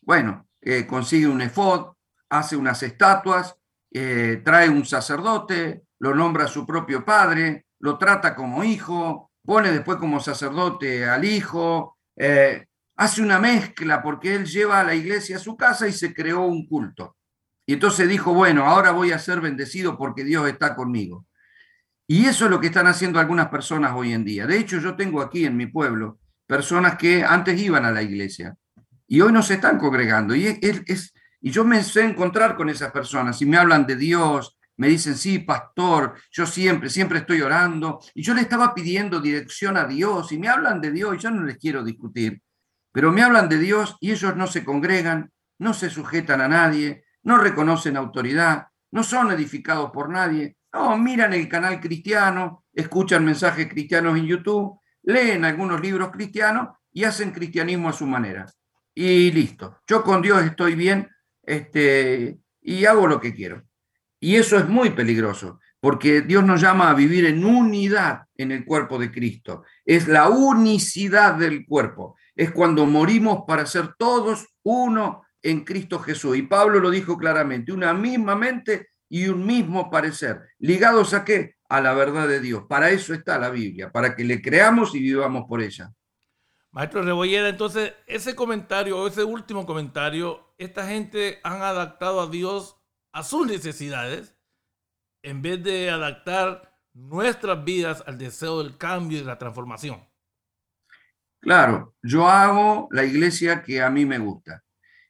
bueno, 0.00 0.48
eh, 0.60 0.86
consigue 0.86 1.28
un 1.28 1.40
efod, 1.40 1.92
hace 2.28 2.56
unas 2.56 2.82
estatuas, 2.82 3.56
eh, 3.92 4.42
trae 4.44 4.68
un 4.68 4.84
sacerdote, 4.84 5.84
lo 6.02 6.16
nombra 6.16 6.48
su 6.48 6.66
propio 6.66 7.04
padre, 7.04 7.66
lo 7.78 7.96
trata 7.96 8.34
como 8.34 8.64
hijo, 8.64 9.30
pone 9.44 9.70
después 9.70 9.98
como 9.98 10.18
sacerdote 10.18 11.08
al 11.08 11.24
hijo, 11.24 11.96
hace 12.96 13.22
una 13.22 13.38
mezcla 13.38 14.02
porque 14.02 14.34
él 14.34 14.44
lleva 14.44 14.80
a 14.80 14.84
la 14.84 14.96
iglesia 14.96 15.36
a 15.36 15.38
su 15.38 15.56
casa 15.56 15.86
y 15.86 15.92
se 15.92 16.12
creó 16.12 16.42
un 16.42 16.66
culto. 16.66 17.16
Y 17.64 17.74
entonces 17.74 18.08
dijo, 18.08 18.34
bueno, 18.34 18.66
ahora 18.66 18.90
voy 18.90 19.12
a 19.12 19.18
ser 19.20 19.40
bendecido 19.40 19.96
porque 19.96 20.24
Dios 20.24 20.48
está 20.48 20.74
conmigo. 20.74 21.24
Y 22.08 22.26
eso 22.26 22.46
es 22.46 22.50
lo 22.50 22.58
que 22.58 22.66
están 22.66 22.88
haciendo 22.88 23.20
algunas 23.20 23.48
personas 23.48 23.92
hoy 23.94 24.12
en 24.12 24.24
día. 24.24 24.44
De 24.44 24.58
hecho, 24.58 24.80
yo 24.80 24.96
tengo 24.96 25.22
aquí 25.22 25.46
en 25.46 25.56
mi 25.56 25.66
pueblo 25.66 26.18
personas 26.48 26.96
que 26.96 27.22
antes 27.22 27.60
iban 27.60 27.84
a 27.84 27.92
la 27.92 28.02
iglesia 28.02 28.56
y 29.06 29.20
hoy 29.20 29.32
no 29.32 29.44
se 29.44 29.54
están 29.54 29.78
congregando. 29.78 30.34
Y, 30.34 30.46
es, 30.48 31.14
y 31.40 31.52
yo 31.52 31.64
me 31.64 31.84
sé 31.84 32.02
encontrar 32.02 32.56
con 32.56 32.68
esas 32.68 32.90
personas 32.90 33.40
y 33.40 33.46
me 33.46 33.56
hablan 33.56 33.86
de 33.86 33.94
Dios, 33.94 34.58
me 34.82 34.88
dicen, 34.88 35.16
sí, 35.16 35.38
pastor, 35.38 36.14
yo 36.32 36.44
siempre, 36.44 36.90
siempre 36.90 37.20
estoy 37.20 37.40
orando. 37.40 38.00
Y 38.16 38.22
yo 38.24 38.34
le 38.34 38.40
estaba 38.40 38.74
pidiendo 38.74 39.20
dirección 39.20 39.76
a 39.76 39.84
Dios 39.84 40.32
y 40.32 40.38
me 40.38 40.48
hablan 40.48 40.80
de 40.80 40.90
Dios 40.90 41.14
y 41.14 41.18
yo 41.18 41.30
no 41.30 41.44
les 41.44 41.56
quiero 41.56 41.84
discutir. 41.84 42.42
Pero 42.90 43.12
me 43.12 43.22
hablan 43.22 43.48
de 43.48 43.60
Dios 43.60 43.96
y 44.00 44.10
ellos 44.10 44.34
no 44.34 44.48
se 44.48 44.64
congregan, 44.64 45.30
no 45.58 45.72
se 45.72 45.88
sujetan 45.88 46.40
a 46.40 46.48
nadie, 46.48 47.04
no 47.22 47.38
reconocen 47.38 47.96
autoridad, 47.96 48.66
no 48.90 49.04
son 49.04 49.30
edificados 49.30 49.92
por 49.92 50.10
nadie. 50.10 50.56
No, 50.72 50.98
miran 50.98 51.32
el 51.32 51.48
canal 51.48 51.78
cristiano, 51.78 52.64
escuchan 52.74 53.24
mensajes 53.24 53.68
cristianos 53.68 54.18
en 54.18 54.26
YouTube, 54.26 54.80
leen 55.04 55.44
algunos 55.44 55.80
libros 55.80 56.10
cristianos 56.10 56.70
y 56.92 57.04
hacen 57.04 57.30
cristianismo 57.30 57.88
a 57.88 57.92
su 57.92 58.04
manera. 58.04 58.46
Y 58.92 59.30
listo. 59.30 59.78
Yo 59.86 60.02
con 60.02 60.22
Dios 60.22 60.42
estoy 60.42 60.74
bien 60.74 61.08
este, 61.40 62.40
y 62.60 62.84
hago 62.84 63.06
lo 63.06 63.20
que 63.20 63.32
quiero. 63.32 63.62
Y 64.22 64.36
eso 64.36 64.56
es 64.56 64.66
muy 64.68 64.90
peligroso, 64.90 65.60
porque 65.80 66.22
Dios 66.22 66.44
nos 66.44 66.60
llama 66.60 66.88
a 66.88 66.94
vivir 66.94 67.26
en 67.26 67.44
unidad 67.44 68.22
en 68.36 68.52
el 68.52 68.64
cuerpo 68.64 68.98
de 68.98 69.10
Cristo. 69.10 69.64
Es 69.84 70.08
la 70.08 70.30
unicidad 70.30 71.34
del 71.34 71.66
cuerpo 71.66 72.16
es 72.34 72.50
cuando 72.50 72.86
morimos 72.86 73.44
para 73.46 73.66
ser 73.66 73.94
todos 73.98 74.46
uno 74.62 75.24
en 75.42 75.64
Cristo 75.64 75.98
Jesús. 75.98 76.36
Y 76.36 76.42
Pablo 76.42 76.80
lo 76.80 76.90
dijo 76.90 77.16
claramente, 77.18 77.72
una 77.72 77.92
misma 77.92 78.34
mente 78.34 78.90
y 79.08 79.28
un 79.28 79.44
mismo 79.44 79.90
parecer. 79.90 80.40
¿Ligados 80.58 81.14
a 81.14 81.24
qué? 81.24 81.56
A 81.68 81.80
la 81.80 81.92
verdad 81.92 82.28
de 82.28 82.40
Dios. 82.40 82.64
Para 82.68 82.90
eso 82.90 83.12
está 83.12 83.38
la 83.38 83.50
Biblia, 83.50 83.90
para 83.90 84.14
que 84.14 84.24
le 84.24 84.40
creamos 84.40 84.94
y 84.94 85.00
vivamos 85.00 85.44
por 85.48 85.60
ella. 85.60 85.90
Maestro 86.70 87.02
Rebollera, 87.02 87.50
entonces 87.50 87.92
ese 88.06 88.34
comentario, 88.34 89.06
ese 89.06 89.24
último 89.24 89.66
comentario, 89.66 90.54
esta 90.56 90.86
gente 90.86 91.38
han 91.42 91.60
adaptado 91.60 92.22
a 92.22 92.28
Dios 92.28 92.81
a 93.12 93.22
sus 93.22 93.46
necesidades 93.46 94.34
en 95.22 95.42
vez 95.42 95.62
de 95.62 95.90
adaptar 95.90 96.78
nuestras 96.94 97.64
vidas 97.64 98.02
al 98.06 98.18
deseo 98.18 98.62
del 98.62 98.76
cambio 98.76 99.18
y 99.18 99.24
la 99.24 99.38
transformación. 99.38 100.00
Claro, 101.40 101.94
yo 102.02 102.28
hago 102.28 102.88
la 102.90 103.04
iglesia 103.04 103.62
que 103.62 103.82
a 103.82 103.90
mí 103.90 104.06
me 104.06 104.18
gusta. 104.18 104.62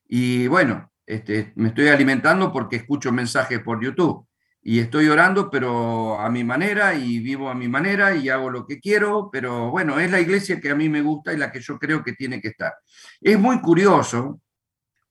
Y 0.06 0.46
bueno, 0.46 0.90
este, 1.06 1.52
me 1.56 1.68
estoy 1.68 1.88
alimentando 1.88 2.52
porque 2.52 2.76
escucho 2.76 3.12
mensajes 3.12 3.60
por 3.60 3.82
YouTube 3.82 4.26
y 4.62 4.78
estoy 4.78 5.08
orando, 5.08 5.50
pero 5.50 6.18
a 6.20 6.30
mi 6.30 6.44
manera 6.44 6.94
y 6.94 7.18
vivo 7.18 7.50
a 7.50 7.54
mi 7.54 7.68
manera 7.68 8.14
y 8.14 8.28
hago 8.28 8.48
lo 8.48 8.64
que 8.64 8.78
quiero, 8.78 9.28
pero 9.30 9.70
bueno, 9.70 9.98
es 9.98 10.10
la 10.10 10.20
iglesia 10.20 10.60
que 10.60 10.70
a 10.70 10.74
mí 10.74 10.88
me 10.88 11.02
gusta 11.02 11.32
y 11.32 11.36
la 11.36 11.50
que 11.50 11.60
yo 11.60 11.78
creo 11.78 12.04
que 12.04 12.12
tiene 12.12 12.40
que 12.40 12.48
estar. 12.48 12.72
Es 13.20 13.38
muy 13.38 13.60
curioso, 13.60 14.40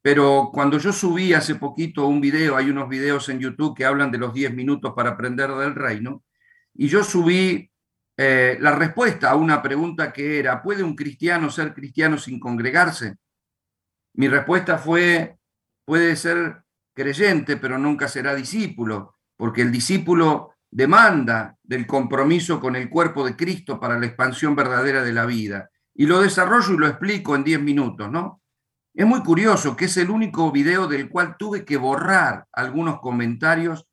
pero 0.02 0.49
cuando 0.52 0.78
yo 0.80 0.91
subí 0.91 1.34
hace 1.34 1.56
poquito 1.56 2.08
un 2.08 2.22
video, 2.22 2.56
hay 2.56 2.70
unos 2.70 2.89
videos 2.89 3.30
en 3.30 3.39
YouTube 3.39 3.76
que 3.76 3.86
hablan 3.86 4.12
de 4.12 4.18
los 4.18 4.34
10 4.34 4.54
minutos 4.54 4.93
para 4.95 5.12
aprender 5.12 5.52
del 5.52 5.76
reino, 5.76 6.24
y 6.74 6.88
yo 6.88 7.04
subí 7.04 7.70
eh, 8.18 8.58
la 8.60 8.72
respuesta 8.72 9.32
a 9.32 9.36
una 9.36 9.62
pregunta 9.62 10.12
que 10.12 10.39
era, 10.39 10.62
¿puede 10.62 10.84
un 10.84 10.95
cristiano 10.95 11.49
ser 11.49 11.74
cristiano 11.74 12.18
sin 12.18 12.39
congregarse? 12.39 13.18
Mi 14.14 14.28
respuesta 14.28 14.78
fue, 14.78 15.38
puede 15.86 16.16
ser 16.16 16.64
creyente, 16.93 17.58
pero 17.58 17.78
nunca 17.78 18.08
será 18.08 18.36
discípulo, 18.36 19.16
porque 19.38 19.62
el 19.62 19.72
discípulo 19.72 20.56
demanda 20.70 21.58
del 21.64 21.86
compromiso 21.86 22.60
con 22.60 22.76
el 22.76 22.89
cuerpo 22.89 23.26
de 23.26 23.36
Cristo 23.36 23.80
para 23.80 23.99
la 23.99 24.06
expansión 24.06 24.56
verdadera 24.56 25.04
de 25.04 25.14
la 25.14 25.26
vida. 25.26 25.70
Y 25.93 26.06
lo 26.06 26.22
desarrollo 26.22 26.74
y 26.74 26.78
lo 26.78 26.88
explico 26.88 27.36
en 27.36 27.43
10 27.43 27.62
minutos, 27.62 28.10
¿no? 28.10 28.41
Es 28.94 29.06
muy 29.06 29.22
curioso 29.24 29.76
que 29.76 29.86
es 29.86 29.96
el 29.98 30.10
único 30.10 30.52
video 30.52 30.86
del 30.88 31.10
cual 31.10 31.38
tuve 31.38 31.64
que 31.64 31.78
borrar 31.78 32.46
algunos 32.52 33.00
comentarios, 33.00 33.88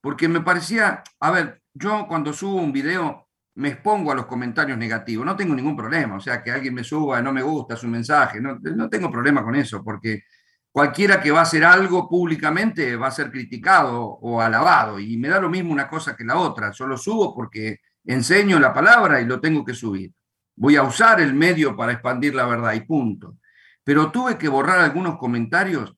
porque 0.00 0.28
me 0.28 0.42
parecía, 0.42 1.02
a 1.18 1.30
ver, 1.32 1.62
yo 1.72 2.06
cuando 2.08 2.32
subo 2.32 2.56
un 2.56 2.72
video 2.72 3.28
me 3.56 3.68
expongo 3.70 4.12
a 4.12 4.14
los 4.14 4.26
comentarios 4.26 4.78
negativos. 4.78 5.26
No 5.26 5.36
tengo 5.36 5.54
ningún 5.54 5.76
problema, 5.76 6.16
o 6.16 6.20
sea, 6.20 6.42
que 6.42 6.50
alguien 6.50 6.74
me 6.74 6.84
suba, 6.84 7.20
no 7.20 7.32
me 7.32 7.42
gusta 7.42 7.76
su 7.76 7.88
mensaje, 7.88 8.40
no, 8.40 8.58
no 8.60 8.88
tengo 8.88 9.10
problema 9.10 9.42
con 9.42 9.54
eso, 9.56 9.82
porque 9.82 10.24
cualquiera 10.70 11.20
que 11.20 11.30
va 11.30 11.40
a 11.40 11.42
hacer 11.42 11.64
algo 11.64 12.08
públicamente 12.08 12.96
va 12.96 13.08
a 13.08 13.10
ser 13.12 13.30
criticado 13.30 14.02
o 14.02 14.40
alabado, 14.40 14.98
y 15.00 15.16
me 15.16 15.28
da 15.28 15.40
lo 15.40 15.48
mismo 15.50 15.72
una 15.72 15.88
cosa 15.88 16.16
que 16.16 16.24
la 16.24 16.36
otra. 16.36 16.70
Yo 16.72 16.86
lo 16.86 16.96
subo 16.96 17.34
porque 17.34 17.80
enseño 18.04 18.60
la 18.60 18.72
palabra 18.72 19.20
y 19.20 19.24
lo 19.26 19.40
tengo 19.40 19.64
que 19.64 19.74
subir. 19.74 20.12
Voy 20.56 20.76
a 20.76 20.82
usar 20.84 21.20
el 21.20 21.34
medio 21.34 21.76
para 21.76 21.92
expandir 21.92 22.34
la 22.34 22.46
verdad 22.46 22.74
y 22.74 22.80
punto. 22.80 23.36
Pero 23.84 24.10
tuve 24.10 24.38
que 24.38 24.48
borrar 24.48 24.80
algunos 24.80 25.18
comentarios 25.18 25.94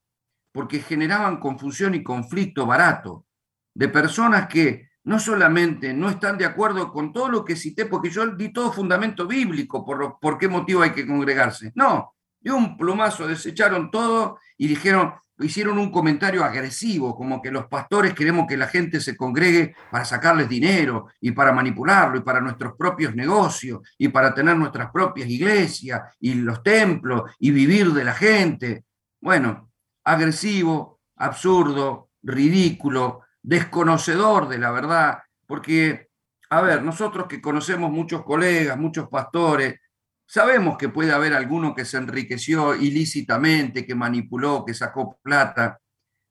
porque 0.53 0.81
generaban 0.81 1.39
confusión 1.39 1.95
y 1.95 2.03
conflicto 2.03 2.67
barato 2.67 3.27
de 3.75 3.89
personas 3.89 4.49
que 4.49 4.89
no 5.05 5.21
solamente 5.21 5.95
no 5.95 6.09
están 6.09 6.37
de 6.37 6.45
acuerdo 6.45 6.93
con 6.93 7.13
todo 7.13 7.29
lo 7.29 7.45
que 7.45 7.55
cité, 7.55 7.87
porque 7.87 8.11
yo 8.11 8.27
di 8.27 8.53
todo 8.53 8.73
fundamento 8.73 9.27
bíblico 9.27 9.85
por, 9.85 10.39
qué 10.39 10.49
motivo 10.49 10.83
hay 10.83 10.91
que 10.91 11.07
congregarse. 11.07 11.71
No, 11.77 12.15
de 12.41 12.51
un 12.51 12.77
plumazo 12.77 13.29
desecharon 13.29 13.91
todo 13.91 14.39
y 14.57 14.67
dijeron, 14.67 15.15
hicieron 15.39 15.79
un 15.79 15.91
comentario 15.91 16.45
agresivo, 16.45 17.15
como 17.15 17.43
que 17.43 17.51
los 17.51 17.67
pastores 17.67 18.15
queremos 18.15 18.47
que 18.49 18.57
la 18.57 18.69
gente 18.69 19.01
se 19.01 19.17
congregue 19.17 19.75
para 19.91 20.05
sacarles 20.05 20.49
dinero 20.49 21.09
y 21.21 21.33
para 21.33 21.53
manipularlo 21.53 22.19
y 22.19 22.23
para 22.23 22.41
nuestros 22.41 22.75
propios 22.77 23.15
negocios 23.15 23.81
y 23.99 24.09
para 24.09 24.35
tener 24.35 24.57
nuestras 24.57 24.91
propias 24.91 25.29
iglesias 25.29 26.03
y 26.21 26.35
los 26.35 26.63
templos 26.63 27.31
y 27.39 27.51
vivir 27.51 27.93
de 27.93 28.05
la 28.05 28.15
gente. 28.15 28.85
Bueno, 29.21 29.71
agresivo, 30.05 31.01
absurdo, 31.17 32.11
ridículo, 32.23 33.23
desconocedor 33.43 34.49
de 34.49 34.59
la 34.59 34.71
verdad, 34.71 35.19
porque, 35.47 36.09
a 36.51 36.61
ver, 36.63 36.83
nosotros 36.83 37.27
que 37.27 37.41
conocemos 37.41 37.91
muchos 37.91 38.25
colegas, 38.25 38.79
muchos 38.79 39.09
pastores, 39.09 39.81
sabemos 40.27 40.77
que 40.77 40.89
puede 40.89 41.13
haber 41.13 41.35
alguno 41.35 41.75
que 41.75 41.85
se 41.85 41.97
enriqueció 41.97 42.75
ilícitamente, 42.75 43.87
que 43.87 43.95
manipuló, 43.95 44.65
que 44.65 44.75
sacó 44.75 45.19
plata, 45.23 45.81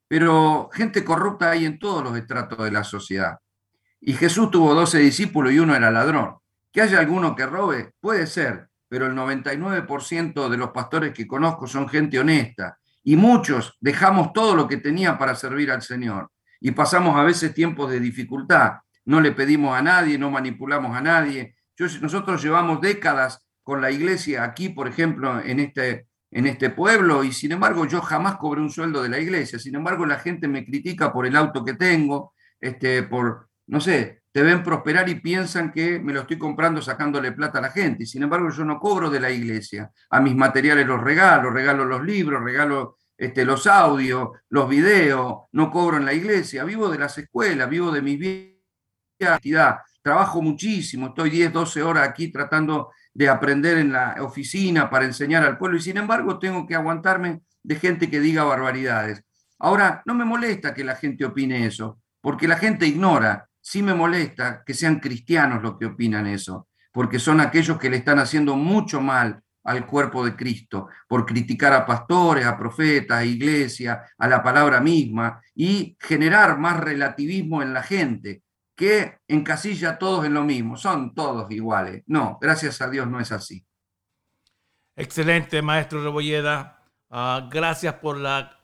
pero 0.08 0.70
gente 0.72 1.04
corrupta 1.04 1.52
hay 1.52 1.66
en 1.66 1.80
todos 1.80 2.04
los 2.04 2.18
estratos 2.18 2.64
de 2.64 2.72
la 2.72 2.84
sociedad. 2.84 3.40
Y 4.00 4.14
Jesús 4.14 4.52
tuvo 4.52 4.76
12 4.76 5.00
discípulos 5.00 5.52
y 5.52 5.60
uno 5.60 5.76
era 5.76 5.90
ladrón. 5.90 6.36
Que 6.72 6.82
haya 6.82 7.00
alguno 7.00 7.36
que 7.36 7.46
robe, 7.46 7.94
puede 8.00 8.28
ser, 8.28 8.68
pero 8.88 9.08
el 9.08 9.16
99% 9.16 10.50
de 10.50 10.58
los 10.58 10.70
pastores 10.72 11.14
que 11.14 11.26
conozco 11.26 11.66
son 11.66 11.90
gente 11.90 12.20
honesta. 12.20 12.78
Y 13.04 13.16
muchos 13.16 13.78
dejamos 13.80 14.34
todo 14.34 14.56
lo 14.56 14.68
que 14.68 14.78
tenía 14.78 15.18
para 15.18 15.36
servir 15.36 15.72
al 15.72 15.82
Señor. 15.82 16.32
Y 16.60 16.72
pasamos 16.72 17.16
a 17.16 17.24
veces 17.24 17.54
tiempos 17.54 17.90
de 17.90 18.00
dificultad. 18.00 18.74
No 19.06 19.22
le 19.22 19.32
pedimos 19.32 19.78
a 19.78 19.82
nadie, 19.82 20.18
no 20.18 20.32
manipulamos 20.32 20.96
a 20.96 21.02
nadie. 21.02 21.56
nosotros 22.02 22.44
llevamos 22.44 22.82
décadas 22.82 23.45
con 23.66 23.82
la 23.82 23.90
iglesia 23.90 24.44
aquí, 24.44 24.70
por 24.70 24.88
ejemplo, 24.88 25.42
en 25.42 25.60
este, 25.60 26.06
en 26.30 26.46
este 26.46 26.70
pueblo, 26.70 27.24
y 27.24 27.34
sin 27.34 27.52
embargo 27.52 27.88
yo 27.88 28.00
jamás 28.00 28.38
cobré 28.38 28.62
un 28.62 28.70
sueldo 28.70 29.02
de 29.02 29.10
la 29.10 29.20
iglesia. 29.20 29.58
Sin 29.58 29.74
embargo, 29.74 30.06
la 30.06 30.20
gente 30.20 30.48
me 30.48 30.64
critica 30.64 31.12
por 31.12 31.26
el 31.26 31.36
auto 31.36 31.66
que 31.66 31.74
tengo, 31.74 32.36
este, 32.62 33.02
por, 33.02 33.50
no 33.66 33.82
sé, 33.82 34.22
te 34.32 34.44
ven 34.44 34.62
prosperar 34.62 35.10
y 35.10 35.16
piensan 35.16 35.72
que 35.72 36.00
me 36.00 36.14
lo 36.14 36.22
estoy 36.22 36.38
comprando 36.38 36.80
sacándole 36.80 37.32
plata 37.32 37.58
a 37.58 37.64
la 37.64 37.72
gente. 37.72 38.04
Y 38.04 38.06
sin 38.06 38.22
embargo, 38.22 38.52
yo 38.52 38.64
no 38.64 38.80
cobro 38.80 39.10
de 39.10 39.20
la 39.20 39.32
iglesia. 39.32 39.90
A 40.12 40.22
mis 40.22 40.36
materiales 40.36 40.86
los 40.86 41.02
regalo, 41.02 41.50
regalo 41.50 41.86
los 41.86 42.04
libros, 42.04 42.44
regalo 42.44 42.98
este, 43.18 43.46
los 43.46 43.66
audios, 43.66 44.30
los 44.50 44.70
videos, 44.70 45.46
no 45.54 45.72
cobro 45.72 45.98
en 45.98 46.06
la 46.06 46.14
iglesia. 46.14 46.64
Vivo 46.66 46.88
de 46.90 47.00
las 47.00 47.18
escuelas, 47.18 47.68
vivo 47.68 47.92
de 47.92 48.04
mi 48.04 48.16
vida, 48.16 49.84
trabajo 50.06 50.40
muchísimo, 50.40 51.08
estoy 51.08 51.32
10, 51.32 51.52
12 51.52 51.82
horas 51.82 52.08
aquí 52.08 52.32
tratando 52.32 52.92
de 53.16 53.30
aprender 53.30 53.78
en 53.78 53.94
la 53.94 54.18
oficina 54.20 54.90
para 54.90 55.06
enseñar 55.06 55.44
al 55.44 55.58
pueblo 55.58 55.78
y 55.78 55.82
sin 55.82 55.98
embargo 55.98 56.38
tengo 56.38 56.68
que 56.68 56.76
aguantarme 56.76 57.42
de 57.64 57.76
gente 57.78 58.10
que 58.10 58.20
diga 58.20 58.44
barbaridades. 58.44 59.24
Ahora, 59.58 60.04
no 60.06 60.14
me 60.14 60.26
molesta 60.26 60.74
que 60.74 60.84
la 60.84 60.96
gente 60.96 61.24
opine 61.24 61.66
eso, 61.66 62.00
porque 62.22 62.48
la 62.48 62.58
gente 62.58 62.86
ignora. 62.86 63.48
Sí 63.62 63.82
me 63.82 63.96
molesta 63.96 64.64
que 64.64 64.74
sean 64.74 65.00
cristianos 65.00 65.64
los 65.64 65.78
que 65.80 65.88
opinan 65.88 66.28
eso, 66.28 66.68
porque 66.92 67.18
son 67.18 67.40
aquellos 67.40 67.80
que 67.80 67.90
le 67.90 67.98
están 67.98 68.20
haciendo 68.20 68.56
mucho 68.56 69.02
mal 69.02 69.42
al 69.64 69.88
cuerpo 69.88 70.24
de 70.24 70.36
Cristo, 70.36 70.90
por 71.08 71.26
criticar 71.26 71.74
a 71.74 71.86
pastores, 71.86 72.46
a 72.46 72.58
profetas, 72.58 73.18
a 73.18 73.26
iglesia, 73.26 74.04
a 74.18 74.28
la 74.28 74.44
palabra 74.44 74.82
misma 74.82 75.42
y 75.56 75.98
generar 76.00 76.60
más 76.60 76.80
relativismo 76.80 77.64
en 77.64 77.74
la 77.74 77.82
gente 77.82 78.44
que 78.76 79.20
encasilla 79.28 79.92
a 79.92 79.98
todos 79.98 80.26
en 80.26 80.34
lo 80.34 80.44
mismo, 80.44 80.78
son 80.78 81.14
todos 81.16 81.50
iguales. 81.52 82.04
No, 82.08 82.38
gracias 82.42 82.82
a 82.82 82.90
Dios 82.90 83.08
no 83.08 83.20
es 83.20 83.32
así. 83.32 83.66
Excelente, 84.96 85.62
maestro 85.62 86.04
Rebolleda. 86.04 86.84
Ah, 87.10 87.48
gracias 87.50 87.96
por 87.96 88.18
la 88.18 88.60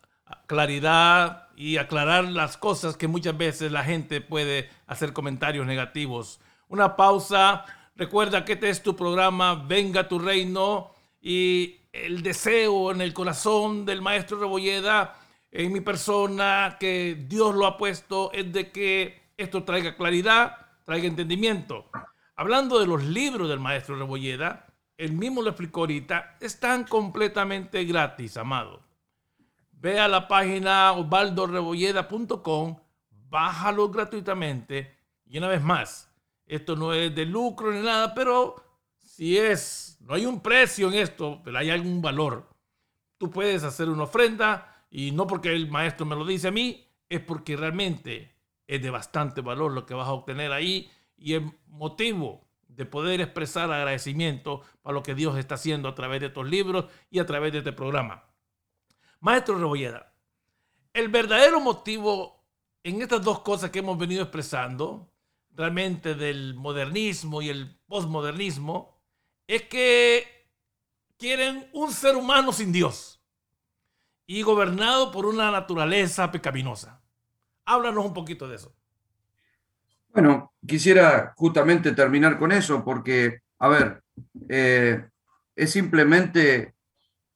claridad 0.48 1.50
y 1.56 1.78
aclarar 1.78 2.26
las 2.26 2.58
cosas 2.58 2.98
que 2.98 3.08
muchas 3.08 3.38
veces 3.38 3.72
la 3.72 3.84
gente 3.84 4.22
puede 4.22 4.70
hacer 4.88 5.14
comentarios 5.14 5.66
negativos. 5.66 6.40
Una 6.68 6.96
pausa. 6.96 7.66
Recuerda 7.96 8.46
que 8.46 8.54
este 8.54 8.70
es 8.70 8.82
tu 8.82 8.96
programa 8.96 9.56
Venga 9.56 10.08
tu 10.08 10.20
Reino 10.20 10.92
y 11.22 11.82
el 11.92 12.24
deseo 12.24 12.92
en 12.92 13.02
el 13.02 13.14
corazón 13.14 13.86
del 13.86 14.02
maestro 14.02 14.40
Rebolleda, 14.40 15.16
en 15.52 15.74
mi 15.74 15.82
persona, 15.82 16.78
que 16.80 17.26
Dios 17.28 17.54
lo 17.54 17.66
ha 17.66 17.78
puesto, 17.78 18.32
es 18.32 18.52
de 18.54 18.72
que 18.72 19.21
esto 19.42 19.64
traiga 19.64 19.96
claridad, 19.96 20.58
traiga 20.86 21.08
entendimiento. 21.08 21.90
Hablando 22.36 22.80
de 22.80 22.88
los 22.88 23.04
libros 23.04 23.50
del 23.50 23.60
maestro 23.60 23.96
Rebolleda, 23.96 24.68
él 24.98 25.14
mismo 25.14 25.42
lo 25.42 25.50
explicó 25.50 25.82
ahorita, 25.82 26.38
están 26.40 26.84
completamente 26.84 27.84
gratis, 27.86 28.38
amado. 28.38 28.82
Ve 29.72 30.00
a 30.00 30.08
la 30.08 30.28
página 30.28 30.92
osvaldorebolleda.com, 30.92 32.78
bájalo 33.30 33.90
gratuitamente 33.90 34.96
y 35.26 35.38
una 35.38 35.48
vez 35.48 35.64
más, 35.64 36.12
esto 36.46 36.76
no 36.76 36.94
es 36.94 37.16
de 37.16 37.26
lucro 37.26 37.72
ni 37.72 37.80
nada, 37.80 38.14
pero 38.14 38.56
si 39.02 39.38
es, 39.38 39.98
no 40.02 40.14
hay 40.14 40.26
un 40.26 40.42
precio 40.42 40.88
en 40.90 40.96
esto, 40.96 41.42
pero 41.44 41.58
hay 41.58 41.70
algún 41.70 42.02
valor. 42.02 42.50
Tú 43.18 43.32
puedes 43.32 43.64
hacer 43.64 43.90
una 43.90 44.04
ofrenda 44.04 44.86
y 44.92 45.12
no 45.12 45.26
porque 45.26 45.54
el 45.54 45.70
maestro 45.70 46.06
me 46.06 46.16
lo 46.16 46.26
dice 46.26 46.50
a 46.50 46.52
mí, 46.52 46.86
es 47.10 47.22
porque 47.22 47.56
realmente 47.56 48.31
es 48.72 48.82
de 48.82 48.90
bastante 48.90 49.42
valor 49.42 49.74
lo 49.74 49.86
que 49.86 49.94
vas 49.94 50.08
a 50.08 50.14
obtener 50.14 50.54
ahí 50.54 50.90
y 51.18 51.34
es 51.34 51.42
motivo 51.68 52.48
de 52.70 52.86
poder 52.86 53.20
expresar 53.20 53.70
agradecimiento 53.70 54.62
para 54.82 54.94
lo 54.94 55.04
que 55.04 55.14
Dios 55.14 55.38
está 55.38 55.56
haciendo 55.56 55.90
a 55.90 55.94
través 55.94 56.22
de 56.22 56.28
estos 56.28 56.48
libros 56.48 56.86
y 57.10 57.20
a 57.20 57.26
través 57.26 57.52
de 57.52 57.58
este 57.58 57.74
programa. 57.74 58.24
Maestro 59.20 59.58
Rebolleda, 59.58 60.16
el 60.94 61.10
verdadero 61.10 61.60
motivo 61.60 62.46
en 62.82 63.02
estas 63.02 63.22
dos 63.22 63.42
cosas 63.42 63.72
que 63.72 63.80
hemos 63.80 63.98
venido 63.98 64.22
expresando, 64.24 65.12
realmente 65.52 66.16
del 66.16 66.56
modernismo 66.56 67.42
y 67.42 67.50
el 67.50 67.78
postmodernismo, 67.88 68.98
es 69.48 69.64
que 69.64 70.48
quieren 71.18 71.70
un 71.74 71.92
ser 71.92 72.16
humano 72.16 72.54
sin 72.54 72.72
Dios 72.72 73.22
y 74.26 74.44
gobernado 74.44 75.12
por 75.12 75.26
una 75.26 75.52
naturaleza 75.52 76.32
pecaminosa. 76.32 77.01
Háblanos 77.72 78.06
un 78.06 78.14
poquito 78.14 78.50
de 78.50 78.58
eso. 78.58 78.76
Bueno, 80.10 80.52
quisiera 80.68 81.34
justamente 81.38 81.94
terminar 81.94 82.38
con 82.38 82.52
eso 82.52 82.84
porque, 82.84 83.40
a 83.60 83.70
ver, 83.70 84.04
eh, 84.50 85.06
es 85.56 85.72
simplemente 85.72 86.76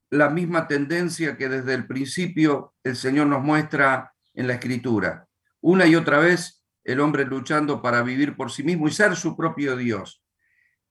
la 0.10 0.30
misma 0.30 0.68
tendencia 0.68 1.38
que 1.38 1.48
desde 1.48 1.74
el 1.74 1.88
principio 1.88 2.74
el 2.84 2.98
Señor 2.98 3.28
nos 3.28 3.44
muestra 3.44 4.12
en 4.34 4.48
la 4.48 4.56
Escritura. 4.56 5.26
Una 5.62 5.88
y 5.88 5.96
otra 5.96 6.20
vez 6.20 6.66
el 6.84 7.00
hombre 7.00 7.24
luchando 7.24 7.82
para 7.82 8.04
vivir 8.04 8.36
por 8.36 8.52
sí 8.52 8.62
mismo 8.62 8.90
y 8.90 8.92
ser 8.92 9.16
su 9.16 9.38
propio 9.38 9.78
Dios. 9.78 10.22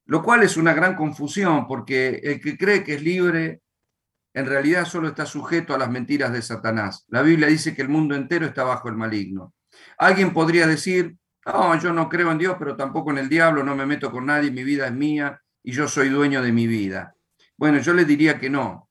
Lo 0.06 0.22
cual 0.22 0.42
es 0.42 0.56
una 0.56 0.72
gran 0.72 0.96
confusión 0.96 1.68
porque 1.68 2.18
el 2.24 2.40
que 2.40 2.56
cree 2.56 2.82
que 2.82 2.94
es 2.94 3.02
libre 3.02 3.60
en 4.34 4.46
realidad 4.46 4.84
solo 4.84 5.08
está 5.08 5.26
sujeto 5.26 5.74
a 5.74 5.78
las 5.78 5.90
mentiras 5.90 6.32
de 6.32 6.42
Satanás. 6.42 7.06
La 7.08 7.22
Biblia 7.22 7.46
dice 7.46 7.74
que 7.74 7.82
el 7.82 7.88
mundo 7.88 8.16
entero 8.16 8.46
está 8.46 8.64
bajo 8.64 8.88
el 8.88 8.96
maligno. 8.96 9.54
Alguien 9.96 10.32
podría 10.32 10.66
decir, 10.66 11.16
no, 11.46 11.80
yo 11.80 11.92
no 11.92 12.08
creo 12.08 12.32
en 12.32 12.38
Dios, 12.38 12.56
pero 12.58 12.76
tampoco 12.76 13.12
en 13.12 13.18
el 13.18 13.28
diablo, 13.28 13.62
no 13.62 13.76
me 13.76 13.86
meto 13.86 14.10
con 14.10 14.26
nadie, 14.26 14.50
mi 14.50 14.64
vida 14.64 14.86
es 14.86 14.92
mía 14.92 15.40
y 15.62 15.72
yo 15.72 15.86
soy 15.86 16.08
dueño 16.08 16.42
de 16.42 16.50
mi 16.50 16.66
vida. 16.66 17.14
Bueno, 17.56 17.78
yo 17.78 17.94
le 17.94 18.04
diría 18.04 18.40
que 18.40 18.50
no, 18.50 18.90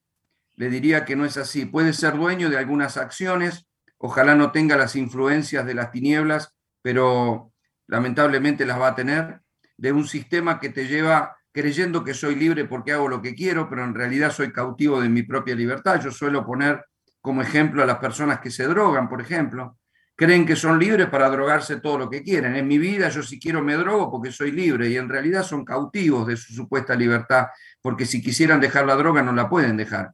le 0.56 0.70
diría 0.70 1.04
que 1.04 1.18
no 1.18 1.26
es 1.26 1.36
así. 1.36 1.66
Puede 1.66 1.92
ser 1.92 2.16
dueño 2.16 2.50
de 2.50 2.58
algunas 2.58 2.96
acciones, 2.96 3.68
ojalá 3.98 4.36
no 4.36 4.52
tenga 4.52 4.78
las 4.78 4.96
influencias 4.96 5.66
de 5.66 5.74
las 5.74 5.92
tinieblas, 5.92 6.56
pero 6.82 7.52
lamentablemente 7.88 8.66
las 8.66 8.80
va 8.80 8.90
a 8.90 8.96
tener, 8.96 9.42
de 9.76 9.92
un 9.92 10.08
sistema 10.08 10.62
que 10.62 10.70
te 10.70 10.88
lleva 10.88 11.36
creyendo 11.54 12.04
que 12.04 12.14
soy 12.14 12.36
libre 12.36 12.66
porque 12.66 12.92
hago 12.92 13.08
lo 13.08 13.22
que 13.22 13.36
quiero, 13.36 13.70
pero 13.70 13.86
en 13.86 13.94
realidad 13.94 14.32
soy 14.32 14.52
cautivo 14.52 15.00
de 15.00 15.08
mi 15.08 15.22
propia 15.24 15.56
libertad. 15.56 16.02
Yo 16.04 16.12
suelo 16.12 16.46
poner 16.46 16.84
como 17.22 17.42
ejemplo 17.42 17.84
a 17.84 17.86
las 17.86 18.00
personas 18.00 18.40
que 18.40 18.50
se 18.50 18.66
drogan, 18.66 19.08
por 19.08 19.22
ejemplo. 19.22 19.78
Creen 20.16 20.46
que 20.46 20.56
son 20.56 20.80
libres 20.80 21.08
para 21.10 21.30
drogarse 21.30 21.80
todo 21.80 21.98
lo 21.98 22.10
que 22.10 22.24
quieren. 22.24 22.56
En 22.56 22.68
mi 22.68 22.78
vida 22.78 23.10
yo 23.10 23.24
si 23.24 23.40
quiero 23.40 23.62
me 23.62 23.76
drogo 23.76 24.12
porque 24.12 24.32
soy 24.32 24.52
libre 24.52 24.90
y 24.90 24.98
en 24.98 25.08
realidad 25.08 25.44
son 25.44 25.64
cautivos 25.64 26.28
de 26.28 26.36
su 26.38 26.54
supuesta 26.54 26.96
libertad, 26.96 27.48
porque 27.82 28.06
si 28.06 28.22
quisieran 28.22 28.60
dejar 28.60 28.86
la 28.86 28.96
droga 28.96 29.22
no 29.22 29.32
la 29.32 29.48
pueden 29.48 29.78
dejar. 29.78 30.12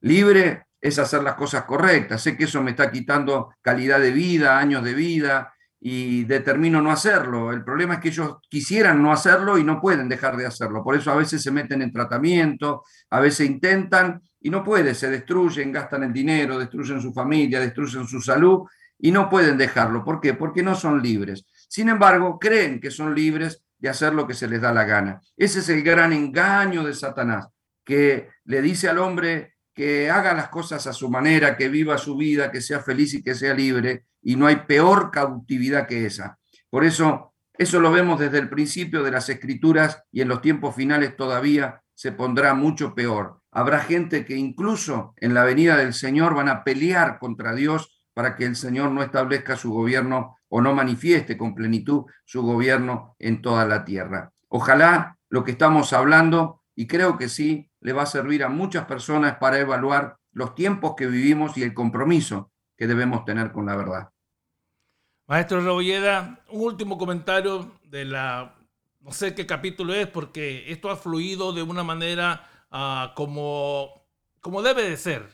Libre 0.00 0.64
es 0.80 0.98
hacer 0.98 1.22
las 1.22 1.34
cosas 1.34 1.64
correctas. 1.64 2.22
Sé 2.22 2.36
que 2.36 2.44
eso 2.44 2.62
me 2.62 2.70
está 2.70 2.90
quitando 2.90 3.54
calidad 3.60 4.00
de 4.00 4.12
vida, 4.12 4.58
años 4.58 4.82
de 4.82 4.94
vida, 4.94 5.52
y 5.80 6.24
determino 6.24 6.82
no 6.82 6.92
hacerlo. 6.92 7.52
El 7.52 7.64
problema 7.64 7.94
es 7.94 8.00
que 8.00 8.08
ellos 8.10 8.36
quisieran 8.48 9.02
no 9.02 9.12
hacerlo 9.12 9.56
y 9.56 9.64
no 9.64 9.80
pueden 9.80 10.08
dejar 10.08 10.36
de 10.36 10.46
hacerlo. 10.46 10.84
Por 10.84 10.94
eso 10.94 11.10
a 11.10 11.16
veces 11.16 11.42
se 11.42 11.50
meten 11.50 11.80
en 11.80 11.90
tratamiento, 11.90 12.84
a 13.08 13.20
veces 13.20 13.48
intentan 13.48 14.20
y 14.40 14.50
no 14.50 14.62
pueden, 14.62 14.94
se 14.94 15.10
destruyen, 15.10 15.72
gastan 15.72 16.02
el 16.02 16.12
dinero, 16.12 16.58
destruyen 16.58 17.00
su 17.00 17.12
familia, 17.14 17.60
destruyen 17.60 18.06
su 18.06 18.20
salud 18.20 18.66
y 18.98 19.10
no 19.10 19.30
pueden 19.30 19.56
dejarlo. 19.56 20.04
¿Por 20.04 20.20
qué? 20.20 20.34
Porque 20.34 20.62
no 20.62 20.74
son 20.74 21.02
libres. 21.02 21.46
Sin 21.68 21.88
embargo, 21.88 22.38
creen 22.38 22.78
que 22.78 22.90
son 22.90 23.14
libres 23.14 23.64
de 23.78 23.88
hacer 23.88 24.12
lo 24.12 24.26
que 24.26 24.34
se 24.34 24.48
les 24.48 24.60
da 24.60 24.72
la 24.74 24.84
gana. 24.84 25.22
Ese 25.34 25.60
es 25.60 25.68
el 25.70 25.82
gran 25.82 26.12
engaño 26.12 26.84
de 26.84 26.92
Satanás, 26.92 27.48
que 27.82 28.28
le 28.44 28.60
dice 28.60 28.90
al 28.90 28.98
hombre 28.98 29.54
que 29.74 30.10
haga 30.10 30.34
las 30.34 30.50
cosas 30.50 30.86
a 30.86 30.92
su 30.92 31.08
manera, 31.08 31.56
que 31.56 31.70
viva 31.70 31.96
su 31.96 32.16
vida, 32.16 32.50
que 32.50 32.60
sea 32.60 32.80
feliz 32.80 33.14
y 33.14 33.22
que 33.22 33.34
sea 33.34 33.54
libre, 33.54 34.04
y 34.22 34.36
no 34.36 34.46
hay 34.46 34.56
peor 34.56 35.10
cautividad 35.10 35.86
que 35.86 36.06
esa. 36.06 36.38
Por 36.68 36.84
eso, 36.84 37.34
eso 37.54 37.80
lo 37.80 37.90
vemos 37.90 38.18
desde 38.20 38.38
el 38.38 38.48
principio 38.48 39.02
de 39.02 39.10
las 39.10 39.28
escrituras 39.28 40.02
y 40.12 40.20
en 40.20 40.28
los 40.28 40.40
tiempos 40.42 40.74
finales 40.74 41.16
todavía 41.16 41.82
se 41.94 42.12
pondrá 42.12 42.54
mucho 42.54 42.94
peor. 42.94 43.40
Habrá 43.50 43.80
gente 43.80 44.24
que 44.24 44.36
incluso 44.36 45.14
en 45.16 45.34
la 45.34 45.44
venida 45.44 45.76
del 45.76 45.92
Señor 45.92 46.34
van 46.34 46.48
a 46.48 46.64
pelear 46.64 47.18
contra 47.18 47.54
Dios 47.54 48.00
para 48.14 48.36
que 48.36 48.44
el 48.44 48.56
Señor 48.56 48.90
no 48.90 49.02
establezca 49.02 49.56
su 49.56 49.72
gobierno 49.72 50.36
o 50.48 50.60
no 50.60 50.74
manifieste 50.74 51.36
con 51.36 51.54
plenitud 51.54 52.04
su 52.24 52.42
gobierno 52.42 53.16
en 53.18 53.42
toda 53.42 53.66
la 53.66 53.84
tierra. 53.84 54.32
Ojalá 54.48 55.18
lo 55.28 55.44
que 55.44 55.52
estamos 55.52 55.92
hablando, 55.92 56.62
y 56.74 56.86
creo 56.86 57.16
que 57.16 57.28
sí, 57.28 57.70
le 57.80 57.92
va 57.92 58.02
a 58.02 58.06
servir 58.06 58.44
a 58.44 58.48
muchas 58.48 58.84
personas 58.84 59.36
para 59.38 59.58
evaluar 59.58 60.16
los 60.32 60.54
tiempos 60.54 60.94
que 60.96 61.06
vivimos 61.06 61.56
y 61.56 61.62
el 61.62 61.74
compromiso 61.74 62.50
que 62.80 62.86
debemos 62.86 63.26
tener 63.26 63.52
con 63.52 63.66
la 63.66 63.76
verdad. 63.76 64.10
Maestro 65.26 65.60
Rebolleda, 65.60 66.42
un 66.48 66.62
último 66.62 66.96
comentario 66.96 67.72
de 67.84 68.06
la, 68.06 68.54
no 69.00 69.12
sé 69.12 69.34
qué 69.34 69.44
capítulo 69.44 69.92
es, 69.92 70.06
porque 70.06 70.64
esto 70.72 70.88
ha 70.88 70.96
fluido 70.96 71.52
de 71.52 71.62
una 71.62 71.84
manera 71.84 72.48
uh, 72.72 73.14
como, 73.14 74.06
como 74.40 74.62
debe 74.62 74.88
de 74.88 74.96
ser. 74.96 75.28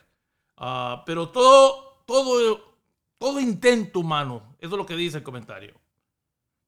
Uh, 0.58 1.04
pero 1.06 1.28
todo, 1.28 2.02
todo, 2.04 2.78
todo 3.16 3.38
intento 3.38 4.00
humano, 4.00 4.56
eso 4.58 4.72
es 4.72 4.78
lo 4.78 4.84
que 4.84 4.96
dice 4.96 5.18
el 5.18 5.22
comentario, 5.22 5.80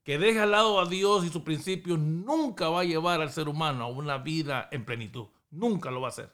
que 0.04 0.16
deja 0.16 0.44
al 0.44 0.52
lado 0.52 0.78
a 0.78 0.86
Dios 0.86 1.24
y 1.24 1.28
sus 1.28 1.42
principios, 1.42 1.98
nunca 1.98 2.68
va 2.68 2.82
a 2.82 2.84
llevar 2.84 3.20
al 3.20 3.32
ser 3.32 3.48
humano 3.48 3.82
a 3.82 3.88
una 3.88 4.18
vida 4.18 4.68
en 4.70 4.84
plenitud. 4.84 5.26
Nunca 5.50 5.90
lo 5.90 6.00
va 6.00 6.06
a 6.06 6.10
hacer. 6.10 6.32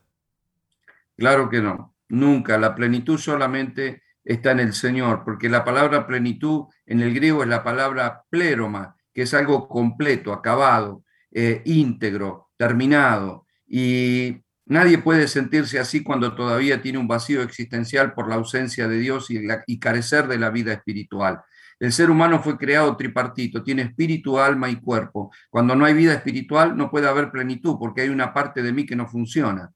Claro 1.17 1.49
que 1.49 1.63
no, 1.63 1.95
nunca. 2.11 2.59
La 2.59 2.75
plenitud 2.75 3.17
solamente 3.17 4.04
está 4.25 4.53
en 4.53 4.61
el 4.61 4.73
Señor, 4.73 5.23
porque 5.25 5.49
la 5.49 5.65
palabra 5.65 6.07
plenitud 6.07 6.65
en 6.87 7.01
el 7.01 7.15
griego 7.15 7.43
es 7.43 7.49
la 7.49 7.63
palabra 7.63 8.23
pleroma, 8.31 8.97
que 9.13 9.23
es 9.23 9.35
algo 9.35 9.69
completo, 9.69 10.33
acabado, 10.33 11.05
eh, 11.31 11.63
íntegro, 11.65 12.51
terminado. 12.57 13.47
Y 13.67 14.43
nadie 14.67 14.99
puede 14.99 15.29
sentirse 15.29 15.79
así 15.79 16.03
cuando 16.03 16.35
todavía 16.35 16.81
tiene 16.81 16.99
un 16.99 17.09
vacío 17.09 17.43
existencial 17.43 18.15
por 18.15 18.29
la 18.29 18.37
ausencia 18.37 18.89
de 18.89 18.99
Dios 18.99 19.29
y 19.31 19.79
carecer 19.79 20.27
de 20.27 20.39
la 20.39 20.51
vida 20.51 20.73
espiritual. 20.73 21.43
El 21.79 21.93
ser 21.93 22.11
humano 22.11 22.43
fue 22.43 22.57
creado 22.57 22.97
tripartito, 22.97 23.63
tiene 23.63 23.83
espíritu, 23.83 24.39
alma 24.39 24.71
y 24.71 24.77
cuerpo. 24.77 25.33
Cuando 25.51 25.75
no 25.75 25.85
hay 25.85 25.95
vida 25.95 26.15
espiritual 26.15 26.77
no 26.77 26.91
puede 26.91 27.09
haber 27.09 27.31
plenitud 27.31 27.77
porque 27.79 28.03
hay 28.03 28.09
una 28.09 28.33
parte 28.33 28.63
de 28.63 28.73
mí 28.73 28.87
que 28.87 28.97
no 28.97 29.07
funciona. 29.07 29.73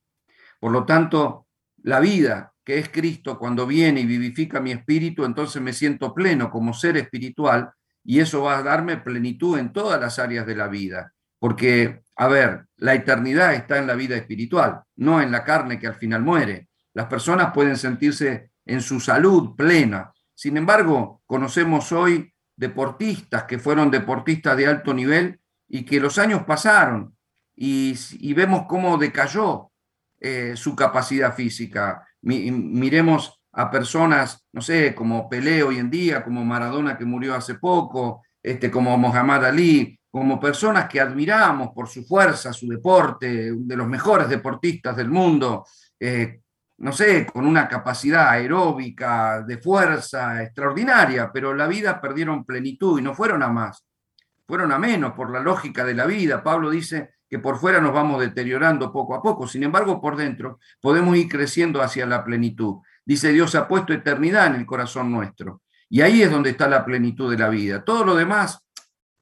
Por 0.61 0.73
lo 0.73 0.85
tanto, 0.85 1.47
la 1.83 2.01
vida 2.01 2.53
que 2.69 2.79
es 2.79 2.91
Cristo 2.91 3.39
cuando 3.39 3.67
viene 3.67 4.03
y 4.03 4.05
vivifica 4.05 4.61
mi 4.61 4.73
espíritu, 4.73 5.25
entonces 5.25 5.63
me 5.63 5.73
siento 5.73 6.13
pleno 6.13 6.51
como 6.51 6.75
ser 6.75 6.99
espiritual 6.99 7.71
y 8.05 8.21
eso 8.21 8.43
va 8.43 8.59
a 8.59 8.63
darme 8.63 8.99
plenitud 8.99 9.59
en 9.59 9.73
todas 9.73 9.99
las 9.99 10.19
áreas 10.19 10.45
de 10.45 10.55
la 10.55 10.69
vida. 10.69 11.15
Porque, 11.39 12.03
a 12.15 12.29
ver, 12.29 12.67
la 12.77 12.93
eternidad 12.93 13.55
está 13.55 13.79
en 13.79 13.87
la 13.87 13.95
vida 13.95 14.17
espiritual, 14.17 14.83
no 14.97 15.23
en 15.23 15.33
la 15.33 15.45
carne 15.45 15.79
que 15.79 15.87
al 15.87 15.95
final 15.95 16.21
muere. 16.21 16.69
Las 16.93 17.07
personas 17.07 17.55
pueden 17.55 17.79
sentirse 17.79 18.51
en 18.67 18.83
su 18.83 19.01
salud 19.01 19.57
plena. 19.57 20.13
Sin 20.35 20.59
embargo, 20.59 21.23
conocemos 21.25 21.91
hoy 21.93 22.35
deportistas 22.55 23.45
que 23.45 23.59
fueron 23.59 23.91
deportistas 23.91 24.59
de 24.59 24.67
alto 24.67 24.93
nivel 24.93 25.41
y 25.67 25.87
que 25.87 26.01
los 26.01 26.19
años 26.19 26.43
pasaron 26.43 27.17
y, 27.57 27.95
y 28.21 28.35
vemos 28.35 28.67
cómo 28.69 28.99
decayó 28.99 29.71
eh, 30.21 30.55
su 30.57 30.75
capacidad 30.75 31.35
física. 31.35 32.05
Miremos 32.23 33.41
a 33.53 33.71
personas, 33.71 34.47
no 34.53 34.61
sé, 34.61 34.95
como 34.95 35.29
Pelé 35.29 35.63
hoy 35.63 35.79
en 35.79 35.91
día, 35.91 36.23
como 36.23 36.45
Maradona 36.45 36.97
que 36.97 37.05
murió 37.05 37.35
hace 37.35 37.55
poco, 37.57 38.23
este, 38.43 38.71
como 38.71 38.97
Mohamed 38.97 39.45
Ali, 39.45 40.01
como 40.11 40.41
personas 40.41 40.89
que 40.89 41.01
admiramos 41.01 41.71
por 41.75 41.89
su 41.89 42.05
fuerza, 42.05 42.53
su 42.53 42.69
deporte, 42.69 43.53
de 43.55 43.77
los 43.77 43.89
mejores 43.89 44.29
deportistas 44.29 44.97
del 44.97 45.11
mundo, 45.11 45.65
eh, 45.99 46.41
no 46.79 46.93
sé, 46.93 47.27
con 47.27 47.47
una 47.47 47.69
capacidad 47.69 48.31
aeróbica, 48.31 49.43
de 49.43 49.59
fuerza 49.59 50.43
extraordinaria, 50.43 51.31
pero 51.33 51.53
la 51.55 51.67
vida 51.67 52.01
perdieron 52.01 52.45
plenitud 52.45 53.01
y 53.01 53.03
no 53.03 53.15
fueron 53.15 53.43
a 53.43 53.49
más, 53.49 53.85
fueron 54.47 54.73
a 54.73 54.79
menos 54.79 55.13
por 55.13 55.31
la 55.31 55.41
lógica 55.41 55.85
de 55.85 55.95
la 55.95 56.07
vida. 56.07 56.43
Pablo 56.43 56.71
dice, 56.71 57.18
que 57.29 57.39
por 57.39 57.59
fuera 57.59 57.81
nos 57.81 57.93
vamos 57.93 58.21
deteriorando 58.21 58.93
poco 58.93 59.15
a 59.15 59.23
poco. 59.23 59.47
Sin 59.47 59.63
embargo, 59.63 60.01
por 60.01 60.17
dentro 60.17 60.59
podemos 60.81 61.17
ir 61.17 61.29
creciendo 61.29 61.83
hacia 61.83 62.07
la 62.07 62.25
plenitud. 62.25 62.77
Dice 63.05 63.33
Dios 63.33 63.55
ha 63.55 63.69
puesto 63.69 63.93
eternidad 63.93 64.47
en 64.47 64.55
el 64.55 64.67
corazón 64.67 65.11
nuestro. 65.13 65.63
Y 65.91 66.03
ahí 66.03 66.23
es 66.23 66.31
donde 66.31 66.51
está 66.51 66.69
la 66.69 66.85
plenitud 66.85 67.31
de 67.31 67.39
la 67.39 67.49
vida. 67.49 67.83
Todo 67.83 68.05
lo 68.05 68.15
demás, 68.15 68.59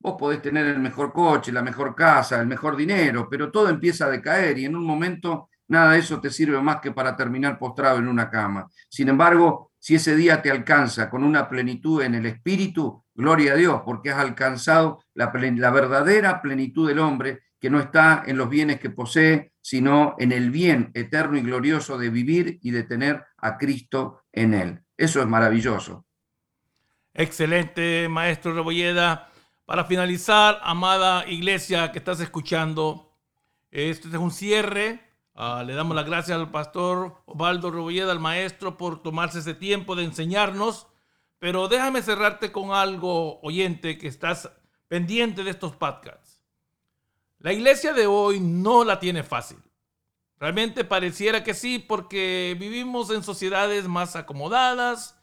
vos 0.01 0.17
podés 0.19 0.43
tener 0.43 0.67
el 0.67 0.79
mejor 0.79 1.13
coche, 1.13 1.53
la 1.53 1.63
mejor 1.63 1.95
casa, 1.95 2.41
el 2.41 2.47
mejor 2.47 2.77
dinero, 2.77 3.29
pero 3.31 3.51
todo 3.51 3.69
empieza 3.69 4.07
a 4.07 4.11
decaer 4.11 4.59
y 4.59 4.65
en 4.65 4.77
un 4.77 4.85
momento 4.85 5.49
nada 5.69 5.93
de 5.93 5.99
eso 5.99 6.21
te 6.21 6.31
sirve 6.31 6.61
más 6.61 6.81
que 6.81 6.93
para 6.93 7.17
terminar 7.17 7.59
postrado 7.59 7.99
en 7.99 8.09
una 8.09 8.31
cama. 8.31 8.69
Sin 8.89 9.09
embargo, 9.09 9.73
si 9.79 9.95
ese 9.95 10.17
día 10.17 10.43
te 10.43 10.51
alcanza 10.51 11.09
con 11.09 11.23
una 11.23 11.49
plenitud 11.49 12.03
en 12.03 12.17
el 12.17 12.27
espíritu, 12.27 13.05
gloria 13.15 13.53
a 13.53 13.57
Dios, 13.57 13.83
porque 13.85 14.11
has 14.11 14.19
alcanzado 14.19 15.05
la, 15.15 15.33
la 15.33 15.71
verdadera 15.71 16.43
plenitud 16.43 16.89
del 16.89 16.99
hombre 16.99 17.43
que 17.67 17.71
no 17.71 17.81
está 17.81 18.23
en 18.25 18.37
los 18.37 18.49
bienes 18.49 18.79
que 18.79 18.91
posee, 18.91 19.51
sino 19.61 20.15
en 20.21 20.31
el 20.31 20.53
bien 20.53 20.93
eterno 20.95 21.37
y 21.37 21.41
glorioso 21.43 21.99
de 21.99 22.11
vivir 22.11 22.61
y 22.63 22.71
de 22.71 22.85
tener 22.85 23.25
a 23.39 23.59
Cristo 23.59 24.23
en 24.31 24.55
él. 24.55 24.85
Eso 24.97 25.21
es 25.21 25.27
maravilloso. 25.27 26.07
Excelente, 27.13 28.09
maestro 28.09 28.55
Rebolleda. 28.55 29.33
Para 29.65 29.85
finalizar, 29.85 30.61
amada 30.63 31.27
iglesia 31.27 31.91
que 31.91 31.99
estás 31.99 32.21
escuchando, 32.21 33.19
este 33.73 34.07
es 34.07 34.15
un 34.15 34.31
cierre. 34.31 35.01
Uh, 35.35 35.65
le 35.65 35.75
damos 35.75 35.97
las 35.97 36.07
gracias 36.07 36.39
al 36.39 36.53
pastor 36.53 37.17
Osvaldo 37.27 37.73
Rebolleda, 37.73 38.13
al 38.13 38.21
maestro, 38.21 38.77
por 38.77 39.03
tomarse 39.03 39.41
ese 39.41 39.55
tiempo 39.55 39.97
de 39.97 40.05
enseñarnos. 40.05 40.87
Pero 41.41 41.67
déjame 41.67 42.01
cerrarte 42.03 42.53
con 42.53 42.71
algo, 42.71 43.41
oyente, 43.41 43.99
que 43.99 44.07
estás 44.07 44.53
pendiente 44.87 45.43
de 45.43 45.51
estos 45.51 45.75
podcasts. 45.75 46.36
La 47.39 47.53
iglesia 47.53 47.93
de 47.93 48.07
hoy 48.07 48.41
no 48.41 48.85
la 48.85 48.99
tiene 48.99 49.23
fácil. 49.23 49.59
Realmente 50.39 50.85
pareciera 50.85 51.45
que 51.45 51.55
sí, 51.55 51.79
porque 51.79 52.57
vivimos 52.59 53.11
en 53.11 53.23
sociedades 53.23 53.89
más 53.89 54.17
acomodadas, 54.17 55.19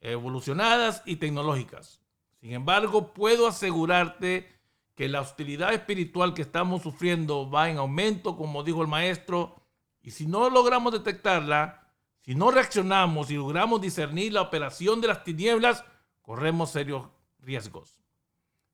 evolucionadas 0.00 1.02
y 1.06 1.16
tecnológicas. 1.16 2.00
Sin 2.40 2.52
embargo, 2.52 3.12
puedo 3.12 3.46
asegurarte 3.46 4.48
que 4.94 5.08
la 5.08 5.20
hostilidad 5.20 5.72
espiritual 5.72 6.34
que 6.34 6.42
estamos 6.42 6.82
sufriendo 6.82 7.48
va 7.48 7.70
en 7.70 7.78
aumento, 7.78 8.36
como 8.36 8.62
dijo 8.62 8.82
el 8.82 8.88
maestro, 8.88 9.62
y 10.02 10.10
si 10.10 10.26
no 10.26 10.50
logramos 10.50 10.92
detectarla, 10.92 11.88
si 12.20 12.34
no 12.34 12.50
reaccionamos 12.50 13.30
y 13.30 13.36
logramos 13.36 13.80
discernir 13.80 14.32
la 14.32 14.42
operación 14.42 15.00
de 15.00 15.08
las 15.08 15.24
tinieblas, 15.24 15.84
corremos 16.20 16.70
serios 16.70 17.08
riesgos. 17.38 18.01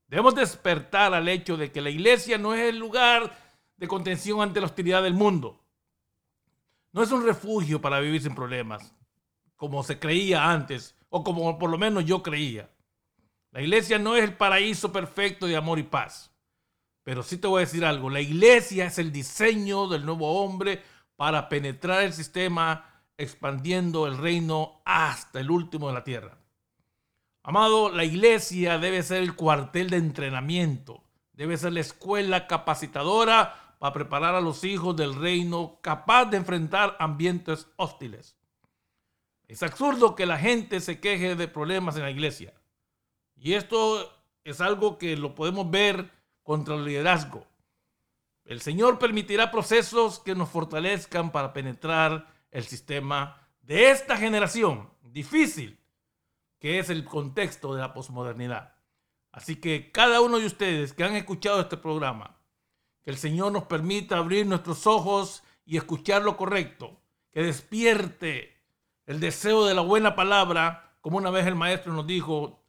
Debemos 0.09 0.35
despertar 0.35 1.13
al 1.13 1.29
hecho 1.29 1.57
de 1.57 1.71
que 1.71 1.83
la 1.83 1.91
iglesia 1.91 2.39
no 2.39 2.55
es 2.55 2.69
el 2.69 2.79
lugar 2.79 3.37
de 3.77 3.87
contención 3.87 4.41
ante 4.41 4.61
la 4.61 4.67
hostilidad 4.67 5.03
del 5.03 5.15
mundo. 5.15 5.63
No 6.93 7.03
es 7.03 7.13
un 7.13 7.25
refugio 7.25 7.81
para 7.81 8.01
vivir 8.01 8.23
sin 8.23 8.35
problemas, 8.35 8.95
como 9.57 9.83
se 9.83 9.99
creía 9.99 10.51
antes, 10.51 10.97
o 11.11 11.23
como 11.23 11.59
por 11.59 11.71
lo 11.71 11.77
menos 11.77 12.07
yo 12.07 12.23
creía. 12.23 12.71
La 13.51 13.61
iglesia 13.61 13.99
no 13.99 14.17
es 14.17 14.25
el 14.25 14.35
paraíso 14.35 14.93
perfecto 14.93 15.47
de 15.47 15.57
amor 15.57 15.79
y 15.79 15.83
paz. 15.83 16.33
Pero 17.03 17.23
sí 17.23 17.37
te 17.37 17.47
voy 17.47 17.59
a 17.59 17.67
decir 17.67 17.85
algo, 17.85 18.11
la 18.11 18.21
iglesia 18.21 18.87
es 18.87 18.99
el 18.99 19.13
diseño 19.13 19.89
del 19.89 20.05
nuevo 20.07 20.43
hombre 20.43 20.83
para 21.17 21.49
penetrar 21.49 22.03
el 22.03 22.13
sistema 22.13 23.03
expandiendo 23.17 24.07
el 24.07 24.17
reino 24.17 24.81
hasta 24.85 25.41
el 25.41 25.51
último 25.51 25.89
de 25.89 25.95
la 25.95 26.05
tierra. 26.05 26.38
Amado, 27.49 27.89
la 27.89 28.05
iglesia 28.05 28.77
debe 28.77 29.03
ser 29.03 29.23
el 29.23 29.35
cuartel 29.35 29.89
de 29.89 29.97
entrenamiento, 29.97 31.03
debe 31.33 31.57
ser 31.57 31.73
la 31.73 31.81
escuela 31.81 32.47
capacitadora 32.47 33.75
para 33.79 33.95
preparar 33.95 34.35
a 34.35 34.43
los 34.43 34.65
hijos 34.65 34.95
del 34.95 35.15
reino 35.15 35.79
capaz 35.81 36.27
de 36.27 36.37
enfrentar 36.37 36.95
ambientes 36.99 37.66
hostiles. 37.77 38.37
Es 39.47 39.62
absurdo 39.62 40.15
que 40.15 40.27
la 40.27 40.37
gente 40.37 40.81
se 40.81 41.01
queje 41.01 41.37
de 41.37 41.49
problemas 41.49 41.97
en 41.97 42.03
la 42.03 42.11
iglesia. 42.11 42.53
Y 43.35 43.55
esto 43.55 44.12
es 44.45 44.61
algo 44.61 44.99
que 44.99 45.16
lo 45.16 45.35
podemos 45.35 45.70
ver 45.70 46.11
contra 46.43 46.75
el 46.75 46.85
liderazgo. 46.85 47.47
El 48.45 48.61
Señor 48.61 48.99
permitirá 48.99 49.51
procesos 49.51 50.19
que 50.19 50.35
nos 50.35 50.51
fortalezcan 50.51 51.33
para 51.33 51.55
penetrar 51.55 52.31
el 52.51 52.65
sistema 52.65 53.41
de 53.62 53.91
esta 53.91 54.19
generación 54.19 54.91
difícil 55.01 55.79
que 56.59 56.79
es 56.79 56.91
el 56.91 57.05
contexto 57.05 57.75
de 57.75 57.81
la 57.81 57.93
posmodernidad. 57.93 58.75
Así 59.33 59.57
que 59.57 59.93
cada 59.93 60.21
uno 60.21 60.39
de 60.39 60.47
ustedes 60.47 60.93
que 60.93 61.05
han 61.05 61.15
escuchado 61.15 61.61
este 61.61 61.77
programa, 61.77 62.37
que 63.03 63.11
el 63.11 63.17
Señor 63.17 63.53
nos 63.53 63.65
permita 63.65 64.19
abrir 64.19 64.47
nuestros 64.47 64.87
ojos 64.87 65.43
y 65.65 65.77
escuchar 65.77 66.23
lo 66.23 66.37
correcto, 66.37 67.01
que 67.31 67.43
despierte 67.43 68.57
el 69.07 69.21
deseo 69.21 69.65
de 69.67 69.75
la 69.75 69.83
buena 69.83 70.15
palabra, 70.15 70.97
como 71.01 71.19
una 71.19 71.31
vez 71.31 71.47
el 71.47 71.55
maestro 71.55 71.93
nos 71.93 72.07
dijo, 72.07 72.65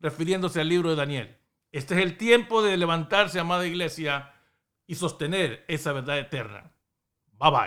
refiriéndose 0.00 0.60
al 0.60 0.68
libro 0.68 0.90
de 0.90 0.96
Daniel. 0.96 1.38
Este 1.72 1.94
es 1.94 2.00
el 2.00 2.16
tiempo 2.16 2.62
de 2.62 2.76
levantarse, 2.76 3.40
amada 3.40 3.66
iglesia, 3.66 4.32
y 4.86 4.96
sostener 4.96 5.64
esa 5.66 5.92
verdad 5.92 6.18
eterna. 6.18 6.72
Bye 7.38 7.50
bye. 7.50 7.60